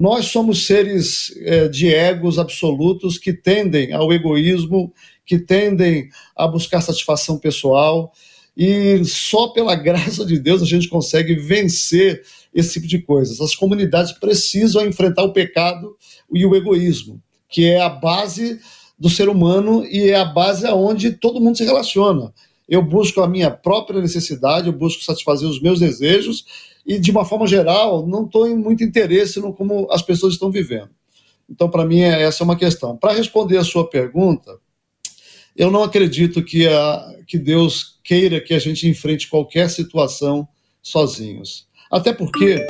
Nós 0.00 0.26
somos 0.26 0.66
seres 0.66 1.32
eh, 1.36 1.68
de 1.68 1.94
egos 1.94 2.38
absolutos 2.38 3.18
que 3.18 3.32
tendem 3.32 3.92
ao 3.92 4.12
egoísmo, 4.12 4.92
que 5.24 5.38
tendem 5.38 6.08
a 6.34 6.48
buscar 6.48 6.80
satisfação 6.80 7.38
pessoal, 7.38 8.10
e 8.56 9.04
só 9.04 9.48
pela 9.48 9.76
graça 9.76 10.24
de 10.24 10.38
Deus 10.38 10.62
a 10.62 10.66
gente 10.66 10.88
consegue 10.88 11.34
vencer 11.34 12.22
esse 12.54 12.74
tipo 12.74 12.86
de 12.86 12.98
coisas. 13.00 13.40
As 13.40 13.54
comunidades 13.54 14.12
precisam 14.12 14.86
enfrentar 14.86 15.22
o 15.22 15.32
pecado 15.32 15.96
e 16.32 16.44
o 16.44 16.54
egoísmo, 16.54 17.22
que 17.48 17.66
é 17.66 17.80
a 17.80 17.88
base 17.88 18.60
do 18.98 19.10
ser 19.10 19.28
humano 19.28 19.84
e 19.84 20.10
é 20.10 20.16
a 20.16 20.24
base 20.24 20.66
aonde 20.66 21.12
todo 21.12 21.40
mundo 21.40 21.56
se 21.56 21.64
relaciona. 21.64 22.32
Eu 22.68 22.82
busco 22.82 23.20
a 23.20 23.28
minha 23.28 23.50
própria 23.50 24.00
necessidade, 24.00 24.66
eu 24.68 24.72
busco 24.72 25.02
satisfazer 25.02 25.48
os 25.48 25.60
meus 25.60 25.80
desejos 25.80 26.44
e, 26.86 26.98
de 26.98 27.10
uma 27.10 27.24
forma 27.24 27.46
geral, 27.46 28.06
não 28.06 28.24
estou 28.24 28.48
em 28.48 28.54
muito 28.56 28.84
interesse 28.84 29.40
no 29.40 29.52
como 29.52 29.88
as 29.90 30.02
pessoas 30.02 30.34
estão 30.34 30.50
vivendo. 30.50 30.90
Então, 31.50 31.68
para 31.68 31.84
mim, 31.84 32.00
é- 32.00 32.22
essa 32.22 32.42
é 32.42 32.44
uma 32.44 32.56
questão. 32.56 32.96
Para 32.96 33.12
responder 33.12 33.58
a 33.58 33.64
sua 33.64 33.88
pergunta, 33.88 34.58
eu 35.56 35.70
não 35.70 35.82
acredito 35.82 36.42
que, 36.42 36.66
a, 36.66 37.16
que 37.26 37.38
Deus 37.38 37.98
queira 38.02 38.40
que 38.40 38.54
a 38.54 38.58
gente 38.58 38.88
enfrente 38.88 39.28
qualquer 39.28 39.68
situação 39.68 40.48
sozinhos. 40.80 41.66
Até 41.92 42.10
porque 42.10 42.66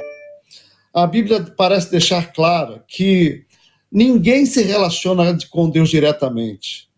a 0.92 1.06
Bíblia 1.06 1.40
parece 1.56 1.92
deixar 1.92 2.32
clara 2.32 2.84
que 2.88 3.44
ninguém 3.90 4.44
se 4.44 4.64
relaciona 4.64 5.38
com 5.48 5.70
Deus 5.70 5.90
diretamente. 5.90 6.90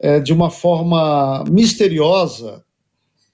É, 0.00 0.18
de 0.18 0.32
uma 0.32 0.50
forma 0.50 1.44
misteriosa, 1.48 2.64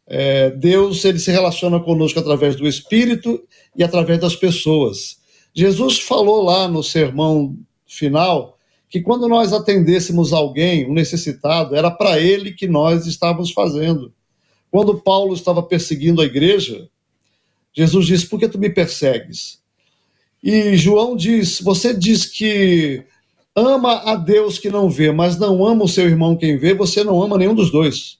é, 0.05 0.51
Deus 0.51 1.05
ele 1.05 1.21
se 1.21 1.31
relaciona 1.31 1.79
conosco 1.79 2.19
através 2.19 2.57
do 2.57 2.67
Espírito 2.67 3.41
e 3.77 3.85
através 3.85 4.19
das 4.19 4.35
pessoas. 4.35 5.19
Jesus 5.55 6.01
falou 6.01 6.43
lá 6.43 6.67
no 6.67 6.83
sermão 6.83 7.57
final 7.87 8.59
que 8.91 9.01
quando 9.01 9.29
nós 9.29 9.53
atendêssemos 9.53 10.33
alguém, 10.33 10.91
um 10.91 10.93
necessitado, 10.93 11.77
era 11.77 11.91
para 11.91 12.19
ele 12.19 12.53
que 12.53 12.67
nós 12.67 13.07
estávamos 13.07 13.53
fazendo. 13.53 14.13
Quando 14.71 15.01
Paulo 15.01 15.35
estava 15.35 15.63
perseguindo 15.63 16.21
a 16.21 16.25
igreja, 16.25 16.89
Jesus 17.73 18.07
disse: 18.07 18.27
Por 18.27 18.39
que 18.39 18.49
tu 18.49 18.59
me 18.59 18.71
persegues? 18.71 19.61
E 20.43 20.77
João 20.77 21.17
diz: 21.17 21.61
Você 21.61 21.95
diz 21.95 22.25
que 22.25 23.05
ama 23.55 24.03
a 24.05 24.15
Deus 24.15 24.59
que 24.59 24.71
não 24.71 24.89
vê, 24.89 25.11
mas 25.11 25.39
não 25.39 25.65
ama 25.67 25.85
o 25.85 25.89
seu 25.89 26.07
irmão 26.07 26.37
quem 26.37 26.57
vê, 26.57 26.75
você 26.75 27.03
não 27.03 27.23
ama 27.23 27.37
nenhum 27.37 27.55
dos 27.55 27.71
dois. 27.71 28.19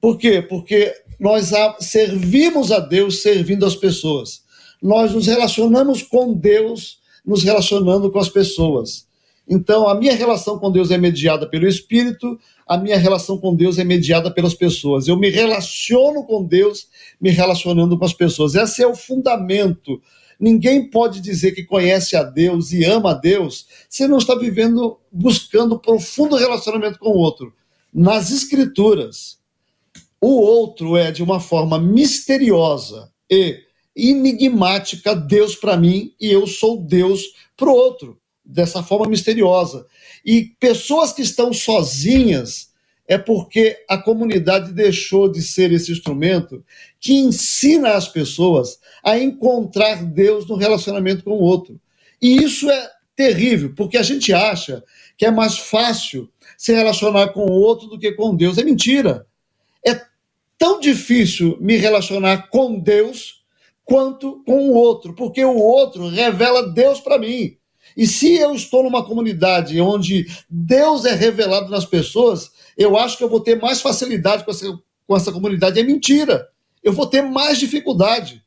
Por 0.00 0.16
quê? 0.16 0.40
Porque 0.40 0.94
nós 1.18 1.50
servimos 1.80 2.72
a 2.72 2.80
Deus 2.80 3.20
servindo 3.20 3.66
as 3.66 3.76
pessoas. 3.76 4.42
Nós 4.82 5.12
nos 5.12 5.26
relacionamos 5.26 6.02
com 6.02 6.32
Deus, 6.32 7.00
nos 7.24 7.42
relacionando 7.42 8.10
com 8.10 8.18
as 8.18 8.30
pessoas. 8.30 9.06
Então, 9.52 9.88
a 9.88 9.96
minha 9.96 10.14
relação 10.14 10.60
com 10.60 10.70
Deus 10.70 10.92
é 10.92 10.96
mediada 10.96 11.44
pelo 11.44 11.66
Espírito, 11.66 12.38
a 12.64 12.78
minha 12.78 12.96
relação 12.96 13.36
com 13.36 13.52
Deus 13.52 13.80
é 13.80 13.84
mediada 13.84 14.30
pelas 14.30 14.54
pessoas. 14.54 15.08
Eu 15.08 15.16
me 15.16 15.28
relaciono 15.28 16.22
com 16.22 16.44
Deus, 16.44 16.86
me 17.20 17.30
relacionando 17.30 17.98
com 17.98 18.04
as 18.04 18.14
pessoas. 18.14 18.54
Esse 18.54 18.80
é 18.80 18.86
o 18.86 18.94
fundamento. 18.94 20.00
Ninguém 20.38 20.88
pode 20.88 21.20
dizer 21.20 21.50
que 21.50 21.64
conhece 21.64 22.14
a 22.14 22.22
Deus 22.22 22.70
e 22.70 22.84
ama 22.84 23.10
a 23.10 23.14
Deus 23.14 23.66
se 23.88 24.06
não 24.06 24.18
está 24.18 24.36
vivendo, 24.36 25.00
buscando 25.10 25.80
profundo 25.80 26.36
relacionamento 26.36 27.00
com 27.00 27.08
o 27.08 27.18
outro. 27.18 27.52
Nas 27.92 28.30
Escrituras, 28.30 29.40
o 30.20 30.40
outro 30.40 30.96
é 30.96 31.10
de 31.10 31.24
uma 31.24 31.40
forma 31.40 31.76
misteriosa 31.76 33.10
e 33.28 33.58
enigmática 33.96 35.12
Deus 35.16 35.56
para 35.56 35.76
mim 35.76 36.14
e 36.20 36.30
eu 36.30 36.46
sou 36.46 36.80
Deus 36.80 37.24
para 37.56 37.68
o 37.68 37.74
outro, 37.74 38.19
dessa 38.50 38.82
forma 38.82 39.08
misteriosa. 39.08 39.86
E 40.24 40.52
pessoas 40.58 41.12
que 41.12 41.22
estão 41.22 41.52
sozinhas 41.52 42.70
é 43.06 43.18
porque 43.18 43.76
a 43.88 43.98
comunidade 43.98 44.72
deixou 44.72 45.28
de 45.28 45.42
ser 45.42 45.72
esse 45.72 45.90
instrumento 45.90 46.64
que 47.00 47.14
ensina 47.14 47.94
as 47.94 48.06
pessoas 48.06 48.78
a 49.02 49.18
encontrar 49.18 50.04
Deus 50.04 50.46
no 50.46 50.56
relacionamento 50.56 51.24
com 51.24 51.32
o 51.32 51.42
outro. 51.42 51.80
E 52.22 52.36
isso 52.36 52.70
é 52.70 52.90
terrível, 53.16 53.72
porque 53.74 53.98
a 53.98 54.02
gente 54.02 54.32
acha 54.32 54.84
que 55.16 55.26
é 55.26 55.30
mais 55.30 55.58
fácil 55.58 56.30
se 56.56 56.72
relacionar 56.72 57.28
com 57.28 57.46
o 57.46 57.52
outro 57.52 57.88
do 57.88 57.98
que 57.98 58.12
com 58.12 58.36
Deus. 58.36 58.58
É 58.58 58.62
mentira. 58.62 59.26
É 59.84 60.00
tão 60.56 60.78
difícil 60.78 61.58
me 61.60 61.76
relacionar 61.76 62.48
com 62.48 62.78
Deus 62.78 63.42
quanto 63.84 64.42
com 64.44 64.68
o 64.68 64.74
outro, 64.74 65.14
porque 65.14 65.44
o 65.44 65.56
outro 65.56 66.08
revela 66.08 66.70
Deus 66.70 67.00
para 67.00 67.18
mim. 67.18 67.56
E 67.96 68.06
se 68.06 68.34
eu 68.36 68.54
estou 68.54 68.82
numa 68.82 69.04
comunidade 69.04 69.80
onde 69.80 70.26
Deus 70.48 71.04
é 71.04 71.14
revelado 71.14 71.70
nas 71.70 71.84
pessoas, 71.84 72.50
eu 72.76 72.96
acho 72.96 73.18
que 73.18 73.24
eu 73.24 73.28
vou 73.28 73.40
ter 73.40 73.60
mais 73.60 73.80
facilidade 73.80 74.44
com 74.44 74.50
essa, 74.50 74.78
com 75.06 75.16
essa 75.16 75.32
comunidade. 75.32 75.78
É 75.78 75.82
mentira. 75.82 76.48
Eu 76.82 76.92
vou 76.92 77.06
ter 77.06 77.22
mais 77.22 77.58
dificuldade. 77.58 78.42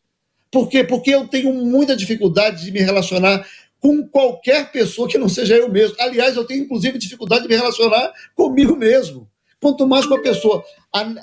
Por 0.50 0.70
quê? 0.70 0.84
Porque 0.84 1.12
eu 1.12 1.28
tenho 1.28 1.54
muita 1.54 1.96
dificuldade 1.96 2.64
de 2.64 2.72
me 2.72 2.80
relacionar 2.80 3.46
com 3.84 4.08
qualquer 4.08 4.72
pessoa 4.72 5.10
que 5.10 5.18
não 5.18 5.28
seja 5.28 5.58
eu 5.58 5.70
mesmo. 5.70 5.98
Aliás, 6.00 6.38
eu 6.38 6.46
tenho 6.46 6.64
inclusive 6.64 6.98
dificuldade 6.98 7.41
de 7.41 7.50
me 7.50 7.56
relacionar 7.56 8.14
comigo 8.34 8.78
mesmo. 8.78 9.30
Quanto 9.60 9.86
mais 9.86 10.06
com 10.06 10.14
a 10.14 10.22
pessoa. 10.22 10.64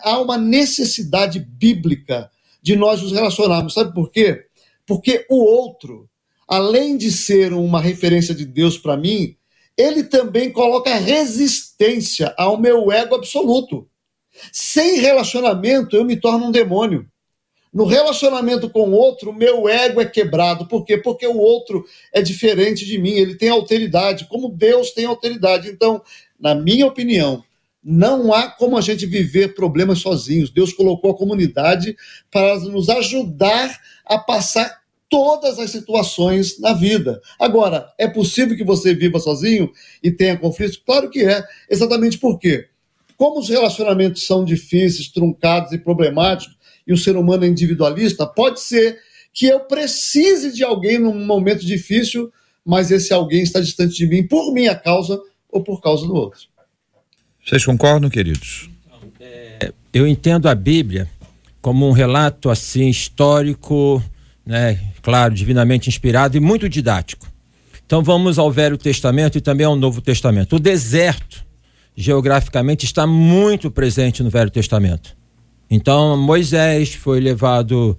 Há, 0.02 0.18
uma 0.18 0.36
necessidade 0.36 1.38
bíblica 1.38 2.30
de 2.60 2.76
nós 2.76 3.00
nos 3.00 3.12
relacionarmos. 3.12 3.72
Sabe 3.72 3.94
por 3.94 4.10
quê? 4.10 4.44
Porque 4.84 5.24
o 5.30 5.36
outro, 5.36 6.09
além 6.50 6.96
de 6.96 7.12
ser 7.12 7.52
uma 7.52 7.80
referência 7.80 8.34
de 8.34 8.44
Deus 8.44 8.76
para 8.76 8.96
mim, 8.96 9.36
ele 9.76 10.02
também 10.02 10.50
coloca 10.50 10.92
resistência 10.96 12.34
ao 12.36 12.60
meu 12.60 12.90
ego 12.90 13.14
absoluto. 13.14 13.88
Sem 14.52 14.98
relacionamento, 14.98 15.96
eu 15.96 16.04
me 16.04 16.16
torno 16.16 16.46
um 16.46 16.50
demônio. 16.50 17.06
No 17.72 17.84
relacionamento 17.84 18.68
com 18.68 18.90
o 18.90 18.92
outro, 18.92 19.32
meu 19.32 19.68
ego 19.68 20.00
é 20.00 20.04
quebrado. 20.04 20.66
Por 20.66 20.84
quê? 20.84 20.96
Porque 20.96 21.24
o 21.24 21.38
outro 21.38 21.86
é 22.12 22.20
diferente 22.20 22.84
de 22.84 22.98
mim, 22.98 23.12
ele 23.12 23.36
tem 23.36 23.48
alteridade, 23.48 24.26
como 24.26 24.48
Deus 24.48 24.90
tem 24.90 25.04
alteridade. 25.04 25.68
Então, 25.68 26.02
na 26.38 26.52
minha 26.52 26.84
opinião, 26.84 27.44
não 27.82 28.34
há 28.34 28.50
como 28.50 28.76
a 28.76 28.80
gente 28.80 29.06
viver 29.06 29.54
problemas 29.54 30.00
sozinhos. 30.00 30.50
Deus 30.50 30.72
colocou 30.72 31.12
a 31.12 31.16
comunidade 31.16 31.96
para 32.28 32.58
nos 32.58 32.88
ajudar 32.88 33.78
a 34.04 34.18
passar 34.18 34.79
todas 35.10 35.58
as 35.58 35.70
situações 35.70 36.58
na 36.60 36.72
vida. 36.72 37.20
Agora, 37.38 37.92
é 37.98 38.08
possível 38.08 38.56
que 38.56 38.64
você 38.64 38.94
viva 38.94 39.18
sozinho 39.18 39.70
e 40.02 40.10
tenha 40.10 40.38
conflitos? 40.38 40.76
Claro 40.78 41.10
que 41.10 41.24
é. 41.24 41.42
Exatamente 41.68 42.16
por 42.16 42.38
quê? 42.38 42.68
Como 43.16 43.40
os 43.40 43.48
relacionamentos 43.48 44.24
são 44.24 44.44
difíceis, 44.44 45.08
truncados 45.08 45.72
e 45.72 45.78
problemáticos, 45.78 46.56
e 46.86 46.92
o 46.92 46.96
ser 46.96 47.16
humano 47.16 47.44
é 47.44 47.48
individualista, 47.48 48.26
pode 48.26 48.60
ser 48.60 48.98
que 49.32 49.46
eu 49.46 49.60
precise 49.60 50.52
de 50.52 50.64
alguém 50.64 50.98
num 50.98 51.26
momento 51.26 51.66
difícil, 51.66 52.32
mas 52.64 52.90
esse 52.90 53.12
alguém 53.12 53.42
está 53.42 53.60
distante 53.60 53.94
de 53.94 54.06
mim 54.06 54.26
por 54.26 54.52
minha 54.52 54.74
causa 54.74 55.20
ou 55.50 55.62
por 55.62 55.80
causa 55.80 56.06
do 56.06 56.14
outro. 56.14 56.40
Vocês 57.44 57.64
concordam, 57.64 58.08
queridos? 58.08 58.70
eu 59.92 60.06
entendo 60.06 60.48
a 60.48 60.54
Bíblia 60.54 61.08
como 61.60 61.86
um 61.86 61.92
relato 61.92 62.48
assim 62.48 62.88
histórico, 62.88 64.02
né, 64.44 64.78
claro, 65.02 65.34
divinamente 65.34 65.88
inspirado 65.88 66.36
e 66.36 66.40
muito 66.40 66.68
didático. 66.68 67.26
Então 67.84 68.02
vamos 68.02 68.38
ao 68.38 68.50
Velho 68.50 68.78
Testamento 68.78 69.36
e 69.38 69.40
também 69.40 69.66
ao 69.66 69.76
Novo 69.76 70.00
Testamento. 70.00 70.56
O 70.56 70.58
deserto, 70.58 71.44
geograficamente, 71.96 72.84
está 72.84 73.06
muito 73.06 73.70
presente 73.70 74.22
no 74.22 74.30
Velho 74.30 74.50
Testamento. 74.50 75.16
Então 75.68 76.16
Moisés 76.16 76.94
foi 76.94 77.20
levado 77.20 77.98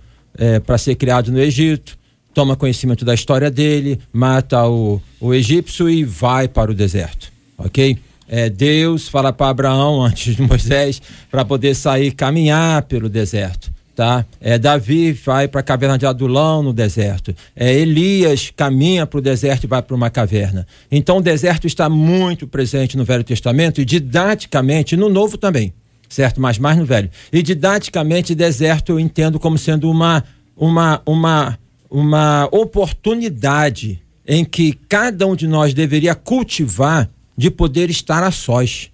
para 0.65 0.77
ser 0.77 0.95
criado 0.95 1.31
no 1.31 1.39
Egito, 1.39 1.97
toma 2.33 2.55
conhecimento 2.55 3.03
da 3.03 3.13
história 3.13 3.51
dele, 3.51 3.99
mata 4.11 4.67
o, 4.67 5.01
o 5.19 5.33
egípcio 5.33 5.89
e 5.89 6.03
vai 6.03 6.47
para 6.47 6.71
o 6.71 6.73
deserto, 6.73 7.31
ok? 7.57 7.97
É, 8.27 8.49
Deus 8.49 9.09
fala 9.09 9.33
para 9.33 9.49
Abraão 9.49 10.01
antes 10.03 10.35
de 10.35 10.41
Moisés 10.41 11.01
para 11.29 11.43
poder 11.43 11.75
sair 11.75 12.11
caminhar 12.11 12.83
pelo 12.83 13.09
deserto. 13.09 13.71
Tá? 13.95 14.25
É, 14.39 14.57
Davi 14.57 15.11
vai 15.11 15.47
para 15.47 15.59
a 15.59 15.63
caverna 15.63 15.97
de 15.97 16.05
Adulão 16.05 16.63
no 16.63 16.71
deserto. 16.71 17.35
É, 17.55 17.73
Elias 17.73 18.51
caminha 18.55 19.05
para 19.05 19.19
o 19.19 19.21
deserto 19.21 19.65
e 19.65 19.67
vai 19.67 19.81
para 19.81 19.95
uma 19.95 20.09
caverna. 20.09 20.65
Então 20.89 21.17
o 21.17 21.21
deserto 21.21 21.67
está 21.67 21.89
muito 21.89 22.47
presente 22.47 22.95
no 22.95 23.03
Velho 23.03 23.23
Testamento 23.23 23.81
e 23.81 23.85
didaticamente 23.85 24.95
no 24.95 25.09
Novo 25.09 25.37
também, 25.37 25.73
certo? 26.07 26.39
Mas 26.39 26.57
mais 26.57 26.77
no 26.77 26.85
Velho. 26.85 27.09
E 27.33 27.43
didaticamente 27.43 28.33
deserto 28.33 28.93
eu 28.93 28.99
entendo 28.99 29.39
como 29.39 29.57
sendo 29.57 29.89
uma 29.91 30.23
uma 30.55 31.01
uma 31.05 31.59
uma 31.89 32.47
oportunidade 32.51 34.01
em 34.25 34.45
que 34.45 34.73
cada 34.87 35.27
um 35.27 35.35
de 35.35 35.45
nós 35.47 35.73
deveria 35.73 36.15
cultivar 36.15 37.09
de 37.37 37.51
poder 37.51 37.89
estar 37.89 38.23
a 38.23 38.31
sós. 38.31 38.89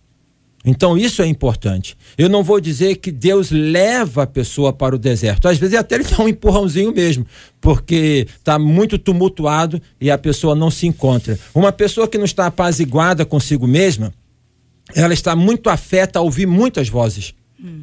Então 0.68 0.98
isso 0.98 1.22
é 1.22 1.26
importante. 1.26 1.98
Eu 2.18 2.28
não 2.28 2.44
vou 2.44 2.60
dizer 2.60 2.98
que 2.98 3.10
Deus 3.10 3.52
leva 3.52 4.24
a 4.24 4.28
pessoa 4.28 4.74
para 4.74 4.94
o 4.94 5.00
deserto. 5.00 5.48
Às 5.48 5.58
vezes 5.58 5.80
até 5.80 5.96
ele 5.96 6.04
dá 6.04 6.22
um 6.22 6.28
empurrãozinho 6.28 6.94
mesmo, 6.94 7.26
porque 7.62 8.28
está 8.38 8.60
muito 8.60 8.98
tumultuado 8.98 9.82
e 10.00 10.12
a 10.12 10.18
pessoa 10.18 10.54
não 10.54 10.70
se 10.70 10.86
encontra. 10.86 11.40
Uma 11.56 11.72
pessoa 11.72 12.06
que 12.06 12.18
não 12.18 12.26
está 12.26 12.48
apaziguada 12.48 13.26
consigo 13.26 13.66
mesma, 13.66 14.14
ela 14.94 15.14
está 15.14 15.38
muito 15.38 15.70
afeta 15.70 16.20
a 16.20 16.22
ouvir 16.22 16.46
muitas 16.46 16.90
vozes. 16.90 17.34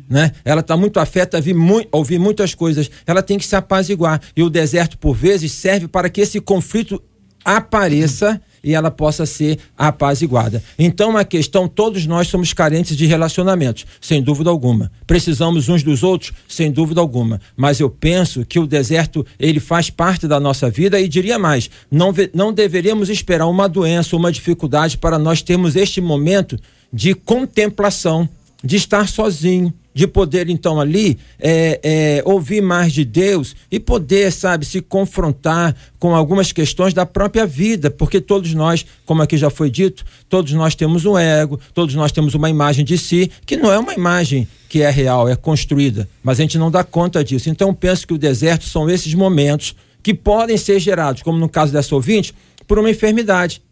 Né? 0.09 0.32
Ela 0.45 0.61
está 0.61 0.76
muito 0.76 1.01
afeta 1.01 1.39
a 1.39 1.39
ouvir, 1.39 1.55
mu 1.55 1.82
ouvir 1.91 2.18
muitas 2.18 2.55
coisas. 2.55 2.91
Ela 3.07 3.22
tem 3.22 3.39
que 3.39 3.47
se 3.47 3.57
apaziguar. 3.57 4.20
E 4.37 4.43
o 4.43 4.51
deserto, 4.51 4.99
por 4.99 5.14
vezes, 5.14 5.53
serve 5.53 5.89
para 5.89 6.11
que 6.11 6.20
esse 6.20 6.39
conflito 6.39 7.03
apareça 7.43 8.41
e 8.65 8.75
ela 8.75 8.91
possa 8.91 9.27
ser 9.27 9.59
apaziguada. 9.77 10.62
Então, 10.79 11.17
a 11.17 11.25
questão, 11.25 11.69
todos 11.69 12.07
nós 12.07 12.29
somos 12.29 12.53
carentes 12.53 12.97
de 12.97 13.07
relacionamentos, 13.07 13.85
sem 14.01 14.23
dúvida 14.23 14.51
alguma. 14.51 14.91
Precisamos 15.07 15.69
uns 15.69 15.83
dos 15.83 16.03
outros, 16.03 16.33
sem 16.49 16.73
dúvida 16.73 17.01
alguma. 17.01 17.41
Mas 17.57 17.79
eu 17.79 17.91
penso 17.91 18.45
que 18.45 18.59
o 18.59 18.67
deserto, 18.67 19.25
ele 19.39 19.61
faz 19.61 19.91
parte 19.91 20.27
da 20.27 20.41
nossa 20.41 20.71
vida 20.71 20.99
e 20.99 21.07
diria 21.07 21.39
mais, 21.39 21.71
não, 21.91 22.12
não 22.33 22.53
deveríamos 22.53 23.11
esperar 23.11 23.47
uma 23.47 23.69
doença, 23.69 24.17
uma 24.17 24.33
dificuldade 24.33 24.97
para 24.97 25.19
nós 25.19 25.43
termos 25.43 25.77
este 25.77 26.01
momento 26.01 26.59
de 26.93 27.15
contemplação, 27.15 28.29
de 28.62 28.77
estar 28.77 29.09
sozinho, 29.09 29.73
de 29.95 30.09
poder 30.09 30.51
então 30.51 30.81
ali 30.81 31.17
é, 31.39 31.81
é, 31.83 32.23
ouvir 32.27 32.61
mais 32.61 32.93
de 32.93 33.05
Deus 33.05 33.55
e 33.71 33.79
poder, 33.79 34.33
sabe, 34.33 34.67
se 34.67 34.81
confrontar 34.83 35.75
com 35.99 36.15
algumas 36.15 36.51
questões 36.51 36.93
da 36.93 37.07
própria 37.07 37.47
vida, 37.47 37.91
porque 37.91 38.21
todos 38.21 38.53
nós, 38.53 38.85
como 39.07 39.23
aqui 39.23 39.39
já 39.39 39.49
foi 39.49 39.71
dito, 39.71 40.05
todos 40.29 40.53
nós 40.53 40.75
temos 40.75 41.07
um 41.07 41.17
ego, 41.17 41.59
todos 41.73 41.95
nós 41.95 42.11
temos 42.11 42.35
uma 42.35 42.51
imagem 42.51 42.85
de 42.85 42.99
si 42.99 43.31
que 43.47 43.57
não 43.57 43.73
é 43.73 43.79
uma 43.79 43.95
imagem 43.95 44.49
que 44.69 44.83
é 44.83 44.91
real, 44.91 45.29
é 45.29 45.37
construída, 45.37 46.09
mas 46.23 46.41
a 46.41 46.43
gente 46.43 46.59
não 46.59 46.71
dá 46.71 46.83
conta 46.83 47.23
disso. 47.23 47.49
Então 47.49 47.73
penso 47.73 48.07
que 48.07 48.13
o 48.13 48.19
deserto 48.19 48.65
são 48.65 48.91
esses 48.91 49.15
momentos 49.15 49.77
que 50.03 50.13
podem 50.13 50.57
ser 50.57 50.81
gerados, 50.81 51.23
como 51.23 51.39
no 51.39 51.49
caso 51.49 51.73
dessa 51.73 51.95
ouvinte, 51.95 52.35
por 52.67 52.79
uma 52.79 52.91
enfermidade 52.91 53.63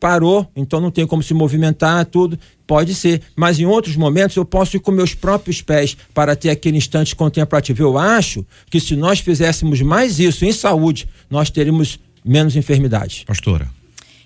parou, 0.00 0.50
então 0.56 0.80
não 0.80 0.90
tem 0.90 1.06
como 1.06 1.22
se 1.22 1.34
movimentar, 1.34 2.06
tudo, 2.06 2.38
pode 2.66 2.94
ser. 2.94 3.20
Mas 3.36 3.60
em 3.60 3.66
outros 3.66 3.94
momentos 3.94 4.34
eu 4.34 4.44
posso 4.44 4.76
ir 4.76 4.80
com 4.80 4.90
meus 4.90 5.14
próprios 5.14 5.60
pés 5.60 5.96
para 6.14 6.34
ter 6.34 6.48
aquele 6.48 6.78
instante 6.78 7.14
contemplativo. 7.14 7.82
Eu 7.82 7.98
acho 7.98 8.44
que 8.70 8.80
se 8.80 8.96
nós 8.96 9.20
fizéssemos 9.20 9.82
mais 9.82 10.18
isso 10.18 10.44
em 10.44 10.52
saúde, 10.52 11.06
nós 11.28 11.50
teríamos 11.50 12.00
menos 12.24 12.56
enfermidades. 12.56 13.24
Pastora. 13.24 13.79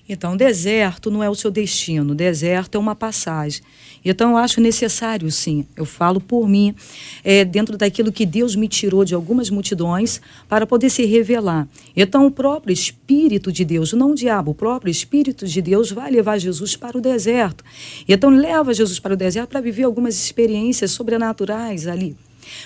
Então, 0.07 0.37
deserto 0.37 1.11
não 1.11 1.23
é 1.23 1.31
o 1.31 1.35
seu 1.35 1.51
destino, 1.51 2.15
deserto 2.15 2.75
é 2.75 2.79
uma 2.79 2.95
passagem. 2.95 3.63
Então, 4.05 4.33
eu 4.33 4.37
acho 4.37 4.61
necessário, 4.61 5.31
sim, 5.31 5.65
eu 5.75 5.87
falo 5.87 6.21
por 6.21 6.47
mim, 6.47 6.75
é, 7.25 7.43
dentro 7.43 7.79
daquilo 7.79 8.13
que 8.13 8.27
Deus 8.27 8.55
me 8.55 8.69
tirou 8.69 9.03
de 9.03 9.15
algumas 9.15 9.49
multidões 9.49 10.21
para 10.47 10.67
poder 10.67 10.91
se 10.91 11.07
revelar. 11.07 11.67
Então, 11.97 12.27
o 12.27 12.31
próprio 12.31 12.73
Espírito 12.73 13.51
de 13.51 13.65
Deus, 13.65 13.95
não 13.95 14.11
o 14.11 14.15
diabo, 14.15 14.51
o 14.51 14.55
próprio 14.55 14.91
Espírito 14.91 15.47
de 15.47 15.63
Deus 15.63 15.91
vai 15.91 16.11
levar 16.11 16.39
Jesus 16.39 16.77
para 16.77 16.99
o 16.99 17.01
deserto. 17.01 17.65
Então, 18.07 18.29
leva 18.29 18.75
Jesus 18.75 18.99
para 18.99 19.15
o 19.15 19.17
deserto 19.17 19.49
para 19.49 19.61
viver 19.63 19.85
algumas 19.85 20.15
experiências 20.17 20.91
sobrenaturais 20.91 21.87
ali. 21.87 22.15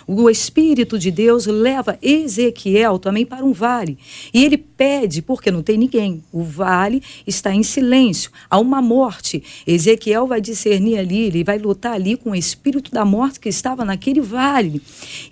O 0.06 0.28
Espírito 0.28 0.98
de 0.98 1.10
Deus 1.10 1.46
leva 1.46 1.98
Ezequiel 2.02 2.98
também 2.98 3.26
para 3.26 3.44
um 3.44 3.52
vale. 3.52 3.98
E 4.32 4.44
ele 4.44 4.56
pede, 4.56 5.20
porque 5.20 5.50
não 5.50 5.62
tem 5.62 5.76
ninguém. 5.76 6.22
O 6.32 6.42
vale 6.42 7.02
está 7.26 7.54
em 7.54 7.62
silêncio. 7.62 8.30
Há 8.48 8.58
uma 8.58 8.80
morte. 8.80 9.42
Ezequiel 9.66 10.26
vai 10.26 10.40
discernir 10.40 10.98
ali, 10.98 11.24
ele 11.24 11.44
vai 11.44 11.58
lutar 11.58 11.94
ali 11.94 12.16
com 12.16 12.30
o 12.30 12.34
espírito 12.34 12.90
da 12.90 13.04
morte 13.04 13.40
que 13.40 13.48
estava 13.48 13.84
naquele 13.84 14.20
vale. 14.20 14.80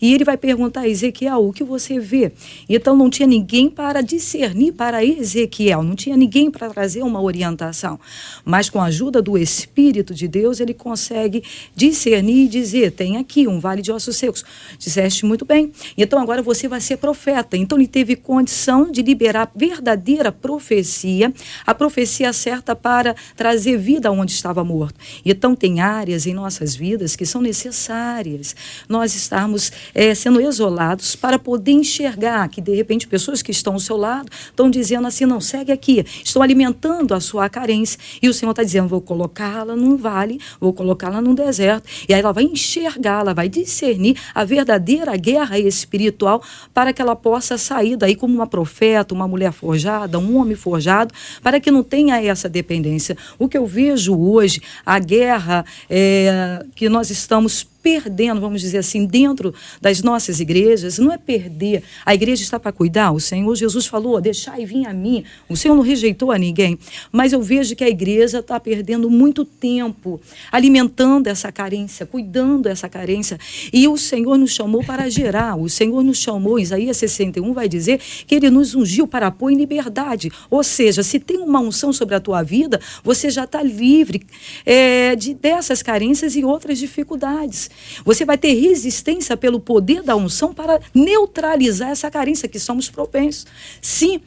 E 0.00 0.12
ele 0.12 0.24
vai 0.24 0.36
perguntar 0.36 0.80
a 0.80 0.88
Ezequiel: 0.88 1.46
o 1.46 1.52
que 1.52 1.64
você 1.64 1.98
vê? 1.98 2.32
Então 2.68 2.96
não 2.96 3.08
tinha 3.08 3.26
ninguém 3.26 3.70
para 3.70 4.00
discernir 4.00 4.72
para 4.72 5.04
Ezequiel, 5.04 5.82
não 5.82 5.94
tinha 5.94 6.16
ninguém 6.16 6.50
para 6.50 6.68
trazer 6.70 7.02
uma 7.02 7.20
orientação. 7.20 7.98
Mas 8.44 8.68
com 8.68 8.80
a 8.80 8.86
ajuda 8.86 9.22
do 9.22 9.38
Espírito 9.38 10.14
de 10.14 10.26
Deus, 10.26 10.60
ele 10.60 10.74
consegue 10.74 11.42
discernir 11.74 12.44
e 12.44 12.48
dizer: 12.48 12.92
tem 12.92 13.16
aqui 13.16 13.46
um 13.46 13.60
vale 13.60 13.82
de 13.82 13.92
ossos 13.92 14.16
secos. 14.16 14.44
Disseste 14.78 15.24
muito 15.24 15.44
bem. 15.44 15.72
Então 15.96 16.18
agora 16.18 16.42
você 16.42 16.68
vai 16.68 16.80
ser 16.80 16.96
profeta. 16.96 17.56
Então 17.56 17.78
ele 17.78 17.86
teve 17.86 18.16
condição 18.16 18.90
de 18.90 19.02
liberar 19.02 19.50
verdadeira 19.54 20.30
profecia, 20.30 21.32
a 21.66 21.74
profecia 21.74 22.32
certa 22.32 22.74
para 22.74 23.14
trazer 23.36 23.76
vida 23.76 24.10
onde 24.10 24.32
estava 24.32 24.62
morto. 24.64 24.98
Então 25.24 25.54
tem 25.54 25.80
áreas 25.80 26.26
em 26.26 26.34
nossas 26.34 26.74
vidas 26.74 27.16
que 27.16 27.26
são 27.26 27.40
necessárias. 27.40 28.54
Nós 28.88 29.14
estarmos 29.14 29.72
eh, 29.94 30.14
sendo 30.14 30.40
isolados 30.40 31.16
para 31.16 31.38
poder 31.38 31.72
enxergar 31.72 32.48
que 32.48 32.60
de 32.60 32.74
repente 32.74 33.06
pessoas 33.06 33.42
que 33.42 33.50
estão 33.50 33.74
ao 33.74 33.80
seu 33.80 33.96
lado 33.96 34.28
estão 34.32 34.70
dizendo 34.70 35.06
assim, 35.06 35.24
não, 35.24 35.40
segue 35.40 35.72
aqui, 35.72 36.04
estão 36.24 36.42
alimentando 36.42 37.14
a 37.14 37.20
sua 37.20 37.48
carência. 37.48 37.98
E 38.20 38.28
o 38.28 38.34
Senhor 38.34 38.50
está 38.50 38.62
dizendo, 38.62 38.88
vou 38.88 39.00
colocá-la 39.00 39.76
num 39.76 39.96
vale, 39.96 40.40
vou 40.60 40.72
colocá-la 40.72 41.20
num 41.20 41.34
deserto. 41.34 41.88
E 42.08 42.14
aí 42.14 42.20
ela 42.20 42.32
vai 42.32 42.44
enxergar, 42.44 43.20
ela 43.20 43.34
vai 43.34 43.48
discernir 43.48 44.16
a 44.34 44.44
verdadeira 44.44 45.16
guerra 45.16 45.58
espiritual 45.58 46.42
para 46.72 46.92
que 46.92 47.00
ela 47.00 47.16
possa 47.16 47.58
sair 47.58 47.96
daí 47.96 48.14
como 48.16 48.34
uma 48.34 48.46
profeta, 48.46 49.14
uma 49.14 49.28
mulher 49.28 49.52
forjada, 49.52 50.18
um 50.18 50.36
homem 50.36 50.56
forjado, 50.56 51.12
para 51.42 51.60
que 51.60 51.70
não 51.70 51.82
tenha 51.82 52.22
essa 52.22 52.48
dependência. 52.48 53.16
O 53.38 53.48
que 53.48 53.58
eu 53.58 53.66
vejo 53.66 54.16
hoje, 54.18 54.60
a 54.84 54.98
guerra 54.98 55.64
é, 55.88 56.64
que 56.74 56.88
nós 56.88 57.10
estamos 57.10 57.66
perdendo, 57.86 58.40
vamos 58.40 58.60
dizer 58.60 58.78
assim, 58.78 59.06
dentro 59.06 59.54
das 59.80 60.02
nossas 60.02 60.40
igrejas, 60.40 60.98
não 60.98 61.12
é 61.12 61.16
perder. 61.16 61.84
A 62.04 62.16
igreja 62.16 62.42
está 62.42 62.58
para 62.58 62.72
cuidar. 62.72 63.12
O 63.12 63.20
Senhor 63.20 63.54
Jesus 63.54 63.86
falou: 63.86 64.20
deixai 64.20 64.66
vir 64.66 64.88
a 64.88 64.92
mim. 64.92 65.22
O 65.48 65.56
Senhor 65.56 65.76
não 65.76 65.84
rejeitou 65.84 66.32
a 66.32 66.38
ninguém. 66.38 66.76
Mas 67.12 67.32
eu 67.32 67.40
vejo 67.40 67.76
que 67.76 67.84
a 67.84 67.88
igreja 67.88 68.40
está 68.40 68.58
perdendo 68.58 69.08
muito 69.08 69.44
tempo 69.44 70.20
alimentando 70.50 71.28
essa 71.28 71.52
carência, 71.52 72.04
cuidando 72.04 72.64
dessa 72.64 72.88
carência. 72.88 73.38
E 73.72 73.86
o 73.86 73.96
Senhor 73.96 74.36
nos 74.36 74.50
chamou 74.50 74.82
para 74.82 75.08
gerar. 75.08 75.54
O 75.54 75.68
Senhor 75.68 76.02
nos 76.02 76.18
chamou, 76.18 76.58
Isaías 76.58 76.96
61 76.96 77.52
vai 77.52 77.68
dizer 77.68 78.00
que 78.26 78.34
ele 78.34 78.50
nos 78.50 78.74
ungiu 78.74 79.06
para 79.06 79.30
pôr 79.30 79.50
em 79.50 79.56
liberdade. 79.56 80.32
Ou 80.50 80.64
seja, 80.64 81.04
se 81.04 81.20
tem 81.20 81.38
uma 81.38 81.60
unção 81.60 81.92
sobre 81.92 82.16
a 82.16 82.20
tua 82.20 82.42
vida, 82.42 82.80
você 83.04 83.30
já 83.30 83.44
está 83.44 83.62
livre 83.62 84.26
é, 84.64 85.14
de, 85.14 85.34
dessas 85.34 85.84
carências 85.84 86.34
e 86.34 86.44
outras 86.44 86.80
dificuldades. 86.80 87.70
Você 88.04 88.24
vai 88.24 88.38
ter 88.38 88.54
resistência 88.54 89.36
pelo 89.36 89.60
poder 89.60 90.02
da 90.02 90.16
unção 90.16 90.52
para 90.52 90.80
neutralizar 90.94 91.90
essa 91.90 92.10
carência 92.10 92.48
que 92.48 92.58
somos 92.58 92.88
propensos. 92.88 93.46
Sim, 93.80 94.20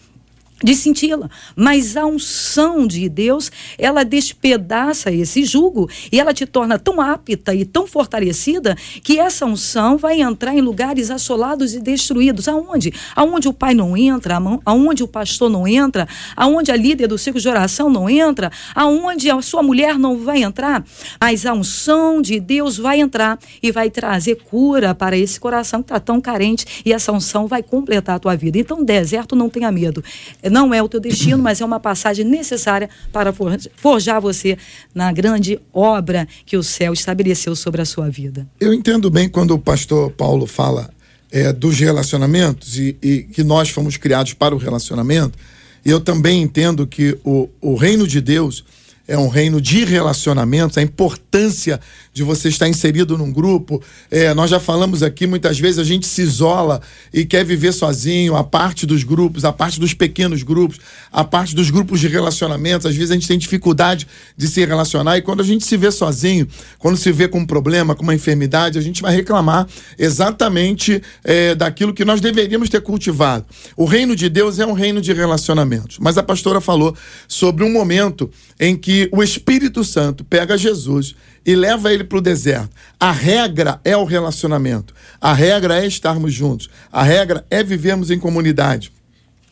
de 0.63 0.75
senti-la. 0.75 1.29
Mas 1.55 1.95
a 1.95 2.05
unção 2.05 2.85
de 2.85 3.07
Deus, 3.07 3.51
ela 3.77 4.03
despedaça 4.03 5.11
esse 5.11 5.43
jugo 5.43 5.89
e 6.11 6.19
ela 6.19 6.33
te 6.33 6.45
torna 6.45 6.77
tão 6.77 6.99
apta 7.01 7.53
e 7.53 7.65
tão 7.65 7.87
fortalecida 7.87 8.75
que 9.03 9.19
essa 9.19 9.45
unção 9.45 9.97
vai 9.97 10.21
entrar 10.21 10.53
em 10.53 10.61
lugares 10.61 11.09
assolados 11.09 11.73
e 11.73 11.79
destruídos. 11.79 12.47
Aonde? 12.47 12.93
Aonde 13.15 13.47
o 13.47 13.53
pai 13.53 13.73
não 13.73 13.95
entra, 13.95 14.39
aonde 14.65 15.03
o 15.03 15.07
pastor 15.07 15.49
não 15.49 15.67
entra, 15.67 16.07
aonde 16.35 16.71
a 16.71 16.75
líder 16.75 17.07
do 17.07 17.17
ciclo 17.17 17.39
de 17.39 17.47
oração 17.47 17.89
não 17.89 18.09
entra, 18.09 18.51
aonde 18.75 19.29
a 19.29 19.41
sua 19.41 19.63
mulher 19.63 19.97
não 19.97 20.17
vai 20.17 20.43
entrar, 20.43 20.83
mas 21.19 21.45
a 21.45 21.53
unção 21.53 22.21
de 22.21 22.39
Deus 22.39 22.77
vai 22.77 22.99
entrar 22.99 23.39
e 23.61 23.71
vai 23.71 23.89
trazer 23.89 24.35
cura 24.35 24.93
para 24.93 25.17
esse 25.17 25.39
coração 25.39 25.81
que 25.81 25.85
está 25.85 25.99
tão 25.99 26.19
carente 26.19 26.83
e 26.85 26.93
essa 26.93 27.11
unção 27.11 27.47
vai 27.47 27.63
completar 27.63 28.15
a 28.15 28.19
tua 28.19 28.35
vida. 28.35 28.57
Então, 28.57 28.83
deserto, 28.83 29.35
não 29.35 29.49
tenha 29.49 29.71
medo. 29.71 30.03
Não 30.49 30.73
é 30.73 30.81
o 30.81 30.89
teu 30.89 30.99
destino, 30.99 31.37
mas 31.41 31.61
é 31.61 31.65
uma 31.65 31.79
passagem 31.79 32.25
necessária 32.25 32.89
para 33.11 33.31
for- 33.31 33.57
forjar 33.75 34.19
você 34.21 34.57
na 34.93 35.11
grande 35.11 35.59
obra 35.73 36.27
que 36.45 36.57
o 36.57 36.63
céu 36.63 36.93
estabeleceu 36.93 37.55
sobre 37.55 37.81
a 37.81 37.85
sua 37.85 38.09
vida. 38.09 38.47
Eu 38.59 38.73
entendo 38.73 39.09
bem 39.09 39.29
quando 39.29 39.51
o 39.51 39.59
pastor 39.59 40.11
Paulo 40.11 40.45
fala 40.45 40.89
é, 41.31 41.53
dos 41.53 41.79
relacionamentos 41.79 42.77
e, 42.79 42.97
e 43.01 43.23
que 43.23 43.43
nós 43.43 43.69
fomos 43.69 43.97
criados 43.97 44.33
para 44.33 44.55
o 44.55 44.57
relacionamento. 44.57 45.37
E 45.85 45.89
eu 45.89 45.99
também 45.99 46.41
entendo 46.41 46.85
que 46.85 47.17
o, 47.23 47.47
o 47.61 47.75
reino 47.75 48.07
de 48.07 48.19
Deus 48.19 48.63
é 49.09 49.17
um 49.17 49.27
reino 49.27 49.59
de 49.59 49.83
relacionamentos, 49.83 50.77
a 50.77 50.83
importância 50.83 51.79
de 52.13 52.21
você 52.21 52.47
estar 52.47 52.69
inserido 52.69 53.17
num 53.17 53.31
grupo. 53.31 53.81
É, 54.11 54.35
nós 54.35 54.51
já 54.51 54.59
falamos 54.59 55.01
aqui, 55.01 55.25
muitas 55.25 55.59
vezes 55.59 55.79
a 55.79 55.83
gente 55.83 56.05
se 56.05 56.21
isola 56.21 56.79
e 57.11 57.25
quer 57.25 57.43
viver 57.43 57.71
sozinho, 57.71 58.35
a 58.35 58.43
parte 58.43 58.85
dos 58.85 59.03
grupos, 59.03 59.43
a 59.43 59.51
parte 59.51 59.79
dos 59.79 59.95
pequenos 59.95 60.43
grupos, 60.43 60.77
a 61.11 61.23
parte 61.23 61.55
dos 61.55 61.71
grupos 61.71 61.99
de 61.99 62.07
relacionamentos. 62.07 62.85
Às 62.85 62.95
vezes 62.95 63.09
a 63.09 63.15
gente 63.15 63.27
tem 63.27 63.39
dificuldade 63.39 64.07
de 64.37 64.47
se 64.47 64.63
relacionar 64.63 65.17
e 65.17 65.23
quando 65.23 65.41
a 65.41 65.45
gente 65.45 65.65
se 65.65 65.75
vê 65.75 65.89
sozinho, 65.89 66.47
quando 66.77 66.95
se 66.95 67.11
vê 67.11 67.27
com 67.27 67.39
um 67.39 67.47
problema, 67.47 67.95
com 67.95 68.03
uma 68.03 68.13
enfermidade, 68.13 68.77
a 68.77 68.81
gente 68.81 69.01
vai 69.01 69.15
reclamar 69.15 69.67
exatamente 69.97 71.01
é, 71.23 71.55
daquilo 71.55 71.95
que 71.95 72.05
nós 72.05 72.21
deveríamos 72.21 72.69
ter 72.69 72.81
cultivado. 72.81 73.43
O 73.75 73.85
reino 73.85 74.15
de 74.15 74.29
Deus 74.29 74.59
é 74.59 74.65
um 74.67 74.73
reino 74.73 75.01
de 75.01 75.13
relacionamentos. 75.13 75.97
Mas 75.97 76.15
a 76.15 76.21
pastora 76.21 76.61
falou 76.61 76.95
sobre 77.27 77.63
um 77.63 77.73
momento 77.73 78.29
em 78.59 78.75
que 78.77 78.98
o 79.11 79.23
Espírito 79.23 79.83
Santo 79.83 80.23
pega 80.23 80.57
Jesus 80.57 81.15
e 81.45 81.55
leva 81.55 81.93
ele 81.93 82.03
para 82.03 82.17
o 82.17 82.21
deserto. 82.21 82.69
A 82.99 83.11
regra 83.11 83.79
é 83.83 83.95
o 83.95 84.03
relacionamento. 84.03 84.93
A 85.21 85.31
regra 85.31 85.81
é 85.81 85.87
estarmos 85.87 86.33
juntos. 86.33 86.69
A 86.91 87.03
regra 87.03 87.45
é 87.49 87.63
vivermos 87.63 88.09
em 88.09 88.19
comunidade. 88.19 88.91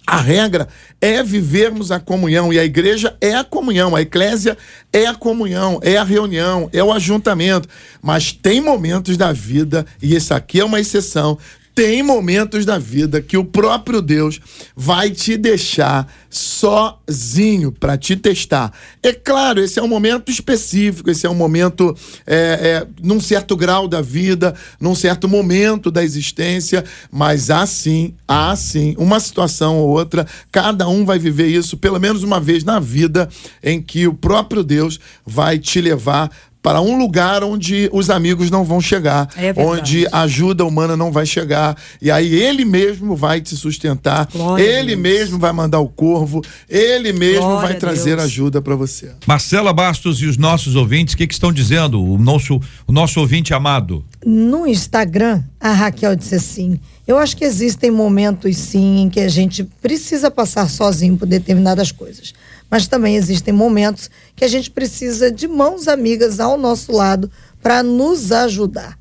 A 0.05 0.21
regra 0.21 0.69
é 1.01 1.21
vivermos 1.21 1.91
a 1.91 1.99
comunhão 1.99 2.53
e 2.53 2.57
a 2.57 2.63
igreja 2.63 3.17
é 3.19 3.35
a 3.35 3.43
comunhão, 3.43 3.93
a 3.93 4.01
eclésia 4.01 4.57
é 4.93 5.05
a 5.05 5.13
comunhão, 5.13 5.81
é 5.83 5.97
a 5.97 6.03
reunião, 6.03 6.69
é 6.71 6.81
o 6.81 6.93
ajuntamento. 6.93 7.67
Mas 8.01 8.31
tem 8.31 8.61
momentos 8.61 9.17
da 9.17 9.33
vida, 9.33 9.85
e 10.01 10.15
isso 10.15 10.33
aqui 10.33 10.61
é 10.61 10.65
uma 10.65 10.79
exceção, 10.79 11.37
Tem 11.77 12.01
momentos 12.01 12.65
da 12.65 12.79
vida 12.79 13.21
que 13.21 13.37
o 13.37 13.45
próprio 13.45 14.01
Deus 14.01 14.39
vai 14.75 15.11
te 15.11 15.37
deixar 15.37 16.11
sozinho 16.27 17.71
para 17.71 17.95
te 17.95 18.15
testar. 18.15 18.73
É 19.03 19.13
claro, 19.13 19.61
esse 19.61 19.77
é 19.77 19.83
um 19.83 19.87
momento 19.87 20.31
específico, 20.31 21.11
esse 21.11 21.27
é 21.27 21.29
um 21.29 21.35
momento 21.35 21.95
é, 22.25 22.35
é, 22.35 22.87
num 22.99 23.19
certo 23.19 23.55
grau 23.55 23.87
da 23.87 24.01
vida, 24.01 24.55
num 24.81 24.95
certo 24.95 25.29
momento 25.29 25.91
da 25.91 26.03
existência, 26.03 26.83
mas 27.11 27.51
há 27.51 27.63
sim, 27.67 28.15
há 28.27 28.55
sim, 28.55 28.95
uma 28.97 29.19
situação 29.19 29.77
ou 29.77 29.89
outra, 29.89 30.25
cada 30.51 30.87
um 30.87 31.05
vai 31.05 31.19
viver 31.19 31.45
isso 31.45 31.77
pelo 31.77 31.99
menos 31.99 32.23
uma 32.23 32.39
vez 32.39 32.63
na 32.63 32.79
vida, 32.79 33.29
em 33.61 33.79
que 33.79 34.07
o 34.07 34.15
próprio 34.15 34.63
Deus 34.63 34.99
vai 35.23 35.59
te 35.59 35.79
levar 35.79 36.31
para 36.67 36.81
um 36.81 36.97
lugar 36.97 37.45
onde 37.45 37.89
os 37.93 38.09
amigos 38.09 38.51
não 38.51 38.65
vão 38.65 38.81
chegar, 38.81 39.29
É 39.37 39.53
onde 39.55 40.05
a 40.11 40.23
ajuda 40.23 40.65
humana 40.65 40.97
não 40.97 41.13
vai 41.13 41.25
chegar, 41.25 41.77
e 42.01 42.11
aí 42.11 42.35
ele 42.35 42.65
mesmo 42.65 43.15
vai 43.15 43.39
te 43.39 43.55
sustentar, 43.55 44.27
Glória 44.29 44.61
ele 44.61 44.97
mesmo 44.97 45.39
vai 45.39 45.53
mandar 45.53 45.79
o 45.79 45.87
corvo, 45.87 46.43
ele 46.69 47.13
mesmo 47.13 47.45
Glória 47.45 47.69
vai 47.69 47.75
trazer 47.75 48.19
ajuda 48.19 48.61
para 48.61 48.75
você. 48.75 49.11
Marcela 49.25 49.71
Bastos 49.71 50.21
e 50.21 50.25
os 50.25 50.35
nossos 50.35 50.75
ouvintes, 50.75 51.13
o 51.13 51.17
que, 51.17 51.25
que 51.25 51.33
estão 51.33 51.53
dizendo? 51.53 52.03
O 52.03 52.17
nosso, 52.17 52.59
o 52.85 52.91
nosso 52.91 53.21
ouvinte 53.21 53.53
amado. 53.53 54.03
No 54.25 54.67
Instagram, 54.67 55.41
a 55.61 55.71
Raquel 55.71 56.17
disse 56.17 56.35
assim: 56.35 56.77
Eu 57.07 57.17
acho 57.17 57.37
que 57.37 57.45
existem 57.45 57.89
momentos, 57.89 58.57
sim, 58.57 59.03
em 59.03 59.09
que 59.09 59.21
a 59.21 59.29
gente 59.29 59.63
precisa 59.63 60.29
passar 60.29 60.69
sozinho 60.69 61.15
por 61.15 61.27
determinadas 61.27 61.93
coisas. 61.93 62.33
Mas 62.69 62.87
também 62.87 63.15
existem 63.15 63.53
momentos 63.53 64.09
que 64.35 64.43
a 64.43 64.47
gente 64.47 64.69
precisa 64.69 65.31
de 65.31 65.47
mãos 65.47 65.87
amigas 65.87 66.39
ao 66.39 66.57
nosso 66.57 66.91
lado 66.91 67.31
para 67.61 67.81
nos 67.81 68.31
ajudar. 68.31 68.97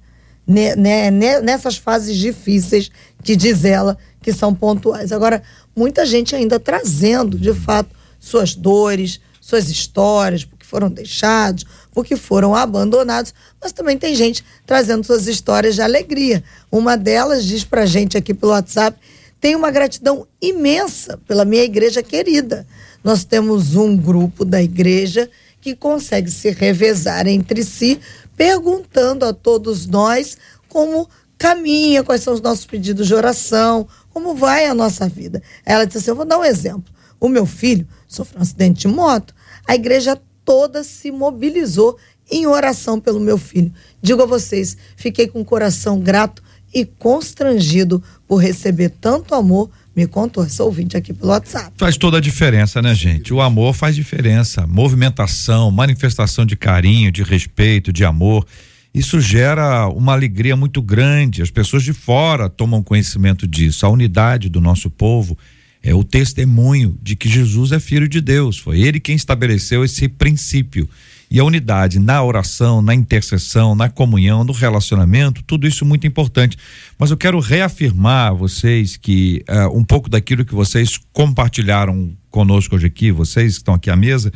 Ne- 0.47 0.77
ne- 0.77 1.41
nessas 1.41 1.77
fases 1.77 2.17
difíceis 2.17 2.91
que 3.23 3.35
diz 3.35 3.65
ela 3.65 3.99
que 4.23 4.33
são 4.33 4.55
pontuais. 4.55 5.11
Agora, 5.11 5.43
muita 5.75 6.07
gente 6.07 6.35
ainda 6.37 6.61
trazendo, 6.61 7.39
de 7.39 7.53
fato, 7.53 7.91
suas 8.21 8.55
dores, 8.55 9.21
suas 9.41 9.69
histórias, 9.69 10.45
porque 10.45 10.65
foram 10.65 10.89
deixados, 10.89 11.65
porque 11.93 12.17
foram 12.17 12.55
abandonados, 12.55 13.33
mas 13.61 13.73
também 13.73 13.97
tem 13.99 14.15
gente 14.15 14.45
trazendo 14.65 15.05
suas 15.05 15.27
histórias 15.27 15.75
de 15.75 15.83
alegria. 15.83 16.43
Uma 16.71 16.97
delas 16.97 17.45
diz 17.45 17.65
pra 17.65 17.87
gente 17.87 18.17
aqui 18.17 18.33
pelo 18.35 18.53
WhatsApp: 18.53 18.99
tenho 19.41 19.59
uma 19.59 19.71
gratidão 19.71 20.27
imensa 20.41 21.19
pela 21.27 21.45
minha 21.45 21.63
igreja 21.65 22.03
querida. 22.03 22.67
Nós 23.07 23.23
temos 23.23 23.77
um 23.77 23.97
grupo 23.97 24.45
da 24.45 24.61
igreja 24.61 25.31
que 25.61 25.77
consegue 25.77 26.29
se 26.29 26.51
revezar 26.51 27.29
entre 27.29 27.63
si, 27.63 28.01
perguntando 28.37 29.25
a 29.25 29.33
todos 29.33 29.87
nós 29.87 30.37
como 30.69 31.09
caminha, 31.39 32.03
quais 32.03 32.25
são 32.25 32.35
os 32.35 32.41
nossos 32.41 32.67
pedidos 32.67 33.07
de 33.07 33.15
oração, 33.15 33.87
como 34.13 34.35
vai 34.35 34.67
a 34.67 34.75
nossa 34.75 35.09
vida. 35.09 35.41
Ela 35.65 35.85
disse 35.85 35.99
assim: 35.99 36.11
Eu 36.11 36.17
vou 36.17 36.25
dar 36.25 36.37
um 36.37 36.45
exemplo. 36.45 36.93
O 37.21 37.29
meu 37.29 37.47
filho 37.47 37.87
sofreu 38.09 38.41
um 38.41 38.43
acidente 38.43 38.81
de 38.81 38.89
moto, 38.89 39.33
a 39.69 39.77
igreja 39.77 40.21
toda 40.45 40.83
se 40.83 41.13
mobilizou 41.13 41.97
em 42.29 42.49
oração 42.49 42.99
pelo 42.99 43.21
meu 43.21 43.39
filho. 43.39 43.73
Digo 44.03 44.25
a 44.25 44.27
vocês, 44.27 44.77
fiquei 44.97 45.29
com 45.29 45.43
o 45.43 45.45
coração 45.45 46.01
grato 46.01 46.43
e 46.75 46.85
constrangido 46.85 48.03
por 48.27 48.39
receber 48.39 48.89
tanto 49.01 49.33
amor. 49.33 49.71
Me 49.97 50.07
contou 50.07 50.45
essa 50.45 50.63
ouvinte 50.63 50.95
aqui 50.95 51.15
pelo 51.15 51.31
WhatsApp. 51.31 51.73
Faz 51.79 51.97
toda 51.97 52.19
a 52.19 52.21
diferença, 52.21 52.83
né, 52.83 52.95
gente? 52.95 53.33
O 53.33 53.41
amor 53.41 53.73
faz 53.73 53.97
diferença. 53.97 54.67
Movimentação, 54.67 55.71
manifestação 55.71 56.45
de 56.45 56.55
carinho, 56.55 57.11
de 57.11 57.23
respeito, 57.23 57.91
de 57.91 58.05
amor. 58.05 58.47
Isso 58.93 59.19
gera 59.23 59.89
uma 59.89 60.13
alegria 60.13 60.55
muito 60.55 60.83
grande. 60.83 61.41
As 61.41 61.51
pessoas 61.51 61.83
de 61.83 61.95
fora 61.95 62.51
tomam 62.51 62.83
conhecimento 62.83 63.47
disso. 63.47 63.87
A 63.87 63.89
unidade 63.89 64.51
do 64.51 64.61
nosso 64.61 64.91
povo 64.91 65.37
é 65.83 65.95
o 65.95 66.05
testemunho 66.05 66.99
de 67.03 67.17
que 67.17 67.27
Jesus 67.27 67.73
é 67.73 67.81
filho 67.81 68.07
de 68.07 68.21
Deus. 68.21 68.59
Foi 68.59 68.81
ele 68.81 69.01
quem 69.01 69.17
estabeleceu 69.17 69.83
esse 69.83 70.09
princípio. 70.09 70.87
E 71.31 71.41
a 71.41 71.45
unidade 71.45 71.99
na 71.99 72.23
oração, 72.23 72.81
na 72.81 72.95
intercessão, 72.95 73.75
na 73.75 73.89
comunhão, 73.89 74.45
no 74.45 74.53
relacionamento, 74.53 75.43
tudo 75.43 75.67
isso 75.67 75.85
muito 75.85 76.07
importante. 76.07 76.57
Mas 76.99 77.11
eu 77.11 77.17
quero 77.17 77.41
reafirmar 77.41 78.31
a 78.31 78.33
vocês 78.33 78.97
que 78.97 79.43
eh, 79.49 79.67
um 79.67 79.83
pouco 79.83 80.09
daquilo 80.09 80.45
que 80.45 80.55
vocês 80.55 81.01
compartilharam 81.13 82.17
conosco 82.31 82.77
hoje 82.77 82.87
aqui, 82.87 83.11
vocês 83.11 83.55
que 83.55 83.59
estão 83.59 83.75
aqui 83.75 83.91
à 83.91 83.97
mesa, 83.97 84.33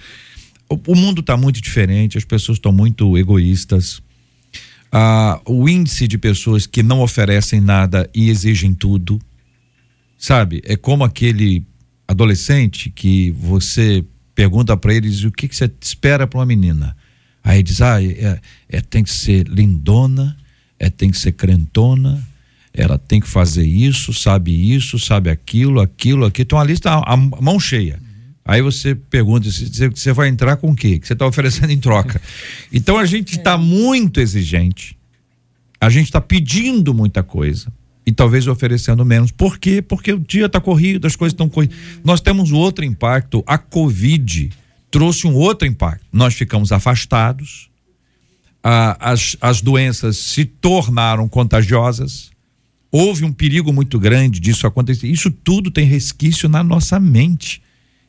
o, 0.68 0.78
o 0.88 0.96
mundo 0.96 1.20
está 1.20 1.36
muito 1.36 1.60
diferente, 1.60 2.18
as 2.18 2.24
pessoas 2.24 2.58
estão 2.58 2.72
muito 2.72 3.16
egoístas. 3.16 4.02
Ah, 4.90 5.40
o 5.46 5.68
índice 5.68 6.08
de 6.08 6.18
pessoas 6.18 6.66
que 6.66 6.82
não 6.82 7.00
oferecem 7.00 7.60
nada 7.60 8.10
e 8.12 8.28
exigem 8.28 8.74
tudo, 8.74 9.20
sabe? 10.18 10.60
É 10.64 10.76
como 10.76 11.04
aquele 11.04 11.64
adolescente 12.08 12.90
que 12.90 13.30
você 13.30 14.04
pergunta 14.40 14.74
para 14.74 14.94
eles 14.94 15.22
o 15.22 15.30
que, 15.30 15.46
que 15.46 15.54
você 15.54 15.70
espera 15.82 16.26
para 16.26 16.38
uma 16.38 16.46
menina. 16.46 16.96
Aí 17.44 17.62
diz: 17.62 17.82
ah, 17.82 18.02
é, 18.02 18.40
é, 18.70 18.80
tem 18.80 19.04
que 19.04 19.10
ser 19.12 19.46
lindona, 19.46 20.34
é, 20.78 20.88
tem 20.88 21.10
que 21.10 21.18
ser 21.18 21.32
crentona, 21.32 22.26
ela 22.72 22.96
tem 22.96 23.20
que 23.20 23.28
fazer 23.28 23.66
isso, 23.66 24.14
sabe 24.14 24.50
isso, 24.74 24.98
sabe 24.98 25.28
aquilo, 25.28 25.78
aquilo, 25.78 26.24
aquilo. 26.24 26.42
Então 26.46 26.58
a 26.58 26.64
lista, 26.64 26.90
a, 26.90 27.12
a 27.12 27.16
mão 27.18 27.60
cheia. 27.60 28.00
Aí 28.42 28.62
você 28.62 28.94
pergunta 28.94 29.50
você- 29.50 29.90
você 29.90 30.12
vai 30.14 30.28
entrar 30.28 30.56
com 30.56 30.70
o 30.70 30.74
quê? 30.74 30.98
Que 30.98 31.06
você 31.06 31.12
está 31.12 31.26
oferecendo 31.26 31.70
em 31.70 31.78
troca. 31.78 32.18
Então 32.72 32.96
a 32.96 33.04
gente 33.04 33.36
está 33.36 33.58
muito 33.58 34.20
exigente. 34.20 34.96
A 35.78 35.90
gente 35.90 36.06
está 36.06 36.20
pedindo 36.20 36.94
muita 36.94 37.22
coisa 37.22 37.70
e 38.06 38.12
talvez 38.12 38.46
oferecendo 38.46 39.04
menos. 39.04 39.30
Por 39.30 39.58
quê? 39.58 39.80
Porque 39.82 40.12
o 40.12 40.18
dia 40.18 40.46
está 40.46 40.60
corrido, 40.60 41.06
as 41.06 41.14
coisas 41.16 41.32
estão 41.32 41.48
corridas. 41.48 41.76
Nós 42.04 42.20
temos 42.20 42.50
outro 42.52 42.84
impacto. 42.84 43.42
A 43.46 43.58
Covid 43.58 44.50
trouxe 44.90 45.26
um 45.26 45.34
outro 45.34 45.66
impacto. 45.68 46.04
Nós 46.12 46.34
ficamos 46.34 46.72
afastados, 46.72 47.68
a- 48.62 49.12
as, 49.12 49.36
as 49.40 49.60
doenças 49.60 50.16
se 50.16 50.44
tornaram 50.44 51.28
contagiosas, 51.28 52.30
houve 52.90 53.24
um 53.24 53.32
perigo 53.32 53.72
muito 53.72 53.98
grande 53.98 54.40
disso 54.40 54.66
acontecer. 54.66 55.06
Isso 55.06 55.30
tudo 55.30 55.70
tem 55.70 55.84
resquício 55.84 56.48
na 56.48 56.62
nossa 56.64 56.98
mente. 56.98 57.62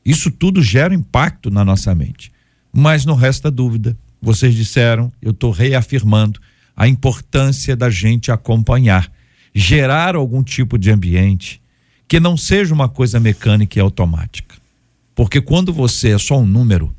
Isso 0.03 0.31
tudo 0.31 0.63
gera 0.63 0.93
impacto 0.95 1.51
na 1.51 1.63
nossa 1.63 1.93
mente. 1.93 2.31
Mas 2.73 3.05
não 3.05 3.15
resta 3.15 3.51
dúvida, 3.51 3.95
vocês 4.21 4.55
disseram, 4.55 5.11
eu 5.21 5.31
estou 5.31 5.51
reafirmando 5.51 6.39
a 6.75 6.87
importância 6.87 7.75
da 7.75 7.89
gente 7.89 8.31
acompanhar, 8.31 9.11
gerar 9.53 10.15
algum 10.15 10.43
tipo 10.43 10.77
de 10.77 10.91
ambiente 10.91 11.61
que 12.07 12.19
não 12.19 12.35
seja 12.35 12.73
uma 12.73 12.89
coisa 12.89 13.19
mecânica 13.19 13.79
e 13.79 13.81
automática. 13.81 14.55
Porque 15.15 15.41
quando 15.41 15.71
você 15.73 16.09
é 16.09 16.17
só 16.17 16.39
um 16.39 16.45
número, 16.45 16.93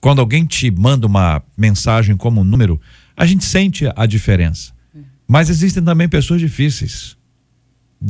quando 0.00 0.20
alguém 0.20 0.44
te 0.46 0.70
manda 0.70 1.06
uma 1.06 1.42
mensagem 1.56 2.16
como 2.16 2.40
um 2.40 2.44
número, 2.44 2.80
a 3.16 3.26
gente 3.26 3.44
sente 3.44 3.84
a 3.94 4.06
diferença. 4.06 4.72
Mas 5.26 5.50
existem 5.50 5.82
também 5.82 6.08
pessoas 6.08 6.40
difíceis. 6.40 7.16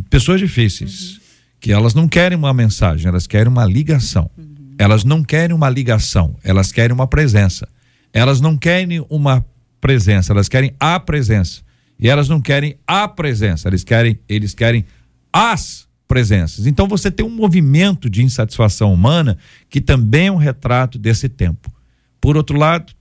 Pessoas 0.08 0.40
difíceis. 0.40 1.20
Que 1.60 1.72
elas 1.72 1.92
não 1.92 2.08
querem 2.08 2.38
uma 2.38 2.54
mensagem, 2.54 3.06
elas 3.06 3.26
querem 3.26 3.48
uma 3.48 3.66
ligação. 3.66 4.30
Elas 4.78 5.04
não 5.04 5.22
querem 5.22 5.54
uma 5.54 5.68
ligação, 5.68 6.36
elas 6.42 6.72
querem 6.72 6.94
uma 6.94 7.06
presença. 7.06 7.68
Elas 8.14 8.40
não 8.40 8.56
querem 8.56 9.04
uma 9.10 9.44
presença, 9.78 10.32
elas 10.32 10.48
querem 10.48 10.74
a 10.80 10.98
presença. 10.98 11.60
E 12.00 12.08
elas 12.08 12.28
não 12.28 12.40
querem 12.40 12.76
a 12.86 13.06
presença, 13.06 13.68
eles 13.68 13.84
querem, 13.84 14.18
eles 14.28 14.54
querem 14.54 14.84
as 15.32 15.86
presenças. 16.08 16.66
Então 16.66 16.88
você 16.88 17.10
tem 17.10 17.24
um 17.24 17.30
movimento 17.30 18.08
de 18.08 18.22
insatisfação 18.22 18.92
humana 18.92 19.36
que 19.68 19.80
também 19.80 20.28
é 20.28 20.32
um 20.32 20.36
retrato 20.36 20.98
desse 20.98 21.28
tempo. 21.28 21.72
Por 22.20 22.36
outro 22.36 22.58
lado, 22.58 22.92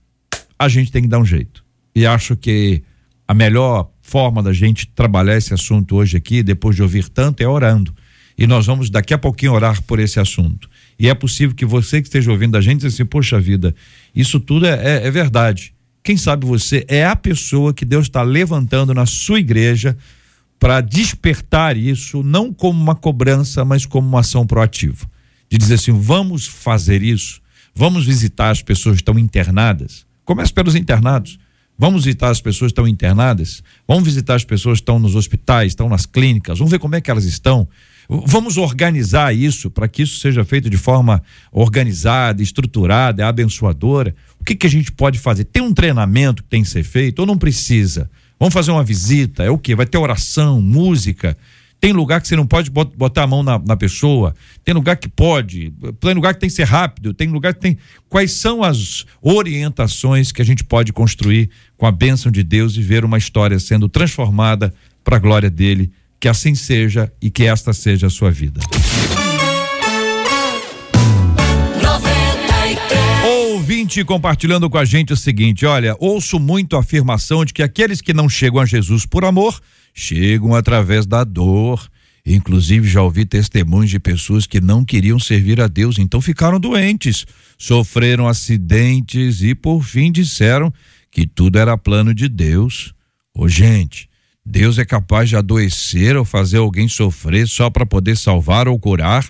a 0.58 0.68
gente 0.68 0.92
tem 0.92 1.02
que 1.02 1.08
dar 1.08 1.18
um 1.18 1.24
jeito. 1.24 1.64
E 1.94 2.06
acho 2.06 2.36
que 2.36 2.82
a 3.26 3.34
melhor 3.34 3.90
forma 4.02 4.42
da 4.42 4.52
gente 4.52 4.86
trabalhar 4.88 5.36
esse 5.36 5.54
assunto 5.54 5.96
hoje 5.96 6.16
aqui, 6.16 6.42
depois 6.42 6.76
de 6.76 6.82
ouvir 6.82 7.08
tanto, 7.08 7.40
é 7.42 7.48
orando. 7.48 7.94
E 8.36 8.46
nós 8.46 8.66
vamos 8.66 8.90
daqui 8.90 9.12
a 9.12 9.18
pouquinho 9.18 9.52
orar 9.52 9.82
por 9.82 9.98
esse 9.98 10.20
assunto. 10.20 10.68
E 10.98 11.08
é 11.08 11.14
possível 11.14 11.54
que 11.54 11.64
você 11.64 12.00
que 12.00 12.08
esteja 12.08 12.30
ouvindo 12.30 12.56
a 12.56 12.60
gente 12.60 12.80
diz 12.82 12.94
assim, 12.94 13.04
poxa 13.04 13.40
vida, 13.40 13.74
isso 14.14 14.38
tudo 14.38 14.66
é, 14.66 14.98
é- 14.98 15.06
é 15.06 15.10
verdade. 15.10 15.74
Quem 16.02 16.16
sabe 16.16 16.46
você 16.46 16.84
é 16.88 17.04
a 17.04 17.14
pessoa 17.14 17.74
que 17.74 17.84
Deus 17.84 18.06
está 18.06 18.22
levantando 18.22 18.94
na 18.94 19.06
sua 19.06 19.38
igreja 19.38 19.96
para 20.58 20.80
despertar 20.80 21.76
isso, 21.76 22.22
não 22.22 22.52
como 22.52 22.80
uma 22.80 22.94
cobrança, 22.94 23.64
mas 23.64 23.86
como 23.86 24.06
uma 24.06 24.20
ação 24.20 24.46
proativa. 24.46 25.06
De 25.50 25.58
dizer 25.58 25.74
assim, 25.74 25.92
vamos 25.92 26.46
fazer 26.46 27.02
isso, 27.02 27.40
vamos 27.74 28.04
visitar 28.04 28.50
as 28.50 28.62
pessoas 28.62 28.96
que 28.96 29.02
estão 29.02 29.18
internadas. 29.18 30.06
Comece 30.24 30.52
pelos 30.52 30.74
internados. 30.74 31.38
Vamos 31.80 32.04
visitar 32.04 32.28
as 32.28 32.42
pessoas 32.42 32.70
que 32.70 32.72
estão 32.72 32.86
internadas, 32.86 33.62
vamos 33.88 34.04
visitar 34.04 34.34
as 34.34 34.44
pessoas 34.44 34.76
que 34.76 34.82
estão 34.82 34.98
nos 34.98 35.14
hospitais, 35.14 35.68
estão 35.68 35.88
nas 35.88 36.04
clínicas, 36.04 36.58
vamos 36.58 36.70
ver 36.70 36.78
como 36.78 36.94
é 36.94 37.00
que 37.00 37.10
elas 37.10 37.24
estão. 37.24 37.66
Vamos 38.06 38.58
organizar 38.58 39.34
isso 39.34 39.70
para 39.70 39.88
que 39.88 40.02
isso 40.02 40.18
seja 40.18 40.44
feito 40.44 40.68
de 40.68 40.76
forma 40.76 41.22
organizada, 41.50 42.42
estruturada, 42.42 43.26
abençoadora. 43.26 44.14
O 44.40 44.44
que, 44.44 44.54
que 44.54 44.66
a 44.66 44.70
gente 44.70 44.90
pode 44.90 45.18
fazer? 45.18 45.44
Tem 45.44 45.62
um 45.62 45.72
treinamento 45.74 46.42
que 46.42 46.48
tem 46.48 46.62
que 46.62 46.68
ser 46.68 46.82
feito 46.82 47.20
ou 47.20 47.26
não 47.26 47.36
precisa? 47.36 48.10
Vamos 48.38 48.54
fazer 48.54 48.70
uma 48.70 48.82
visita, 48.82 49.42
é 49.44 49.50
o 49.50 49.58
quê? 49.58 49.74
Vai 49.74 49.84
ter 49.86 49.98
oração, 49.98 50.60
música. 50.62 51.36
Tem 51.78 51.92
lugar 51.92 52.20
que 52.20 52.28
você 52.28 52.36
não 52.36 52.46
pode 52.46 52.70
bot- 52.70 52.94
botar 52.96 53.22
a 53.22 53.26
mão 53.26 53.42
na, 53.42 53.58
na 53.58 53.76
pessoa, 53.76 54.34
tem 54.64 54.74
lugar 54.74 54.96
que 54.96 55.08
pode, 55.08 55.72
tem 55.98 56.12
lugar 56.14 56.34
que 56.34 56.40
tem 56.40 56.48
que 56.48 56.54
ser 56.54 56.64
rápido, 56.64 57.14
tem 57.14 57.28
lugar 57.28 57.54
que 57.54 57.60
tem. 57.60 57.78
Quais 58.08 58.32
são 58.32 58.62
as 58.62 59.06
orientações 59.22 60.30
que 60.32 60.42
a 60.42 60.44
gente 60.44 60.62
pode 60.64 60.92
construir 60.92 61.48
com 61.76 61.86
a 61.86 61.92
bênção 61.92 62.30
de 62.30 62.42
Deus 62.42 62.76
e 62.76 62.82
ver 62.82 63.04
uma 63.04 63.16
história 63.18 63.58
sendo 63.58 63.88
transformada 63.88 64.72
para 65.02 65.16
a 65.16 65.20
glória 65.20 65.50
dele? 65.50 65.90
Que 66.18 66.28
assim 66.28 66.54
seja 66.54 67.10
e 67.20 67.30
que 67.30 67.44
esta 67.44 67.72
seja 67.72 68.08
a 68.08 68.10
sua 68.10 68.30
vida. 68.30 68.60
Ouvinte 73.60 74.02
compartilhando 74.06 74.70
com 74.70 74.78
a 74.78 74.86
gente 74.86 75.12
o 75.12 75.16
seguinte: 75.16 75.66
olha, 75.66 75.94
ouço 76.00 76.40
muito 76.40 76.76
a 76.76 76.80
afirmação 76.80 77.44
de 77.44 77.52
que 77.52 77.62
aqueles 77.62 78.00
que 78.00 78.14
não 78.14 78.26
chegam 78.26 78.58
a 78.58 78.64
Jesus 78.64 79.04
por 79.04 79.22
amor, 79.22 79.60
chegam 79.92 80.54
através 80.54 81.04
da 81.04 81.24
dor. 81.24 81.86
Inclusive, 82.24 82.88
já 82.88 83.02
ouvi 83.02 83.26
testemunhos 83.26 83.90
de 83.90 83.98
pessoas 83.98 84.46
que 84.46 84.62
não 84.62 84.82
queriam 84.82 85.18
servir 85.18 85.60
a 85.60 85.68
Deus, 85.68 85.98
então 85.98 86.22
ficaram 86.22 86.58
doentes, 86.58 87.26
sofreram 87.58 88.26
acidentes 88.26 89.42
e, 89.42 89.54
por 89.54 89.82
fim, 89.82 90.10
disseram 90.10 90.72
que 91.10 91.26
tudo 91.26 91.58
era 91.58 91.76
plano 91.76 92.14
de 92.14 92.30
Deus. 92.30 92.94
Ô, 93.34 93.46
gente, 93.46 94.08
Deus 94.44 94.78
é 94.78 94.86
capaz 94.86 95.28
de 95.28 95.36
adoecer 95.36 96.16
ou 96.16 96.24
fazer 96.24 96.56
alguém 96.56 96.88
sofrer 96.88 97.46
só 97.46 97.68
para 97.68 97.84
poder 97.84 98.16
salvar 98.16 98.68
ou 98.68 98.78
curar? 98.78 99.28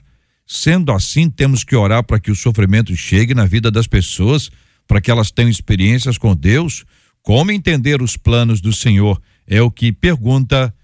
Sendo 0.52 0.90
assim, 0.90 1.30
temos 1.30 1.62
que 1.62 1.76
orar 1.76 2.02
para 2.02 2.18
que 2.18 2.28
o 2.28 2.34
sofrimento 2.34 2.96
chegue 2.96 3.34
na 3.34 3.46
vida 3.46 3.70
das 3.70 3.86
pessoas, 3.86 4.50
para 4.84 5.00
que 5.00 5.08
elas 5.08 5.30
tenham 5.30 5.48
experiências 5.48 6.18
com 6.18 6.34
Deus. 6.34 6.84
Como 7.22 7.52
entender 7.52 8.02
os 8.02 8.16
planos 8.16 8.60
do 8.60 8.72
Senhor? 8.72 9.22
É 9.46 9.62
o 9.62 9.70
que 9.70 9.92
pergunta 9.92 10.74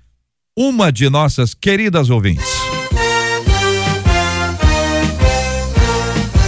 uma 0.57 0.93
de 0.93 1.11
nossas 1.11 1.53
queridas 1.53 2.11
ouvintes. 2.11 2.66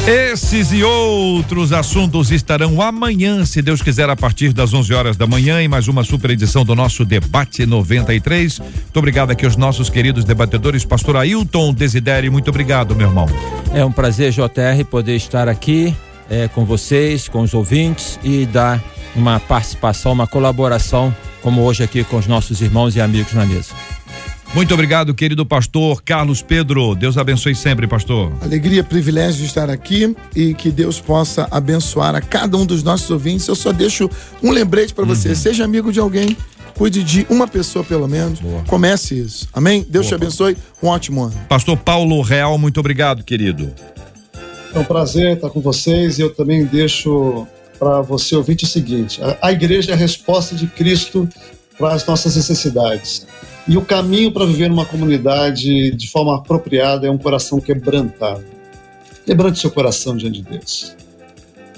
Esses 0.08 0.72
e 0.72 0.82
outros 0.82 1.70
assuntos 1.70 2.30
estarão 2.30 2.80
amanhã, 2.80 3.44
se 3.44 3.60
Deus 3.60 3.82
quiser, 3.82 4.08
a 4.08 4.16
partir 4.16 4.54
das 4.54 4.72
11 4.72 4.94
horas 4.94 5.16
da 5.18 5.26
manhã, 5.26 5.60
em 5.60 5.68
mais 5.68 5.86
uma 5.86 6.02
super 6.02 6.30
edição 6.30 6.64
do 6.64 6.74
nosso 6.74 7.04
Debate 7.04 7.66
93. 7.66 8.58
Muito 8.58 8.96
obrigado 8.96 9.32
aqui 9.32 9.44
aos 9.44 9.54
nossos 9.54 9.90
queridos 9.90 10.24
debatedores, 10.24 10.82
Pastor 10.82 11.18
Ailton 11.18 11.74
Desidério. 11.74 12.32
Muito 12.32 12.48
obrigado, 12.48 12.96
meu 12.96 13.06
irmão. 13.06 13.26
É 13.74 13.84
um 13.84 13.92
prazer, 13.92 14.32
JR, 14.32 14.82
poder 14.90 15.14
estar 15.14 15.46
aqui 15.46 15.94
é, 16.30 16.48
com 16.48 16.64
vocês, 16.64 17.28
com 17.28 17.42
os 17.42 17.52
ouvintes 17.52 18.18
e 18.24 18.46
dar 18.46 18.82
uma 19.14 19.38
participação, 19.38 20.12
uma 20.12 20.26
colaboração, 20.26 21.14
como 21.42 21.60
hoje 21.60 21.84
aqui 21.84 22.02
com 22.02 22.16
os 22.16 22.26
nossos 22.26 22.62
irmãos 22.62 22.96
e 22.96 23.00
amigos 23.02 23.34
na 23.34 23.44
mesa. 23.44 23.74
Muito 24.54 24.72
obrigado, 24.72 25.14
querido 25.14 25.44
pastor 25.44 26.02
Carlos 26.02 26.42
Pedro. 26.42 26.94
Deus 26.94 27.18
abençoe 27.18 27.54
sempre, 27.54 27.86
pastor. 27.86 28.32
Alegria, 28.40 28.82
privilégio 28.82 29.42
de 29.42 29.46
estar 29.46 29.68
aqui 29.68 30.16
e 30.34 30.54
que 30.54 30.70
Deus 30.70 30.98
possa 30.98 31.46
abençoar 31.50 32.14
a 32.14 32.20
cada 32.20 32.56
um 32.56 32.64
dos 32.64 32.82
nossos 32.82 33.10
ouvintes. 33.10 33.46
Eu 33.46 33.54
só 33.54 33.72
deixo 33.72 34.10
um 34.42 34.50
lembrete 34.50 34.94
para 34.94 35.04
você: 35.04 35.34
seja 35.34 35.64
amigo 35.64 35.92
de 35.92 36.00
alguém, 36.00 36.36
cuide 36.74 37.04
de 37.04 37.26
uma 37.28 37.46
pessoa 37.46 37.84
pelo 37.84 38.08
menos. 38.08 38.40
Comece 38.66 39.18
isso. 39.20 39.48
Amém? 39.52 39.86
Deus 39.88 40.06
te 40.06 40.14
abençoe. 40.14 40.56
Um 40.82 40.88
ótimo 40.88 41.24
ano. 41.24 41.34
Pastor 41.48 41.76
Paulo 41.76 42.20
Real, 42.22 42.56
muito 42.56 42.80
obrigado, 42.80 43.22
querido. 43.22 43.72
É 44.74 44.78
um 44.78 44.84
prazer 44.84 45.36
estar 45.36 45.50
com 45.50 45.60
vocês 45.60 46.18
e 46.18 46.22
eu 46.22 46.34
também 46.34 46.64
deixo 46.64 47.46
para 47.78 48.00
você 48.00 48.34
ouvinte 48.34 48.64
o 48.64 48.66
seguinte: 48.66 49.20
a, 49.22 49.36
a 49.42 49.52
igreja 49.52 49.92
é 49.92 49.94
a 49.94 49.96
resposta 49.96 50.54
de 50.54 50.66
Cristo 50.66 51.28
para 51.78 51.94
as 51.94 52.06
nossas 52.06 52.36
necessidades. 52.36 53.26
E 53.66 53.76
o 53.76 53.82
caminho 53.82 54.32
para 54.32 54.46
viver 54.46 54.68
numa 54.68 54.86
comunidade 54.86 55.90
de 55.92 56.10
forma 56.10 56.36
apropriada 56.36 57.06
é 57.06 57.10
um 57.10 57.18
coração 57.18 57.60
quebrantado. 57.60 58.44
Quebrante 59.24 59.60
seu 59.60 59.70
coração 59.70 60.16
diante 60.16 60.42
de 60.42 60.50
Deus. 60.50 60.96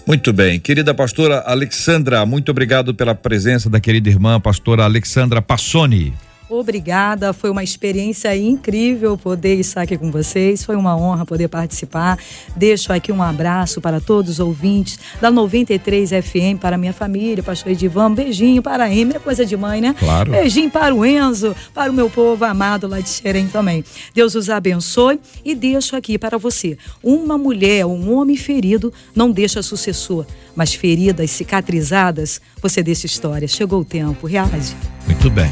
Muito 0.06 0.32
bem. 0.32 0.58
Querida 0.58 0.94
pastora 0.94 1.40
Alexandra, 1.40 2.24
muito 2.24 2.50
obrigado 2.50 2.94
pela 2.94 3.14
presença 3.14 3.68
da 3.68 3.80
querida 3.80 4.08
irmã 4.08 4.40
pastora 4.40 4.84
Alexandra 4.84 5.42
Passoni. 5.42 6.14
Obrigada, 6.50 7.32
foi 7.32 7.48
uma 7.48 7.62
experiência 7.62 8.36
incrível 8.36 9.16
poder 9.16 9.54
estar 9.54 9.82
aqui 9.82 9.96
com 9.96 10.10
vocês, 10.10 10.64
foi 10.64 10.74
uma 10.74 10.96
honra 10.96 11.24
poder 11.24 11.46
participar. 11.46 12.18
Deixo 12.56 12.92
aqui 12.92 13.12
um 13.12 13.22
abraço 13.22 13.80
para 13.80 14.00
todos 14.00 14.32
os 14.32 14.40
ouvintes 14.40 14.98
da 15.20 15.30
93 15.30 16.10
FM, 16.10 16.58
para 16.60 16.76
minha 16.76 16.92
família, 16.92 17.40
pastor 17.40 17.70
Edivan, 17.70 18.12
beijinho 18.12 18.60
para 18.62 18.84
a 18.84 18.90
é 18.90 19.18
coisa 19.22 19.46
de 19.46 19.56
mãe, 19.56 19.80
né? 19.80 19.94
Claro. 19.96 20.32
Beijinho 20.32 20.70
para 20.70 20.92
o 20.92 21.06
Enzo, 21.06 21.54
para 21.72 21.90
o 21.90 21.94
meu 21.94 22.10
povo 22.10 22.44
amado 22.44 22.88
lá 22.88 22.98
de 22.98 23.08
Xerém 23.08 23.46
também. 23.46 23.84
Deus 24.12 24.34
os 24.34 24.50
abençoe 24.50 25.20
e 25.44 25.54
deixo 25.54 25.94
aqui 25.94 26.18
para 26.18 26.36
você, 26.36 26.76
uma 27.00 27.38
mulher, 27.38 27.86
um 27.86 28.12
homem 28.12 28.36
ferido 28.36 28.92
não 29.14 29.30
deixa 29.30 29.62
sucessor, 29.62 30.26
mas 30.56 30.74
feridas 30.74 31.30
cicatrizadas, 31.30 32.40
você 32.60 32.82
deixa 32.82 33.06
história. 33.06 33.46
Chegou 33.46 33.82
o 33.82 33.84
tempo, 33.84 34.26
reage. 34.26 34.74
Muito 35.06 35.30
bem. 35.30 35.50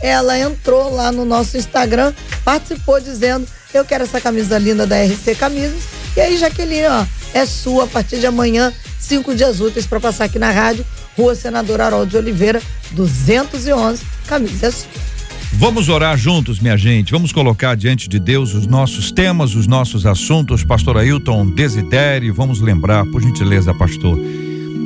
Ela 0.00 0.36
entrou 0.38 0.92
lá 0.92 1.12
no 1.12 1.24
nosso 1.24 1.56
Instagram, 1.56 2.12
participou 2.44 3.00
dizendo: 3.00 3.46
Eu 3.72 3.84
quero 3.84 4.02
essa 4.04 4.20
camisa 4.20 4.58
linda 4.58 4.86
da 4.86 5.02
RC 5.02 5.34
Camisas. 5.36 5.82
E 6.16 6.20
aí, 6.20 6.36
Jaqueline, 6.36 6.86
ó, 6.86 7.06
é 7.32 7.46
sua 7.46 7.84
a 7.84 7.86
partir 7.86 8.18
de 8.18 8.26
amanhã, 8.26 8.72
cinco 9.00 9.34
dias 9.34 9.60
úteis 9.60 9.86
para 9.86 9.98
passar 9.98 10.24
aqui 10.24 10.38
na 10.38 10.50
rádio, 10.50 10.84
Rua 11.16 11.34
Senador 11.34 11.80
Haroldo 11.80 12.10
de 12.10 12.16
Oliveira, 12.16 12.62
211. 12.92 14.02
Camisa 14.26 14.66
é 14.66 14.70
sua. 14.70 15.13
Vamos 15.56 15.88
orar 15.88 16.18
juntos, 16.18 16.58
minha 16.58 16.76
gente. 16.76 17.12
Vamos 17.12 17.32
colocar 17.32 17.74
diante 17.76 18.08
de 18.08 18.18
Deus 18.18 18.54
os 18.54 18.66
nossos 18.66 19.12
temas, 19.12 19.54
os 19.54 19.66
nossos 19.66 20.04
assuntos. 20.04 20.64
Pastor 20.64 20.98
Ailton 20.98 21.46
Desidere, 21.46 22.30
vamos 22.30 22.60
lembrar, 22.60 23.06
por 23.06 23.22
gentileza, 23.22 23.72
pastor, 23.72 24.18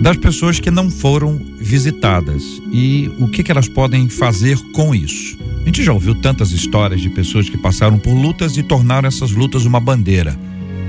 das 0.00 0.16
pessoas 0.16 0.60
que 0.60 0.70
não 0.70 0.90
foram 0.90 1.40
visitadas 1.58 2.42
e 2.70 3.10
o 3.18 3.28
que, 3.28 3.42
que 3.42 3.50
elas 3.50 3.68
podem 3.68 4.08
fazer 4.08 4.58
com 4.72 4.94
isso. 4.94 5.38
A 5.62 5.64
gente 5.64 5.82
já 5.82 5.92
ouviu 5.92 6.14
tantas 6.14 6.52
histórias 6.52 7.00
de 7.00 7.10
pessoas 7.10 7.48
que 7.48 7.58
passaram 7.58 7.98
por 7.98 8.12
lutas 8.12 8.56
e 8.56 8.62
tornaram 8.62 9.08
essas 9.08 9.32
lutas 9.32 9.64
uma 9.64 9.80
bandeira. 9.80 10.38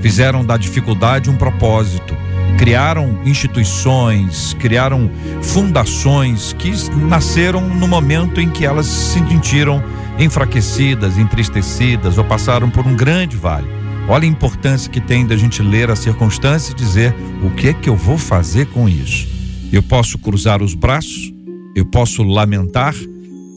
Fizeram 0.02 0.44
da 0.44 0.56
dificuldade 0.56 1.28
um 1.28 1.36
propósito. 1.36 2.16
Criaram 2.60 3.18
instituições, 3.24 4.52
criaram 4.60 5.10
fundações 5.40 6.52
que 6.52 6.70
nasceram 7.08 7.66
no 7.66 7.88
momento 7.88 8.38
em 8.38 8.50
que 8.50 8.66
elas 8.66 8.84
se 8.84 9.14
sentiram 9.14 9.82
enfraquecidas, 10.18 11.16
entristecidas 11.16 12.18
ou 12.18 12.24
passaram 12.24 12.68
por 12.68 12.86
um 12.86 12.94
grande 12.94 13.34
vale. 13.34 13.66
Olha 14.06 14.26
a 14.26 14.30
importância 14.30 14.92
que 14.92 15.00
tem 15.00 15.26
da 15.26 15.38
gente 15.38 15.62
ler 15.62 15.90
a 15.90 15.96
circunstância 15.96 16.72
e 16.72 16.74
dizer 16.74 17.14
o 17.42 17.48
que 17.48 17.68
é 17.68 17.72
que 17.72 17.88
eu 17.88 17.96
vou 17.96 18.18
fazer 18.18 18.66
com 18.66 18.86
isso. 18.86 19.26
Eu 19.72 19.82
posso 19.82 20.18
cruzar 20.18 20.62
os 20.62 20.74
braços, 20.74 21.32
eu 21.74 21.86
posso 21.86 22.22
lamentar, 22.22 22.94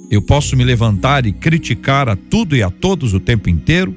eu 0.10 0.22
posso 0.22 0.56
me 0.56 0.64
levantar 0.64 1.26
e 1.26 1.34
criticar 1.34 2.08
a 2.08 2.16
tudo 2.16 2.56
e 2.56 2.64
a 2.64 2.70
todos 2.70 3.14
o 3.14 3.20
tempo 3.20 3.50
inteiro, 3.50 3.94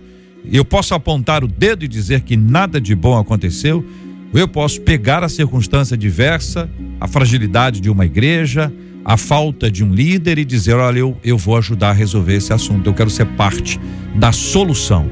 eu 0.51 0.65
posso 0.65 0.95
apontar 0.95 1.45
o 1.45 1.49
dedo 1.49 1.85
e 1.85 1.89
dizer 1.89 2.23
que 2.23 2.37
nada 2.37 2.81
de 2.81 2.95
bom 2.95 3.17
aconteceu, 3.17 3.85
eu 4.35 4.49
posso 4.49 4.81
pegar 4.81 5.23
a 5.23 5.29
circunstância 5.29 5.97
diversa, 5.97 6.69
a 7.01 7.09
fragilidade 7.09 7.81
de 7.81 7.91
uma 7.91 8.05
igreja, 8.05 8.73
a 9.05 9.17
falta 9.17 9.71
de 9.71 9.85
um 9.85 9.93
líder 9.93 10.39
e 10.39 10.45
dizer: 10.45 10.75
olha, 10.75 10.99
eu, 10.99 11.17
eu 11.23 11.39
vou 11.39 11.57
ajudar 11.57 11.91
a 11.91 11.93
resolver 11.93 12.35
esse 12.35 12.53
assunto, 12.53 12.89
eu 12.91 12.95
quero 12.95 13.09
ser 13.09 13.27
parte 13.37 13.79
da 14.17 14.33
solução. 14.33 15.09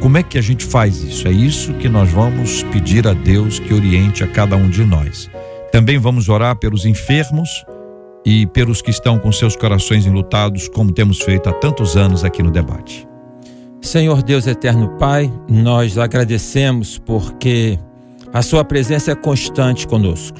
Como 0.00 0.16
é 0.16 0.22
que 0.22 0.38
a 0.38 0.40
gente 0.40 0.64
faz 0.64 1.02
isso? 1.02 1.28
É 1.28 1.30
isso 1.30 1.74
que 1.74 1.88
nós 1.88 2.10
vamos 2.10 2.62
pedir 2.64 3.06
a 3.06 3.12
Deus 3.12 3.58
que 3.58 3.72
oriente 3.72 4.24
a 4.24 4.26
cada 4.26 4.56
um 4.56 4.68
de 4.68 4.82
nós. 4.84 5.30
Também 5.70 5.98
vamos 5.98 6.28
orar 6.28 6.56
pelos 6.56 6.84
enfermos 6.86 7.64
e 8.24 8.46
pelos 8.46 8.82
que 8.82 8.90
estão 8.90 9.18
com 9.18 9.30
seus 9.30 9.54
corações 9.54 10.06
enlutados, 10.06 10.68
como 10.68 10.90
temos 10.90 11.20
feito 11.20 11.48
há 11.48 11.52
tantos 11.52 11.96
anos 11.96 12.24
aqui 12.24 12.42
no 12.42 12.50
debate. 12.50 13.06
Senhor 13.80 14.22
Deus 14.22 14.46
eterno 14.46 14.88
Pai, 14.98 15.32
nós 15.48 15.96
agradecemos 15.96 16.98
porque 16.98 17.78
a 18.32 18.42
Sua 18.42 18.64
presença 18.64 19.10
é 19.10 19.14
constante 19.14 19.86
conosco. 19.86 20.38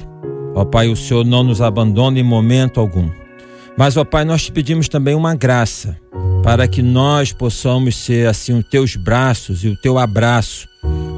Ó 0.55 0.63
Pai, 0.63 0.87
o 0.87 0.95
Senhor 0.95 1.25
não 1.25 1.43
nos 1.43 1.61
abandona 1.61 2.19
em 2.19 2.23
momento 2.23 2.79
algum. 2.79 3.09
Mas, 3.77 3.97
ó 3.97 4.05
Pai, 4.05 4.23
nós 4.23 4.43
te 4.43 4.51
pedimos 4.51 4.87
também 4.87 5.13
uma 5.13 5.35
graça 5.35 5.97
para 6.43 6.67
que 6.67 6.81
nós 6.81 7.33
possamos 7.33 7.95
ser 7.97 8.27
assim 8.27 8.57
os 8.57 8.65
teus 8.65 8.95
braços 8.95 9.63
e 9.63 9.67
o 9.67 9.75
teu 9.75 9.97
abraço 9.97 10.67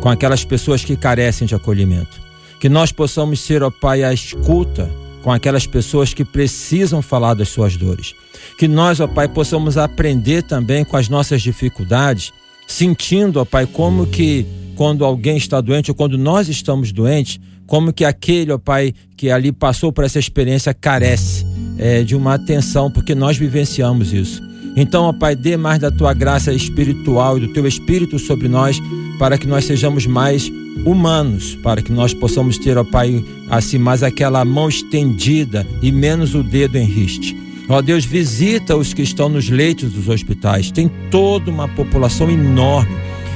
com 0.01 0.09
aquelas 0.09 0.43
pessoas 0.43 0.83
que 0.83 0.95
carecem 0.95 1.47
de 1.47 1.55
acolhimento. 1.55 2.21
Que 2.59 2.69
nós 2.69 2.91
possamos 2.91 3.39
ser, 3.39 3.61
ó 3.61 3.69
Pai, 3.69 4.03
a 4.03 4.11
escuta 4.11 4.89
com 5.21 5.31
aquelas 5.31 5.67
pessoas 5.67 6.13
que 6.13 6.25
precisam 6.25 7.01
falar 7.01 7.35
das 7.35 7.49
suas 7.49 7.77
dores. 7.77 8.15
Que 8.57 8.67
nós, 8.67 8.99
ó 8.99 9.07
Pai, 9.07 9.27
possamos 9.27 9.77
aprender 9.77 10.41
também 10.43 10.83
com 10.83 10.97
as 10.97 11.07
nossas 11.07 11.41
dificuldades, 11.41 12.33
sentindo, 12.67 13.39
ó 13.39 13.45
Pai, 13.45 13.65
como 13.65 14.07
que 14.07 14.45
quando 14.75 15.05
alguém 15.05 15.37
está 15.37 15.61
doente 15.61 15.91
ou 15.91 15.95
quando 15.95 16.17
nós 16.17 16.49
estamos 16.49 16.91
doentes, 16.91 17.39
como 17.65 17.93
que 17.93 18.03
aquele, 18.03 18.51
ó 18.51 18.57
Pai, 18.57 18.93
que 19.15 19.29
ali 19.29 19.51
passou 19.51 19.91
por 19.91 20.03
essa 20.03 20.19
experiência 20.19 20.73
carece 20.73 21.45
é, 21.77 22.03
de 22.03 22.15
uma 22.15 22.33
atenção, 22.33 22.91
porque 22.91 23.15
nós 23.15 23.37
vivenciamos 23.37 24.13
isso. 24.13 24.41
Então, 24.75 25.05
ó 25.05 25.13
Pai, 25.13 25.35
dê 25.35 25.55
mais 25.55 25.79
da 25.79 25.91
tua 25.91 26.13
graça 26.13 26.51
espiritual 26.51 27.37
e 27.37 27.41
do 27.41 27.53
teu 27.53 27.67
espírito 27.67 28.17
sobre 28.17 28.47
nós, 28.47 28.79
para 29.19 29.37
que 29.37 29.47
nós 29.47 29.65
sejamos 29.65 30.05
mais 30.05 30.51
humanos, 30.85 31.55
para 31.61 31.81
que 31.81 31.91
nós 31.91 32.13
possamos 32.13 32.57
ter, 32.57 32.77
ó 32.77 32.83
Pai, 32.83 33.23
assim, 33.49 33.77
mais 33.77 34.01
aquela 34.01 34.43
mão 34.43 34.67
estendida 34.67 35.65
e 35.81 35.91
menos 35.91 36.33
o 36.33 36.43
dedo 36.43 36.77
em 36.77 36.85
riste. 36.85 37.37
Ó 37.69 37.81
Deus, 37.81 38.03
visita 38.03 38.75
os 38.75 38.93
que 38.93 39.01
estão 39.01 39.29
nos 39.29 39.49
leitos 39.49 39.93
dos 39.93 40.09
hospitais. 40.09 40.69
Tem 40.69 40.91
toda 41.09 41.49
uma 41.49 41.67
população 41.67 42.29
enorme. 42.29 42.93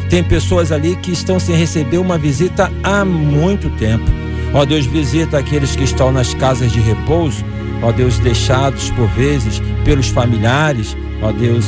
Tem 0.10 0.24
pessoas 0.24 0.72
ali 0.72 0.96
que 0.96 1.12
estão 1.12 1.40
sem 1.40 1.56
receber 1.56 1.98
uma 1.98 2.18
visita 2.18 2.72
há 2.84 3.04
muito 3.04 3.70
tempo. 3.72 4.06
Ó 4.54 4.66
Deus, 4.66 4.86
visita 4.86 5.38
aqueles 5.38 5.76
que 5.76 5.84
estão 5.84 6.12
nas 6.12 6.34
casas 6.34 6.72
de 6.72 6.80
repouso. 6.80 7.44
Ó 7.82 7.92
Deus, 7.92 8.18
deixados 8.20 8.90
por 8.92 9.08
vezes 9.10 9.62
pelos 9.84 10.08
familiares. 10.08 10.96
Ó 11.22 11.32
Deus, 11.32 11.66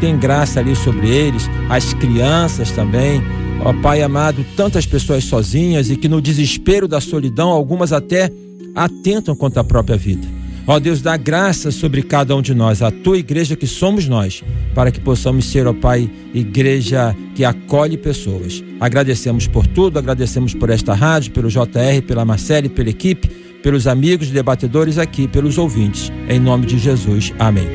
tem 0.00 0.16
graça 0.16 0.60
ali 0.60 0.74
sobre 0.76 1.08
eles, 1.08 1.50
as 1.68 1.92
crianças 1.94 2.70
também. 2.70 3.22
Ó 3.62 3.72
Pai 3.82 4.02
amado, 4.02 4.44
tantas 4.56 4.86
pessoas 4.86 5.24
sozinhas 5.24 5.90
e 5.90 5.96
que 5.96 6.08
no 6.08 6.22
desespero 6.22 6.88
da 6.88 7.00
solidão, 7.00 7.50
algumas 7.50 7.92
até 7.92 8.30
atentam 8.74 9.34
contra 9.34 9.60
a 9.60 9.64
própria 9.64 9.96
vida. 9.96 10.39
Ó 10.70 10.78
Deus, 10.78 11.02
dá 11.02 11.16
graça 11.16 11.72
sobre 11.72 12.00
cada 12.00 12.36
um 12.36 12.40
de 12.40 12.54
nós, 12.54 12.80
a 12.80 12.92
tua 12.92 13.18
igreja 13.18 13.56
que 13.56 13.66
somos 13.66 14.06
nós, 14.06 14.44
para 14.72 14.92
que 14.92 15.00
possamos 15.00 15.46
ser, 15.46 15.66
ó 15.66 15.72
Pai, 15.72 16.08
igreja 16.32 17.12
que 17.34 17.44
acolhe 17.44 17.96
pessoas. 17.96 18.62
Agradecemos 18.78 19.48
por 19.48 19.66
tudo, 19.66 19.98
agradecemos 19.98 20.54
por 20.54 20.70
esta 20.70 20.94
rádio, 20.94 21.32
pelo 21.32 21.48
JR, 21.48 22.00
pela 22.06 22.24
Marcele, 22.24 22.68
pela 22.68 22.88
equipe, 22.88 23.26
pelos 23.60 23.88
amigos 23.88 24.30
debatedores 24.30 24.96
aqui, 24.96 25.26
pelos 25.26 25.58
ouvintes. 25.58 26.12
Em 26.28 26.38
nome 26.38 26.66
de 26.66 26.78
Jesus. 26.78 27.34
Amém. 27.36 27.66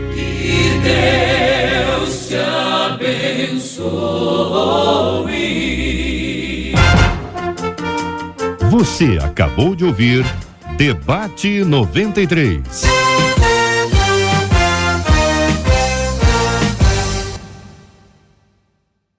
Deus 0.81 2.29
te 2.29 2.35
abençoe. 2.37 3.65
Você 8.71 9.17
acabou 9.21 9.75
de 9.75 9.83
ouvir 9.83 10.23
Debate 10.78 11.63
93. 11.63 13.34